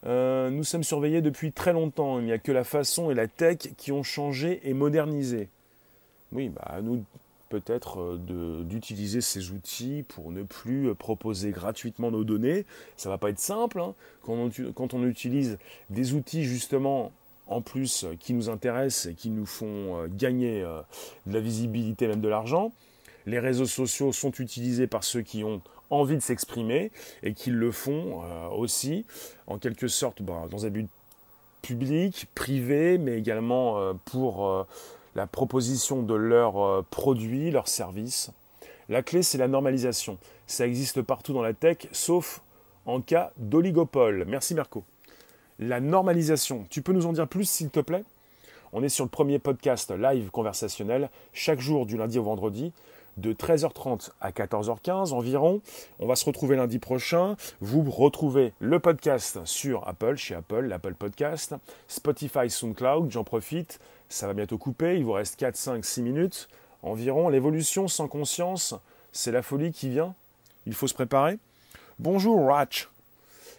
euh, 0.06 0.50
Nous 0.50 0.64
sommes 0.64 0.84
surveillés 0.84 1.22
depuis 1.22 1.52
très 1.52 1.74
longtemps. 1.74 2.20
Il 2.20 2.26
n'y 2.26 2.32
a 2.32 2.40
que 2.40 2.52
la 2.52 2.64
façon 2.64 3.12
et 3.12 3.14
la 3.14 3.28
tech 3.28 3.58
qui 3.78 3.92
ont 3.92 4.04
changé 4.04 4.60
et 4.64 4.74
modernisé. 4.74 5.50
Oui, 6.32 6.50
bah, 6.50 6.80
nous 6.82 7.04
peut-être 7.50 8.00
euh, 8.02 8.64
d'utiliser 8.64 9.22
ces 9.22 9.52
outils 9.52 10.06
pour 10.08 10.32
ne 10.32 10.44
plus 10.44 10.94
proposer 10.96 11.52
gratuitement 11.52 12.12
nos 12.12 12.24
données. 12.24 12.66
Ça 12.98 13.10
va 13.10 13.18
pas 13.18 13.30
être 13.30 13.40
simple. 13.40 13.82
Hein. 13.82 13.94
quand 14.24 14.94
on 14.94 15.06
utilise 15.06 15.58
des 15.90 16.14
outils 16.14 16.46
justement 16.46 17.12
en 17.50 17.62
plus 17.62 18.06
euh, 18.06 18.16
qui 18.18 18.34
nous 18.34 18.50
intéressent 18.50 19.12
et 19.12 19.16
qui 19.16 19.30
nous 19.30 19.46
font 19.46 20.04
euh, 20.04 20.08
gagner 20.10 20.62
euh, 20.62 20.82
de 21.26 21.34
la 21.34 21.40
visibilité, 21.42 22.08
même 22.08 22.22
de 22.22 22.30
l'argent. 22.30 22.72
Les 23.26 23.40
réseaux 23.40 23.66
sociaux 23.66 24.14
sont 24.14 24.32
utilisés 24.34 24.88
par 24.88 25.04
ceux 25.04 25.22
qui 25.22 25.44
ont 25.44 25.62
envie 25.90 26.16
de 26.16 26.22
s'exprimer 26.22 26.92
et 27.24 27.34
qui 27.34 27.50
le 27.50 27.72
font 27.72 28.22
aussi, 28.56 29.06
en 29.48 29.58
quelque 29.58 29.88
sorte, 29.88 30.22
bah, 30.22 30.48
dans 30.50 30.66
un 30.66 30.70
but 30.70 30.88
public, 31.62 32.28
privé, 32.34 32.98
mais 32.98 33.18
également 33.18 33.94
pour 34.06 34.66
la 35.16 35.28
proposition 35.28 36.04
de 36.04 36.14
leurs 36.14 36.84
produits, 36.86 37.52
leurs 37.52 37.68
services. 37.68 38.32
La 38.90 39.04
clé, 39.04 39.24
c'est 39.24 39.38
la 39.38 39.48
normalisation. 39.48 40.18
Ça 40.48 40.66
existe 40.66 41.02
partout 41.02 41.34
dans 41.34 41.44
la 41.44 41.54
tech, 41.54 41.88
sauf 41.92 42.42
en 42.86 43.02
cas 43.02 43.32
d'oligopole. 43.38 44.26
Merci 44.28 44.56
Merco 44.56 44.84
la 45.60 45.82
normalisation. 45.82 46.66
Tu 46.70 46.82
peux 46.82 46.94
nous 46.94 47.06
en 47.06 47.14
dire 47.14 47.28
plus, 47.28 47.48
s'il 47.48 47.70
te 47.70 47.82
plaît? 47.82 48.04
On 48.72 48.82
est 48.82 48.90
sur 48.90 49.04
le 49.04 49.10
premier 49.10 49.40
podcast 49.40 49.92
live 49.92 50.30
conversationnel, 50.32 51.10
chaque 51.34 51.60
jour 51.60 51.86
du 51.86 51.98
lundi 51.98 52.18
au 52.18 52.24
vendredi, 52.24 52.72
de 53.18 53.34
13h30 53.34 54.12
à 54.22 54.32
14h15 54.32 55.12
environ. 55.12 55.62
On 56.00 56.08
va 56.08 56.16
se 56.16 56.24
retrouver 56.26 56.56
lundi 56.56 56.80
prochain. 56.80 57.36
Vous 57.60 57.82
retrouvez 57.90 58.54
le 58.60 58.80
podcast 58.80 59.40
sur 59.44 59.86
Apple, 59.88 60.16
chez 60.16 60.36
Apple, 60.36 60.62
l'Apple 60.62 60.94
Podcast, 60.94 61.56
Spotify, 61.88 62.50
SoundCloud, 62.50 63.12
j'en 63.12 63.24
profite. 63.24 63.80
Ça 64.12 64.26
va 64.26 64.34
bientôt 64.34 64.58
couper, 64.58 64.98
il 64.98 65.06
vous 65.06 65.12
reste 65.12 65.36
4, 65.36 65.56
5, 65.56 65.86
6 65.86 66.02
minutes 66.02 66.50
environ. 66.82 67.30
L'évolution 67.30 67.88
sans 67.88 68.08
conscience, 68.08 68.74
c'est 69.12 69.32
la 69.32 69.44
folie 69.44 69.72
qui 69.72 69.90
vient. 69.90 70.16
Il 70.66 70.74
faut 70.74 70.88
se 70.88 70.96
préparer. 70.96 71.38
Bonjour 72.00 72.48
Ratch. 72.48 72.90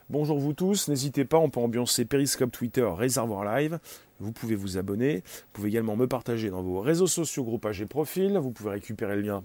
Bonjour 0.08 0.40
vous 0.40 0.52
tous, 0.52 0.88
n'hésitez 0.88 1.24
pas, 1.24 1.38
on 1.38 1.50
peut 1.50 1.60
ambiancer 1.60 2.04
Periscope, 2.04 2.50
Twitter, 2.50 2.84
Réservoir 2.84 3.44
Live. 3.44 3.78
Vous 4.18 4.32
pouvez 4.32 4.56
vous 4.56 4.76
abonner. 4.76 5.18
Vous 5.18 5.50
pouvez 5.52 5.68
également 5.68 5.94
me 5.94 6.08
partager 6.08 6.50
dans 6.50 6.62
vos 6.62 6.80
réseaux 6.80 7.06
sociaux, 7.06 7.44
groupages 7.44 7.80
et 7.80 7.86
profils. 7.86 8.36
Vous 8.36 8.50
pouvez 8.50 8.70
récupérer 8.70 9.14
le 9.14 9.22
lien 9.22 9.44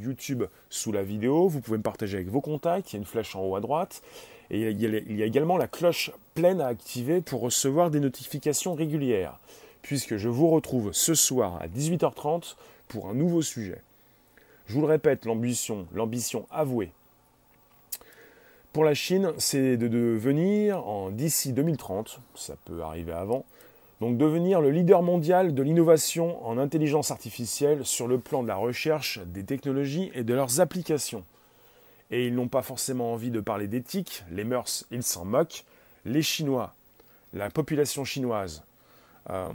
YouTube 0.00 0.42
sous 0.68 0.90
la 0.90 1.04
vidéo. 1.04 1.46
Vous 1.46 1.60
pouvez 1.60 1.78
me 1.78 1.82
partager 1.84 2.16
avec 2.16 2.28
vos 2.28 2.40
contacts. 2.40 2.92
Il 2.92 2.96
y 2.96 2.98
a 2.98 3.00
une 3.00 3.06
flèche 3.06 3.36
en 3.36 3.42
haut 3.42 3.54
à 3.54 3.60
droite. 3.60 4.02
Et 4.50 4.68
il 4.68 5.16
y 5.16 5.22
a 5.22 5.26
également 5.26 5.56
la 5.56 5.68
cloche 5.68 6.10
pleine 6.34 6.60
à 6.60 6.66
activer 6.66 7.20
pour 7.20 7.40
recevoir 7.40 7.92
des 7.92 8.00
notifications 8.00 8.74
régulières. 8.74 9.38
Puisque 9.82 10.16
je 10.16 10.28
vous 10.28 10.48
retrouve 10.48 10.92
ce 10.92 11.14
soir 11.14 11.58
à 11.60 11.68
18h30 11.68 12.56
pour 12.88 13.08
un 13.08 13.14
nouveau 13.14 13.42
sujet. 13.42 13.80
Je 14.66 14.74
vous 14.74 14.80
le 14.80 14.86
répète, 14.86 15.24
l'ambition, 15.24 15.86
l'ambition 15.92 16.46
avouée 16.50 16.92
pour 18.72 18.84
la 18.84 18.94
Chine, 18.94 19.32
c'est 19.38 19.76
de 19.76 19.88
devenir, 19.88 20.84
d'ici 21.10 21.52
2030, 21.52 22.20
ça 22.36 22.54
peut 22.64 22.82
arriver 22.82 23.12
avant, 23.12 23.44
donc 24.00 24.16
devenir 24.16 24.60
le 24.60 24.70
leader 24.70 25.02
mondial 25.02 25.54
de 25.54 25.62
l'innovation 25.62 26.46
en 26.46 26.56
intelligence 26.56 27.10
artificielle 27.10 27.84
sur 27.84 28.06
le 28.06 28.20
plan 28.20 28.44
de 28.44 28.48
la 28.48 28.54
recherche, 28.54 29.18
des 29.26 29.44
technologies 29.44 30.12
et 30.14 30.22
de 30.22 30.34
leurs 30.34 30.60
applications. 30.60 31.24
Et 32.12 32.28
ils 32.28 32.34
n'ont 32.34 32.46
pas 32.46 32.62
forcément 32.62 33.12
envie 33.12 33.32
de 33.32 33.40
parler 33.40 33.66
d'éthique, 33.66 34.22
les 34.30 34.44
mœurs, 34.44 34.86
ils 34.92 35.02
s'en 35.02 35.24
moquent. 35.24 35.64
Les 36.04 36.22
Chinois, 36.22 36.72
la 37.32 37.50
population 37.50 38.04
chinoise, 38.04 38.62
euh, 39.30 39.48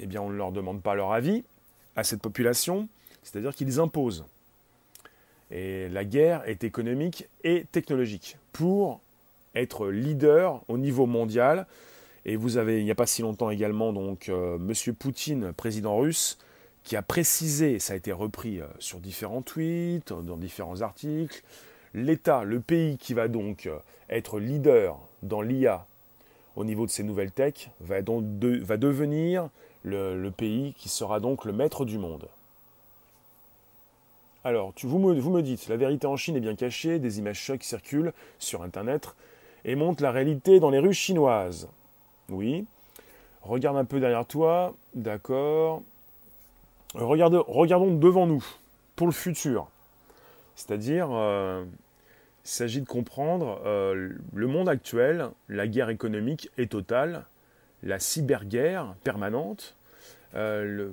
eh 0.00 0.06
bien 0.06 0.20
on 0.22 0.30
ne 0.30 0.36
leur 0.36 0.52
demande 0.52 0.82
pas 0.82 0.94
leur 0.94 1.12
avis 1.12 1.44
à 1.96 2.04
cette 2.04 2.20
population, 2.20 2.88
c'est-à-dire 3.22 3.54
qu'ils 3.54 3.80
imposent. 3.80 4.24
Et 5.50 5.88
la 5.88 6.04
guerre 6.04 6.42
est 6.48 6.64
économique 6.64 7.28
et 7.44 7.66
technologique 7.70 8.36
pour 8.52 9.00
être 9.54 9.88
leader 9.88 10.62
au 10.68 10.78
niveau 10.78 11.06
mondial. 11.06 11.66
Et 12.24 12.36
vous 12.36 12.56
avez, 12.56 12.78
il 12.78 12.84
n'y 12.84 12.90
a 12.90 12.96
pas 12.96 13.06
si 13.06 13.22
longtemps 13.22 13.50
également, 13.50 13.92
donc 13.92 14.28
euh, 14.28 14.58
Monsieur 14.58 14.94
Poutine, 14.94 15.52
président 15.52 15.96
russe, 15.98 16.38
qui 16.82 16.96
a 16.96 17.02
précisé, 17.02 17.78
ça 17.78 17.92
a 17.92 17.96
été 17.96 18.12
repris 18.12 18.60
euh, 18.60 18.66
sur 18.78 18.98
différents 18.98 19.42
tweets, 19.42 20.12
dans 20.12 20.36
différents 20.36 20.80
articles, 20.80 21.42
l'État, 21.92 22.44
le 22.44 22.60
pays 22.60 22.96
qui 22.96 23.14
va 23.14 23.28
donc 23.28 23.66
euh, 23.66 23.78
être 24.08 24.40
leader 24.40 24.98
dans 25.22 25.42
l'IA 25.42 25.86
au 26.56 26.64
niveau 26.64 26.86
de 26.86 26.90
ces 26.90 27.02
nouvelles 27.02 27.32
techs, 27.32 27.70
va, 27.80 28.00
donc 28.00 28.24
va 28.24 28.76
devenir 28.76 29.48
le 29.84 30.30
pays 30.30 30.74
qui 30.78 30.88
sera 30.88 31.20
donc 31.20 31.44
le 31.44 31.52
maître 31.52 31.84
du 31.84 31.98
monde. 31.98 32.28
Alors, 34.46 34.74
vous, 34.82 34.98
me, 34.98 35.40
dites, 35.40 35.68
la 35.68 35.76
vérité 35.78 36.06
en 36.06 36.16
Chine 36.16 36.36
est 36.36 36.40
bien 36.40 36.54
cachée, 36.54 36.98
des 36.98 37.18
images 37.18 37.40
chocs 37.40 37.62
circulent 37.62 38.12
sur 38.38 38.62
Internet 38.62 39.14
et 39.64 39.74
montrent 39.74 40.02
la 40.02 40.10
réalité 40.10 40.60
dans 40.60 40.68
les 40.68 40.78
rues 40.78 40.92
chinoises. 40.92 41.66
Oui. 42.28 42.66
Regarde 43.40 43.78
un 43.78 43.86
peu 43.86 44.00
derrière 44.00 44.26
toi, 44.26 44.74
d'accord. 44.94 45.80
regardons 46.94 47.94
devant 47.94 48.26
nous, 48.26 48.44
pour 48.96 49.06
le 49.06 49.14
futur. 49.14 49.68
C'est-à-dire, 50.56 51.08
euh, 51.10 51.64
il 52.44 52.48
s'agit 52.48 52.82
de 52.82 52.86
comprendre 52.86 53.62
euh, 53.64 54.10
le 54.34 54.46
monde 54.46 54.68
actuel, 54.68 55.30
la 55.48 55.66
guerre 55.66 55.88
économique 55.88 56.50
est 56.58 56.70
totale, 56.70 57.24
la 57.84 57.98
cyberguerre 58.00 58.94
permanente, 59.04 59.76
euh, 60.34 60.88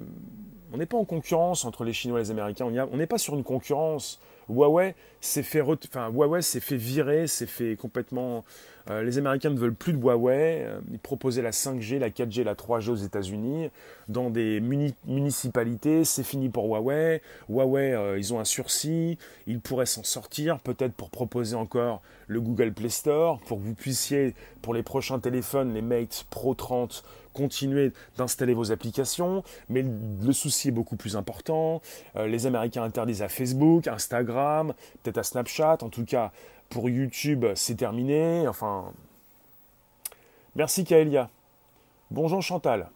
on 0.74 0.78
n'est 0.78 0.86
pas 0.86 0.98
en 0.98 1.06
concurrence 1.06 1.66
entre 1.66 1.84
les 1.84 1.94
Chinois 1.94 2.20
et 2.20 2.24
les 2.24 2.32
Américains. 2.32 2.66
On 2.66 2.98
n'est 2.98 3.08
pas 3.08 3.18
sur 3.18 3.36
une 3.36 3.44
concurrence. 3.44 4.20
Huawei 4.50 4.96
s'est 5.20 5.44
fait, 5.44 5.62
enfin, 5.62 6.10
Huawei 6.10 6.42
s'est 6.42 6.60
fait 6.60 6.78
virer, 6.78 7.28
s'est 7.28 7.46
fait 7.46 7.76
complètement. 7.76 8.44
Euh, 8.90 9.04
les 9.04 9.18
Américains 9.18 9.50
ne 9.50 9.58
veulent 9.58 9.76
plus 9.76 9.94
de 9.94 9.98
Huawei. 9.98 10.64
Euh, 10.66 10.80
ils 10.92 11.00
proposaient 11.00 11.42
la 11.42 11.52
5G, 11.52 12.00
la 12.00 12.10
4G, 12.10 12.44
la 12.44 12.56
3G 12.56 12.90
aux 12.90 12.96
États-Unis 12.96 13.70
dans 14.08 14.30
des 14.30 14.60
municipalités. 14.60 16.04
C'est 16.04 16.24
fini 16.24 16.50
pour 16.50 16.66
Huawei. 16.66 17.22
Huawei, 17.50 18.18
ils 18.18 18.34
ont 18.34 18.40
un 18.40 18.46
sursis. 18.46 19.18
Ils 19.48 19.60
pourraient 19.60 19.86
s'en 19.86 20.04
sortir, 20.04 20.60
peut-être 20.60 20.94
pour 20.94 21.10
proposer 21.10 21.56
encore 21.56 22.02
le 22.28 22.40
Google 22.40 22.72
Play 22.72 22.90
Store, 22.90 23.40
pour 23.42 23.58
que 23.58 23.64
vous 23.64 23.74
puissiez, 23.74 24.34
pour 24.62 24.74
les 24.74 24.84
prochains 24.84 25.20
téléphones, 25.20 25.74
les 25.74 25.82
Mate 25.82 26.26
Pro 26.30 26.54
30, 26.54 27.04
continuer 27.34 27.92
d'installer 28.18 28.54
vos 28.54 28.72
applications, 28.72 29.44
mais 29.70 29.84
le 30.24 30.34
souci 30.34 30.70
est 30.70 30.72
beaucoup 30.72 30.96
plus 30.96 31.16
important. 31.16 31.82
Euh, 32.16 32.28
les 32.28 32.46
Américains 32.46 32.84
interdisent 32.84 33.22
à 33.22 33.30
Facebook, 33.30 33.88
Instagram, 33.88 34.74
peut-être 35.04 35.18
à 35.18 35.24
Snapchat, 35.24 35.78
en 35.82 35.90
tout 35.90 36.06
cas 36.06 36.32
pour 36.72 36.90
YouTube 36.90 37.46
c'est 37.54 37.76
terminé. 37.76 38.48
Enfin, 38.48 38.92
merci 40.56 40.84
Kaelia. 40.84 41.30
Bonjour 42.10 42.42
Chantal. 42.42 42.90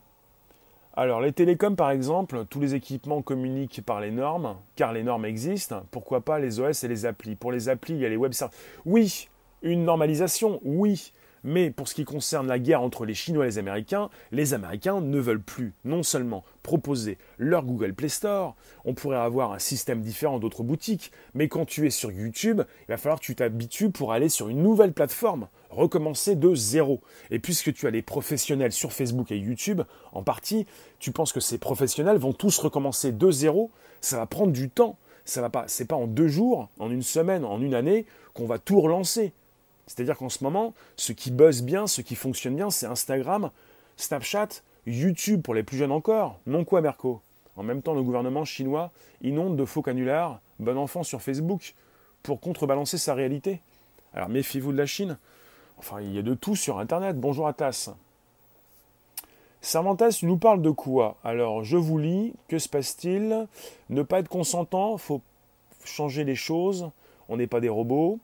Alors, 0.98 1.20
les 1.20 1.34
télécoms, 1.34 1.76
par 1.76 1.92
exemple, 1.92 2.46
tous 2.50 2.62
les 2.62 2.74
équipements 2.74 3.22
communiquent 3.22 3.82
par 3.86 4.00
les 4.00 4.12
normes, 4.12 4.56
car 4.78 4.94
les 4.94 5.04
normes 5.04 5.26
existent. 5.26 5.84
Pourquoi 5.92 6.22
pas 6.22 6.40
les 6.40 6.62
OS 6.62 6.86
et 6.86 6.88
les 6.88 7.06
applis? 7.06 7.36
Pour 7.36 7.52
les 7.52 7.68
applis, 7.68 7.96
il 7.96 8.00
y 8.00 8.06
a 8.06 8.10
les 8.10 8.16
web 8.16 8.32
services. 8.32 8.58
Oui, 8.86 9.28
une 9.62 9.84
normalisation, 9.84 10.62
oui. 10.64 11.12
Mais 11.48 11.70
pour 11.70 11.88
ce 11.88 11.94
qui 11.94 12.06
concerne 12.06 12.48
la 12.48 12.58
guerre 12.58 12.82
entre 12.82 13.06
les 13.06 13.14
Chinois 13.14 13.46
et 13.46 13.50
les 13.50 13.58
Américains, 13.60 14.10
les 14.32 14.56
Américains 14.56 15.00
ne 15.00 15.20
veulent 15.20 15.44
plus 15.44 15.74
non 15.86 16.02
seulement 16.02 16.44
proposer 16.64 17.20
leur 17.38 17.64
Google 17.64 17.94
Play 17.94 18.10
Store, 18.10 18.56
on 18.84 18.96
pourrait 18.96 19.18
avoir 19.18 19.52
un 19.52 19.60
système 19.60 20.02
différent 20.02 20.40
d'autres 20.40 20.64
boutiques, 20.64 21.12
mais 21.36 21.48
quand 21.48 21.66
tu 21.66 21.86
es 21.86 21.92
sur 21.92 22.12
YouTube, 22.12 22.64
il 22.88 22.92
va 22.92 22.98
falloir 22.98 23.20
que 23.20 23.26
tu 23.26 23.36
t'habitues 23.36 23.92
pour 23.92 24.12
aller 24.12 24.28
sur 24.28 24.50
une 24.50 24.64
nouvelle 24.64 24.92
plateforme, 24.92 25.48
recommencer 25.70 26.36
de 26.36 26.56
zéro. 26.56 27.00
Et 27.30 27.38
puisque 27.38 27.72
tu 27.74 27.86
as 27.86 27.92
les 27.92 28.02
professionnels 28.02 28.72
sur 28.72 28.92
Facebook 28.92 29.32
et 29.32 29.38
YouTube, 29.38 29.84
en 30.14 30.24
partie, 30.24 30.66
tu 30.98 31.12
penses 31.12 31.32
que 31.32 31.40
ces 31.40 31.60
professionnels 31.60 32.18
vont 32.18 32.34
tous 32.34 32.58
recommencer 32.58 33.12
de 33.12 33.30
zéro, 33.30 33.70
ça 34.02 34.18
va 34.18 34.26
prendre 34.26 34.52
du 34.52 34.72
temps. 34.72 34.98
Ça 35.26 35.48
va 35.48 35.66
c'est 35.68 35.86
pas 35.86 35.96
en 35.96 36.08
deux 36.08 36.28
jours, 36.28 36.70
en 36.80 36.90
une 36.90 37.04
semaine, 37.04 37.46
en 37.46 37.62
une 37.62 37.74
année 37.74 38.06
qu'on 38.34 38.46
va 38.46 38.58
tout 38.58 38.82
relancer. 38.82 39.32
C'est-à-dire 39.88 40.18
qu'en 40.18 40.30
ce 40.30 40.44
moment, 40.44 40.74
ce 40.98 41.12
qui 41.12 41.32
buzz 41.32 41.62
bien, 41.62 41.88
ce 41.88 42.02
qui 42.02 42.16
fonctionne 42.16 42.56
bien, 42.56 42.70
c'est 42.72 42.88
Instagram, 42.88 43.52
Snapchat, 43.98 44.50
YouTube 44.88 45.42
pour 45.42 45.54
les 45.54 45.64
plus 45.64 45.78
jeunes 45.78 45.92
encore. 45.92 46.40
Non 46.48 46.66
quoi, 46.66 46.82
Merco? 46.82 47.22
En 47.56 47.64
même 47.64 47.82
temps, 47.82 47.94
le 47.94 48.04
gouvernement 48.04 48.46
chinois 48.46 48.92
inonde 49.22 49.56
de 49.56 49.66
faux 49.66 49.82
canulars, 49.82 50.40
bon 50.60 50.78
enfant 50.78 51.04
sur 51.04 51.22
Facebook, 51.22 51.76
pour 52.24 52.42
contrebalancer 52.42 52.98
sa 52.98 53.14
réalité. 53.14 53.62
Alors 54.14 54.30
méfiez-vous 54.30 54.72
de 54.72 54.78
la 54.78 54.86
Chine. 54.86 55.18
Enfin, 55.78 56.02
il 56.02 56.14
y 56.14 56.18
a 56.18 56.22
de 56.22 56.34
tout 56.34 56.56
sur 56.56 56.80
Internet. 56.80 57.20
Bonjour 57.20 57.48
à 57.48 57.54
Tass. 57.54 57.90
Cervantes 59.62 60.22
nous 60.24 60.38
parle 60.38 60.62
de 60.62 60.70
quoi? 60.70 61.18
Alors, 61.24 61.64
je 61.64 61.76
vous 61.76 61.98
lis. 61.98 62.34
Que 62.48 62.60
se 62.60 62.70
passe-t-il? 62.70 63.48
Ne 63.90 64.04
pas 64.04 64.20
être 64.20 64.30
consentant, 64.30 64.98
faut 64.98 65.22
changer 65.84 66.24
les 66.24 66.36
choses. 66.36 66.92
On 67.30 67.38
n'est 67.38 67.48
pas 67.48 67.60
des 67.60 67.70
robots. 67.70 68.20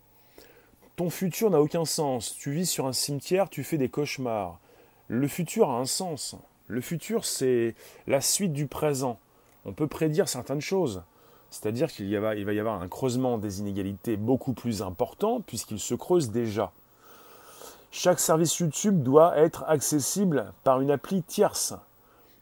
Ton 0.95 1.09
futur 1.09 1.49
n'a 1.49 1.61
aucun 1.61 1.85
sens. 1.85 2.35
Tu 2.37 2.51
vis 2.51 2.65
sur 2.65 2.85
un 2.85 2.93
cimetière, 2.93 3.49
tu 3.49 3.63
fais 3.63 3.77
des 3.77 3.89
cauchemars. 3.89 4.59
Le 5.07 5.27
futur 5.27 5.69
a 5.69 5.77
un 5.77 5.85
sens. 5.85 6.35
Le 6.67 6.81
futur, 6.81 7.25
c'est 7.25 7.75
la 8.07 8.21
suite 8.21 8.53
du 8.53 8.67
présent. 8.67 9.19
On 9.65 9.73
peut 9.73 9.87
prédire 9.87 10.29
certaines 10.29 10.61
choses. 10.61 11.03
C'est-à-dire 11.49 11.91
qu'il 11.91 12.17
va 12.17 12.35
y 12.35 12.59
avoir 12.59 12.81
un 12.81 12.87
creusement 12.87 13.37
des 13.37 13.59
inégalités 13.59 14.15
beaucoup 14.15 14.53
plus 14.53 14.81
important 14.81 15.41
puisqu'il 15.41 15.79
se 15.79 15.95
creuse 15.95 16.31
déjà. 16.31 16.71
Chaque 17.91 18.21
service 18.21 18.57
YouTube 18.59 19.03
doit 19.03 19.37
être 19.37 19.65
accessible 19.67 20.53
par 20.63 20.79
une 20.79 20.91
appli 20.91 21.23
tierce. 21.23 21.73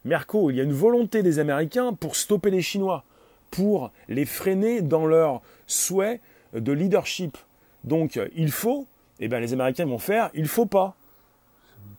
Merco, 0.04 0.50
il 0.50 0.56
y 0.56 0.60
a 0.60 0.64
une 0.64 0.72
volonté 0.72 1.24
des 1.24 1.40
Américains 1.40 1.92
pour 1.92 2.14
stopper 2.14 2.50
les 2.50 2.62
Chinois, 2.62 3.02
pour 3.50 3.90
les 4.08 4.26
freiner 4.26 4.80
dans 4.80 5.06
leur 5.06 5.42
souhait 5.66 6.20
de 6.52 6.72
leadership. 6.72 7.36
Donc 7.84 8.18
il 8.34 8.50
faut, 8.50 8.86
et 9.18 9.24
eh 9.24 9.28
bien 9.28 9.40
les 9.40 9.52
Américains 9.52 9.86
vont 9.86 9.98
faire, 9.98 10.30
il 10.34 10.48
faut 10.48 10.66
pas. 10.66 10.94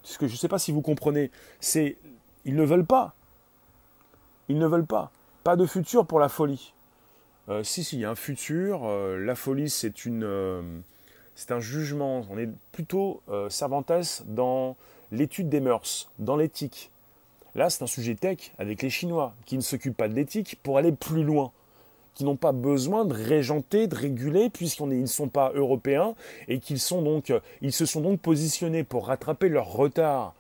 Ce 0.04 0.18
que 0.18 0.28
je 0.28 0.34
ne 0.34 0.38
sais 0.38 0.48
pas 0.48 0.60
si 0.60 0.72
vous 0.72 0.82
comprenez, 0.82 1.32
c'est 1.60 1.98
ils 2.46 2.56
ne 2.56 2.64
veulent 2.64 2.86
pas. 2.86 3.14
Ils 4.50 4.58
ne 4.58 4.68
veulent 4.68 4.86
pas. 4.86 5.12
Pas 5.44 5.56
de 5.56 5.66
futur 5.66 6.06
pour 6.06 6.20
la 6.20 6.30
folie. 6.30 6.74
Euh, 7.50 7.64
si, 7.64 7.84
si, 7.84 7.98
il 7.98 8.02
y 8.02 8.06
a 8.06 8.12
un 8.12 8.16
futur. 8.16 8.82
Euh, 8.84 9.18
la 9.24 9.36
folie, 9.36 9.70
c'est 9.70 10.06
une, 10.06 10.24
euh, 10.24 10.62
c'est 11.36 11.52
un 11.52 11.60
jugement. 11.60 12.26
On 12.30 12.38
est 12.38 12.50
plutôt 12.72 13.22
Cervantes 13.50 14.24
dans 14.26 14.76
l'étude 15.12 15.50
des 15.50 15.60
mœurs, 15.60 16.10
dans 16.20 16.36
l'éthique. 16.36 16.92
Là, 17.56 17.70
c'est 17.70 17.84
un 17.84 17.88
sujet 17.88 18.16
tech 18.16 18.54
avec 18.58 18.82
les 18.82 18.90
Chinois 18.90 19.34
qui 19.46 19.58
ne 19.58 19.62
s'occupent 19.62 19.98
pas 19.98 20.08
de 20.08 20.14
l'éthique 20.14 20.58
pour 20.64 20.78
aller 20.78 20.92
plus 20.92 21.24
loin 21.24 21.52
qui 22.14 22.26
n'ont 22.26 22.36
pas 22.36 22.52
besoin 22.52 23.06
de 23.06 23.14
régenter, 23.14 23.88
de 23.88 23.96
réguler, 23.96 24.50
puisqu'ils 24.50 25.02
ne 25.02 25.06
sont 25.06 25.30
pas 25.30 25.52
européens 25.56 26.16
et 26.48 26.60
qu'ils 26.60 26.76
euh, 26.78 27.72
se 27.72 27.86
sont 27.86 28.02
donc 28.02 28.20
positionnés 28.20 28.84
pour 28.84 29.08
rattraper 29.08 29.50
leur 29.50 29.72
retard. 29.72 30.34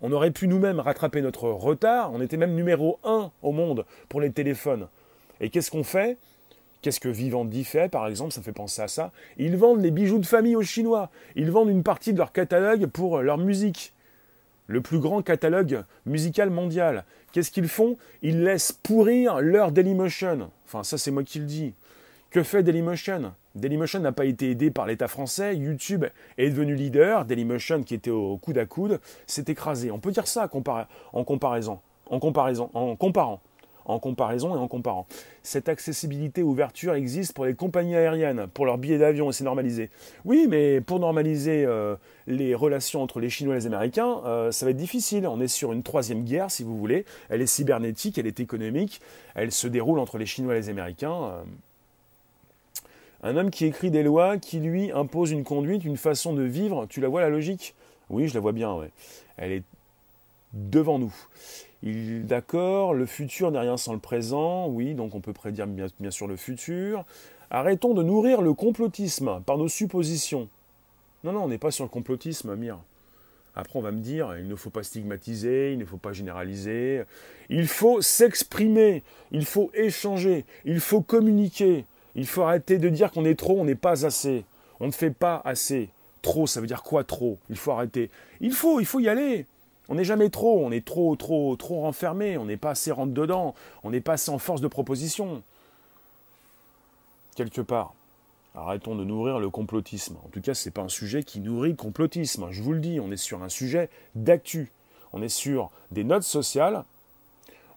On 0.00 0.12
aurait 0.12 0.30
pu 0.30 0.48
nous-mêmes 0.48 0.80
rattraper 0.80 1.22
notre 1.22 1.48
retard, 1.48 2.12
on 2.12 2.20
était 2.20 2.36
même 2.36 2.54
numéro 2.54 2.98
un 3.04 3.30
au 3.42 3.52
monde 3.52 3.84
pour 4.08 4.20
les 4.20 4.30
téléphones. 4.30 4.86
Et 5.40 5.50
qu'est-ce 5.50 5.70
qu'on 5.70 5.84
fait? 5.84 6.16
Qu'est-ce 6.80 7.00
que 7.00 7.08
Vivendi 7.08 7.64
fait, 7.64 7.90
par 7.90 8.06
exemple? 8.06 8.32
Ça 8.32 8.40
fait 8.40 8.52
penser 8.52 8.82
à 8.82 8.88
ça. 8.88 9.10
Ils 9.36 9.56
vendent 9.56 9.82
les 9.82 9.90
bijoux 9.90 10.18
de 10.18 10.26
famille 10.26 10.54
aux 10.54 10.62
Chinois. 10.62 11.10
Ils 11.34 11.50
vendent 11.50 11.70
une 11.70 11.82
partie 11.82 12.12
de 12.12 12.18
leur 12.18 12.32
catalogue 12.32 12.86
pour 12.86 13.18
leur 13.18 13.38
musique 13.38 13.92
le 14.68 14.80
plus 14.80 15.00
grand 15.00 15.22
catalogue 15.22 15.82
musical 16.06 16.50
mondial. 16.50 17.04
Qu'est-ce 17.32 17.50
qu'ils 17.50 17.68
font? 17.68 17.96
Ils 18.22 18.44
laissent 18.44 18.72
pourrir 18.72 19.40
leur 19.40 19.72
Dailymotion. 19.72 20.50
Enfin, 20.66 20.84
ça, 20.84 20.96
c'est 20.96 21.10
moi 21.10 21.24
qui 21.24 21.40
le 21.40 21.46
dis. 21.46 21.74
Que 22.30 22.42
fait 22.42 22.62
Dailymotion? 22.62 23.32
Dailymotion 23.54 24.00
n'a 24.00 24.12
pas 24.12 24.26
été 24.26 24.50
aidé 24.50 24.70
par 24.70 24.86
l'État 24.86 25.08
français. 25.08 25.56
YouTube 25.56 26.04
est 26.36 26.50
devenu 26.50 26.74
leader. 26.74 27.24
Dailymotion, 27.24 27.82
qui 27.82 27.94
était 27.94 28.10
au 28.10 28.36
coude 28.36 28.58
à 28.58 28.66
coude, 28.66 29.00
s'est 29.26 29.44
écrasé. 29.48 29.90
On 29.90 29.98
peut 29.98 30.12
dire 30.12 30.28
ça 30.28 30.48
en 31.12 31.24
comparaison. 31.24 31.80
En 32.10 32.18
comparaison. 32.20 32.70
En 32.74 32.94
comparant 32.94 33.40
en 33.88 33.98
comparaison 33.98 34.54
et 34.54 34.58
en 34.58 34.68
comparant. 34.68 35.06
Cette 35.42 35.68
accessibilité, 35.68 36.42
ouverture 36.42 36.94
existe 36.94 37.32
pour 37.32 37.46
les 37.46 37.54
compagnies 37.54 37.96
aériennes, 37.96 38.46
pour 38.52 38.66
leurs 38.66 38.78
billets 38.78 38.98
d'avion, 38.98 39.30
et 39.30 39.32
c'est 39.32 39.44
normalisé. 39.44 39.90
Oui, 40.24 40.46
mais 40.48 40.80
pour 40.80 41.00
normaliser 41.00 41.64
euh, 41.64 41.96
les 42.26 42.54
relations 42.54 43.02
entre 43.02 43.18
les 43.18 43.30
Chinois 43.30 43.54
et 43.54 43.58
les 43.58 43.66
Américains, 43.66 44.20
euh, 44.24 44.52
ça 44.52 44.66
va 44.66 44.70
être 44.70 44.76
difficile. 44.76 45.26
On 45.26 45.40
est 45.40 45.48
sur 45.48 45.72
une 45.72 45.82
troisième 45.82 46.24
guerre, 46.24 46.50
si 46.50 46.62
vous 46.62 46.76
voulez. 46.76 47.04
Elle 47.30 47.42
est 47.42 47.46
cybernétique, 47.46 48.18
elle 48.18 48.26
est 48.26 48.40
économique, 48.40 49.00
elle 49.34 49.50
se 49.50 49.66
déroule 49.66 49.98
entre 49.98 50.18
les 50.18 50.26
Chinois 50.26 50.54
et 50.54 50.58
les 50.58 50.68
Américains. 50.68 51.24
Euh. 51.24 51.42
Un 53.24 53.36
homme 53.36 53.50
qui 53.50 53.64
écrit 53.64 53.90
des 53.90 54.04
lois 54.04 54.38
qui 54.38 54.60
lui 54.60 54.92
impose 54.92 55.32
une 55.32 55.42
conduite, 55.42 55.84
une 55.84 55.96
façon 55.96 56.34
de 56.34 56.42
vivre, 56.42 56.86
tu 56.86 57.00
la 57.00 57.08
vois 57.08 57.20
la 57.20 57.30
logique? 57.30 57.74
Oui, 58.10 58.28
je 58.28 58.34
la 58.34 58.40
vois 58.40 58.52
bien. 58.52 58.78
Elle 59.36 59.52
est 59.52 59.62
devant 60.52 60.98
nous. 60.98 61.14
D'accord, 61.82 62.92
le 62.92 63.06
futur 63.06 63.52
n'est 63.52 63.60
rien 63.60 63.76
sans 63.76 63.92
le 63.92 64.00
présent, 64.00 64.66
oui, 64.66 64.94
donc 64.94 65.14
on 65.14 65.20
peut 65.20 65.32
prédire 65.32 65.66
bien, 65.66 66.10
sûr 66.10 66.26
le 66.26 66.36
futur. 66.36 67.04
Arrêtons 67.50 67.94
de 67.94 68.02
nourrir 68.02 68.42
le 68.42 68.52
complotisme 68.52 69.40
par 69.46 69.58
nos 69.58 69.68
suppositions. 69.68 70.48
Non, 71.24 71.32
non, 71.32 71.44
on 71.44 71.48
n'est 71.48 71.58
pas 71.58 71.70
sur 71.70 71.84
le 71.84 71.90
complotisme, 71.90 72.54
Mire. 72.56 72.78
Après, 73.54 73.78
on 73.78 73.82
va 73.82 73.90
me 73.90 74.00
dire, 74.00 74.36
il 74.38 74.46
ne 74.46 74.54
faut 74.54 74.70
pas 74.70 74.82
stigmatiser, 74.82 75.72
il 75.72 75.78
ne 75.78 75.84
faut 75.84 75.96
pas 75.96 76.12
généraliser. 76.12 77.02
Il 77.48 77.66
faut 77.66 78.00
s'exprimer, 78.02 79.02
il 79.32 79.44
faut 79.44 79.70
échanger, 79.74 80.44
il 80.64 80.80
faut 80.80 81.00
communiquer. 81.00 81.84
Il 82.14 82.26
faut 82.26 82.42
arrêter 82.42 82.78
de 82.78 82.88
dire 82.88 83.10
qu'on 83.10 83.24
est 83.24 83.38
trop, 83.38 83.60
on 83.60 83.64
n'est 83.64 83.74
pas 83.74 84.04
assez. 84.04 84.44
On 84.80 84.86
ne 84.86 84.92
fait 84.92 85.10
pas 85.10 85.42
assez. 85.44 85.88
Trop, 86.22 86.46
ça 86.46 86.60
veut 86.60 86.66
dire 86.66 86.82
quoi 86.82 87.04
trop? 87.04 87.38
Il 87.50 87.56
faut 87.56 87.72
arrêter. 87.72 88.10
Il 88.40 88.52
faut, 88.52 88.80
il 88.80 88.86
faut 88.86 89.00
y 89.00 89.08
aller. 89.08 89.46
On 89.88 89.94
n'est 89.94 90.04
jamais 90.04 90.28
trop, 90.28 90.64
on 90.64 90.70
est 90.70 90.84
trop, 90.84 91.16
trop, 91.16 91.56
trop 91.56 91.80
renfermé, 91.80 92.36
on 92.36 92.44
n'est 92.44 92.56
pas 92.56 92.70
assez 92.70 92.92
rentre 92.92 93.12
dedans, 93.12 93.54
on 93.84 93.90
n'est 93.90 94.00
pas 94.00 94.14
assez 94.14 94.30
en 94.30 94.38
force 94.38 94.60
de 94.60 94.68
proposition. 94.68 95.42
Quelque 97.36 97.60
part. 97.60 97.94
Arrêtons 98.54 98.96
de 98.96 99.04
nourrir 99.04 99.38
le 99.38 99.50
complotisme. 99.50 100.16
En 100.24 100.28
tout 100.28 100.40
cas, 100.40 100.54
ce 100.54 100.68
n'est 100.68 100.72
pas 100.72 100.82
un 100.82 100.88
sujet 100.88 101.22
qui 101.22 101.38
nourrit 101.40 101.70
le 101.70 101.76
complotisme. 101.76 102.48
Je 102.50 102.62
vous 102.62 102.72
le 102.72 102.80
dis, 102.80 102.98
on 102.98 103.12
est 103.12 103.16
sur 103.16 103.42
un 103.42 103.48
sujet 103.48 103.88
d'actu. 104.14 104.72
On 105.12 105.22
est 105.22 105.28
sur 105.28 105.70
des 105.92 106.02
notes 106.02 106.24
sociales. 106.24 106.84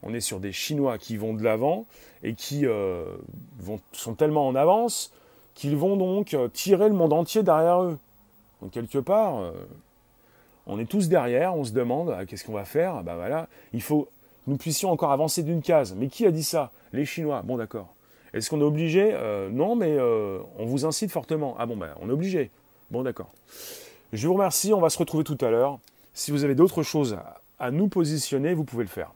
On 0.04 0.14
est 0.14 0.22
sur 0.22 0.40
des 0.40 0.52
Chinois 0.52 0.98
qui 0.98 1.18
vont 1.18 1.34
de 1.34 1.44
l'avant 1.44 1.86
et 2.24 2.34
qui 2.34 2.66
euh, 2.66 3.06
sont 3.92 4.16
tellement 4.16 4.48
en 4.48 4.56
avance 4.56 5.14
qu'ils 5.54 5.76
vont 5.76 5.98
donc 5.98 6.34
euh, 6.34 6.48
tirer 6.48 6.88
le 6.88 6.96
monde 6.96 7.14
entier 7.14 7.44
derrière 7.44 7.84
eux. 7.84 8.00
Donc 8.62 8.72
quelque 8.72 8.98
part, 8.98 9.40
euh, 9.40 9.52
on 10.72 10.80
est 10.80 10.86
tous 10.86 11.10
derrière, 11.10 11.54
on 11.54 11.66
se 11.66 11.74
demande 11.74 12.16
ah, 12.18 12.26
qu'est-ce 12.26 12.46
qu'on 12.46 12.54
va 12.54 12.64
faire? 12.64 13.04
Ben 13.04 13.16
voilà, 13.16 13.50
il 13.74 13.82
faut 13.82 14.04
que 14.04 14.52
nous 14.52 14.56
puissions 14.56 14.90
encore 14.90 15.12
avancer 15.12 15.44
d'une 15.44 15.62
case. 15.62 15.94
Mais 15.98 16.08
qui 16.08 16.26
a 16.26 16.32
dit 16.32 16.46
ça? 16.46 16.72
Les 16.94 17.06
Chinois. 17.06 17.42
Bon, 17.44 17.58
d'accord. 17.58 17.94
Est-ce 18.34 18.50
qu'on 18.50 18.62
est 18.62 18.64
obligé? 18.64 19.10
Euh, 19.12 19.50
Non, 19.50 19.76
mais 19.76 19.98
euh, 19.98 20.40
on 20.58 20.66
vous 20.66 20.86
incite 20.86 21.12
fortement. 21.12 21.56
Ah 21.60 21.66
bon, 21.66 21.76
ben, 21.76 21.90
on 22.02 22.08
est 22.08 22.14
obligé. 22.14 22.52
Bon, 22.90 23.04
d'accord. 23.04 23.30
Je 24.14 24.26
vous 24.26 24.34
remercie. 24.34 24.74
On 24.74 24.80
va 24.80 24.90
se 24.90 24.98
retrouver 24.98 25.26
tout 25.26 25.38
à 25.42 25.50
l'heure. 25.50 25.78
Si 26.14 26.32
vous 26.32 26.46
avez 26.46 26.56
d'autres 26.56 26.84
choses 26.84 27.18
à, 27.60 27.72
nous 27.72 27.90
positionner, 27.90 28.54
vous 28.54 28.64
pouvez 28.64 28.86
le 28.86 28.90
faire. 28.90 29.12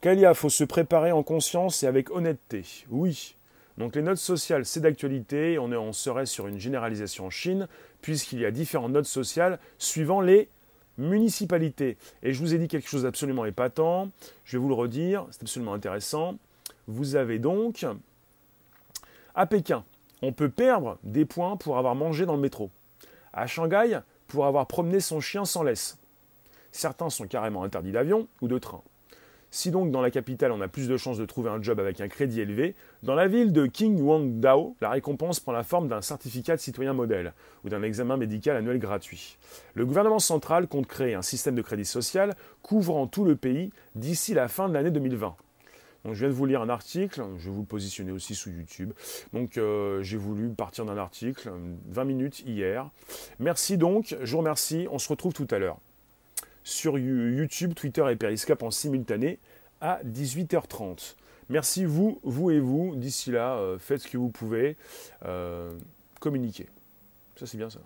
Kalia, 0.00 0.34
faut 0.34 0.48
se 0.48 0.64
préparer 0.64 1.12
en 1.12 1.22
conscience 1.22 1.84
et 1.84 1.86
avec 1.86 2.10
honnêteté. 2.10 2.64
Oui. 2.90 3.36
Donc 3.78 3.94
les 3.94 4.02
notes 4.02 4.18
sociales, 4.18 4.66
c'est 4.66 4.80
d'actualité. 4.80 5.60
On, 5.60 5.70
on 5.70 5.92
serait 5.92 6.26
sur 6.26 6.48
une 6.48 6.58
généralisation 6.58 7.26
en 7.26 7.30
Chine 7.30 7.68
puisqu'il 8.02 8.40
y 8.40 8.46
a 8.46 8.50
différentes 8.50 8.92
notes 8.92 9.06
sociales 9.06 9.58
suivant 9.78 10.20
les 10.20 10.48
municipalités. 10.98 11.96
Et 12.22 12.32
je 12.32 12.40
vous 12.40 12.54
ai 12.54 12.58
dit 12.58 12.68
quelque 12.68 12.88
chose 12.88 13.02
d'absolument 13.02 13.44
épatant, 13.44 14.10
je 14.44 14.56
vais 14.56 14.62
vous 14.62 14.68
le 14.68 14.74
redire, 14.74 15.26
c'est 15.30 15.42
absolument 15.42 15.74
intéressant. 15.74 16.36
Vous 16.86 17.16
avez 17.16 17.38
donc, 17.38 17.86
à 19.34 19.46
Pékin, 19.46 19.84
on 20.22 20.32
peut 20.32 20.50
perdre 20.50 20.98
des 21.02 21.24
points 21.24 21.56
pour 21.56 21.78
avoir 21.78 21.94
mangé 21.94 22.26
dans 22.26 22.34
le 22.34 22.40
métro. 22.40 22.70
À 23.32 23.46
Shanghai, 23.46 24.00
pour 24.26 24.46
avoir 24.46 24.66
promené 24.66 25.00
son 25.00 25.20
chien 25.20 25.44
sans 25.44 25.62
laisse. 25.62 25.96
Certains 26.72 27.10
sont 27.10 27.26
carrément 27.26 27.64
interdits 27.64 27.92
d'avion 27.92 28.28
ou 28.40 28.48
de 28.48 28.58
train. 28.58 28.82
Si 29.52 29.72
donc 29.72 29.90
dans 29.90 30.00
la 30.00 30.10
capitale 30.10 30.52
on 30.52 30.60
a 30.60 30.68
plus 30.68 30.86
de 30.86 30.96
chances 30.96 31.18
de 31.18 31.24
trouver 31.24 31.50
un 31.50 31.60
job 31.60 31.80
avec 31.80 32.00
un 32.00 32.06
crédit 32.06 32.40
élevé, 32.40 32.76
dans 33.02 33.14
la 33.14 33.26
ville 33.26 33.52
de 33.52 33.66
King 33.66 34.40
Dao, 34.40 34.76
la 34.80 34.90
récompense 34.90 35.40
prend 35.40 35.52
la 35.52 35.64
forme 35.64 35.88
d'un 35.88 36.02
certificat 36.02 36.54
de 36.54 36.60
citoyen 36.60 36.92
modèle 36.92 37.32
ou 37.64 37.68
d'un 37.68 37.82
examen 37.82 38.16
médical 38.16 38.56
annuel 38.56 38.78
gratuit. 38.78 39.38
Le 39.74 39.84
gouvernement 39.84 40.20
central 40.20 40.68
compte 40.68 40.86
créer 40.86 41.14
un 41.14 41.22
système 41.22 41.56
de 41.56 41.62
crédit 41.62 41.84
social 41.84 42.36
couvrant 42.62 43.08
tout 43.08 43.24
le 43.24 43.34
pays 43.34 43.72
d'ici 43.96 44.34
la 44.34 44.46
fin 44.46 44.68
de 44.68 44.74
l'année 44.74 44.92
2020. 44.92 45.34
Donc, 46.04 46.14
je 46.14 46.20
viens 46.20 46.28
de 46.28 46.34
vous 46.34 46.46
lire 46.46 46.62
un 46.62 46.68
article, 46.68 47.22
je 47.38 47.46
vais 47.46 47.54
vous 47.54 47.60
le 47.60 47.66
positionner 47.66 48.12
aussi 48.12 48.34
sous 48.34 48.50
YouTube. 48.50 48.92
Donc 49.32 49.58
euh, 49.58 50.02
j'ai 50.02 50.16
voulu 50.16 50.48
partir 50.48 50.84
d'un 50.84 50.96
article, 50.96 51.50
20 51.90 52.04
minutes 52.04 52.40
hier. 52.46 52.88
Merci 53.38 53.76
donc, 53.76 54.16
je 54.22 54.30
vous 54.30 54.38
remercie, 54.38 54.86
on 54.90 54.98
se 54.98 55.08
retrouve 55.08 55.32
tout 55.32 55.48
à 55.50 55.58
l'heure 55.58 55.78
sur 56.70 56.98
YouTube, 56.98 57.74
Twitter 57.74 58.04
et 58.10 58.16
Periscope 58.16 58.62
en 58.62 58.70
simultané 58.70 59.38
à 59.80 60.00
18h30. 60.04 61.16
Merci 61.48 61.84
vous, 61.84 62.20
vous 62.22 62.50
et 62.50 62.60
vous. 62.60 62.94
D'ici 62.94 63.32
là, 63.32 63.54
euh, 63.54 63.78
faites 63.78 64.02
ce 64.02 64.08
que 64.08 64.16
vous 64.16 64.28
pouvez. 64.28 64.76
Euh, 65.24 65.70
communiquer. 66.20 66.68
Ça, 67.36 67.46
c'est 67.46 67.56
bien 67.56 67.70
ça. 67.70 67.80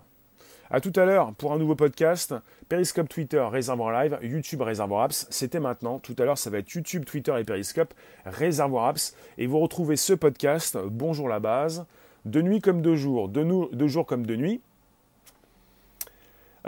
A 0.69 0.81
tout 0.81 0.93
à 0.95 1.05
l'heure 1.05 1.33
pour 1.33 1.53
un 1.53 1.57
nouveau 1.57 1.75
podcast. 1.75 2.35
Periscope, 2.69 3.09
Twitter, 3.09 3.43
Réservoir 3.51 4.03
Live, 4.03 4.19
YouTube, 4.21 4.61
Réservoir 4.61 5.03
Apps. 5.03 5.25
C'était 5.29 5.59
maintenant. 5.59 5.99
Tout 5.99 6.15
à 6.19 6.25
l'heure, 6.25 6.37
ça 6.37 6.49
va 6.49 6.59
être 6.59 6.71
YouTube, 6.71 7.05
Twitter 7.05 7.33
et 7.39 7.43
Periscope, 7.43 7.93
Réservoir 8.25 8.85
Apps. 8.85 9.15
Et 9.37 9.47
vous 9.47 9.59
retrouvez 9.59 9.95
ce 9.95 10.13
podcast, 10.13 10.77
Bonjour 10.77 11.27
la 11.27 11.39
base, 11.39 11.85
de 12.25 12.41
nuit 12.41 12.61
comme 12.61 12.81
de 12.81 12.95
jour, 12.95 13.29
de 13.29 13.87
jour 13.87 14.05
comme 14.05 14.25
de 14.25 14.35
nuit. 14.35 14.61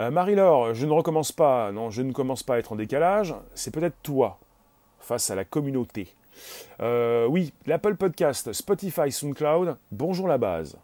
Euh, 0.00 0.10
Marie-Laure, 0.12 0.74
je 0.74 0.86
ne 0.86 0.92
recommence 0.92 1.32
pas, 1.32 1.72
non, 1.72 1.90
je 1.90 2.02
ne 2.02 2.12
commence 2.12 2.44
pas 2.44 2.54
à 2.54 2.58
être 2.58 2.72
en 2.72 2.76
décalage. 2.76 3.34
C'est 3.54 3.72
peut-être 3.72 3.96
toi, 4.02 4.38
face 5.00 5.30
à 5.30 5.34
la 5.34 5.44
communauté. 5.44 6.14
Euh, 6.80 7.26
oui, 7.26 7.52
l'Apple 7.66 7.96
Podcast, 7.96 8.52
Spotify, 8.52 9.10
SoundCloud, 9.10 9.76
bonjour 9.90 10.28
la 10.28 10.38
base. 10.38 10.76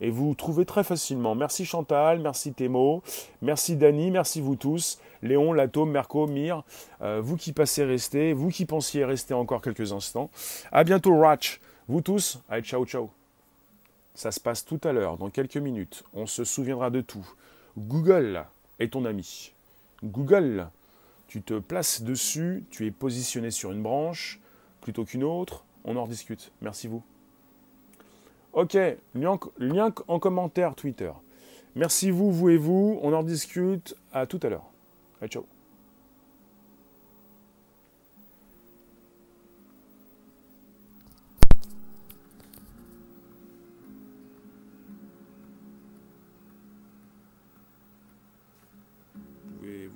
Et 0.00 0.10
vous 0.10 0.34
trouvez 0.34 0.66
très 0.66 0.82
facilement. 0.82 1.34
Merci 1.34 1.64
Chantal, 1.64 2.18
merci 2.18 2.52
Thémo, 2.52 3.02
merci 3.40 3.76
Dany, 3.76 4.10
merci 4.10 4.40
vous 4.40 4.56
tous. 4.56 4.98
Léon, 5.22 5.52
Latome, 5.52 5.92
Merco, 5.92 6.26
Mire, 6.26 6.64
euh, 7.02 7.20
vous 7.22 7.36
qui 7.36 7.52
passez 7.52 7.84
rester, 7.84 8.32
vous 8.32 8.50
qui 8.50 8.66
pensiez 8.66 9.04
rester 9.04 9.32
encore 9.32 9.62
quelques 9.62 9.92
instants. 9.92 10.28
À 10.72 10.82
bientôt 10.84 11.18
Ratch, 11.18 11.60
vous 11.88 12.00
tous, 12.00 12.40
allez 12.48 12.62
ciao 12.62 12.84
ciao. 12.84 13.10
Ça 14.14 14.32
se 14.32 14.40
passe 14.40 14.64
tout 14.64 14.80
à 14.82 14.92
l'heure, 14.92 15.18
dans 15.18 15.30
quelques 15.30 15.56
minutes. 15.56 16.02
On 16.14 16.26
se 16.26 16.44
souviendra 16.44 16.90
de 16.90 17.00
tout. 17.00 17.26
Google, 17.78 18.44
est 18.78 18.92
ton 18.92 19.04
ami. 19.04 19.52
Google, 20.04 20.68
tu 21.28 21.42
te 21.42 21.58
places 21.58 22.02
dessus, 22.02 22.64
tu 22.70 22.86
es 22.86 22.90
positionné 22.90 23.50
sur 23.50 23.72
une 23.72 23.82
branche 23.82 24.40
plutôt 24.80 25.04
qu'une 25.04 25.24
autre, 25.24 25.64
on 25.84 25.96
en 25.96 26.04
rediscute. 26.04 26.52
Merci 26.60 26.86
vous. 26.86 27.02
Ok, 28.52 28.76
lien, 29.14 29.92
en 30.08 30.18
commentaire 30.18 30.74
Twitter. 30.74 31.12
Merci 31.74 32.10
vous, 32.10 32.32
vous 32.32 32.48
et 32.48 32.56
vous, 32.56 32.98
on 33.02 33.12
en 33.12 33.20
rediscute. 33.20 33.94
À 34.12 34.26
tout 34.26 34.40
à 34.42 34.48
l'heure. 34.48 34.70
Ciao. 35.28 35.46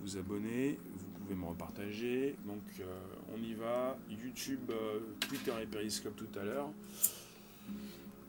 Vous 0.00 0.16
abonner, 0.16 0.78
vous 0.94 1.24
pouvez 1.24 1.34
me 1.34 1.46
repartager. 1.46 2.34
Donc 2.46 2.62
euh, 2.80 2.84
on 3.34 3.42
y 3.42 3.54
va, 3.54 3.96
YouTube, 4.10 4.70
euh, 4.70 5.00
Twitter 5.20 5.52
et 5.62 5.66
Periscope 5.66 6.16
tout 6.16 6.38
à 6.38 6.44
l'heure, 6.44 6.70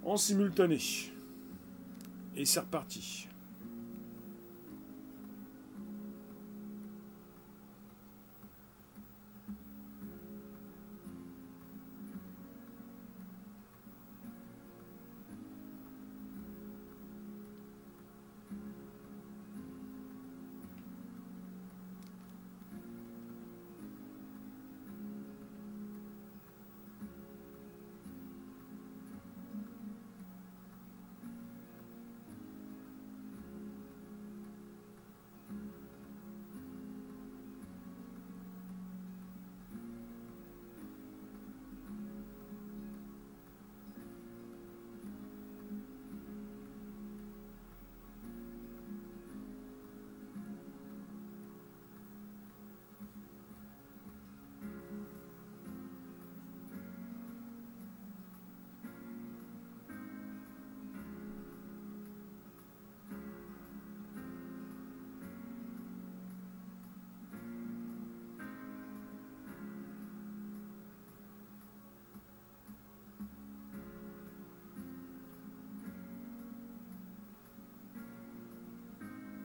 en 0.03 0.17
simultané. 0.17 0.79
Et 2.35 2.45
c'est 2.45 2.59
reparti. 2.59 3.27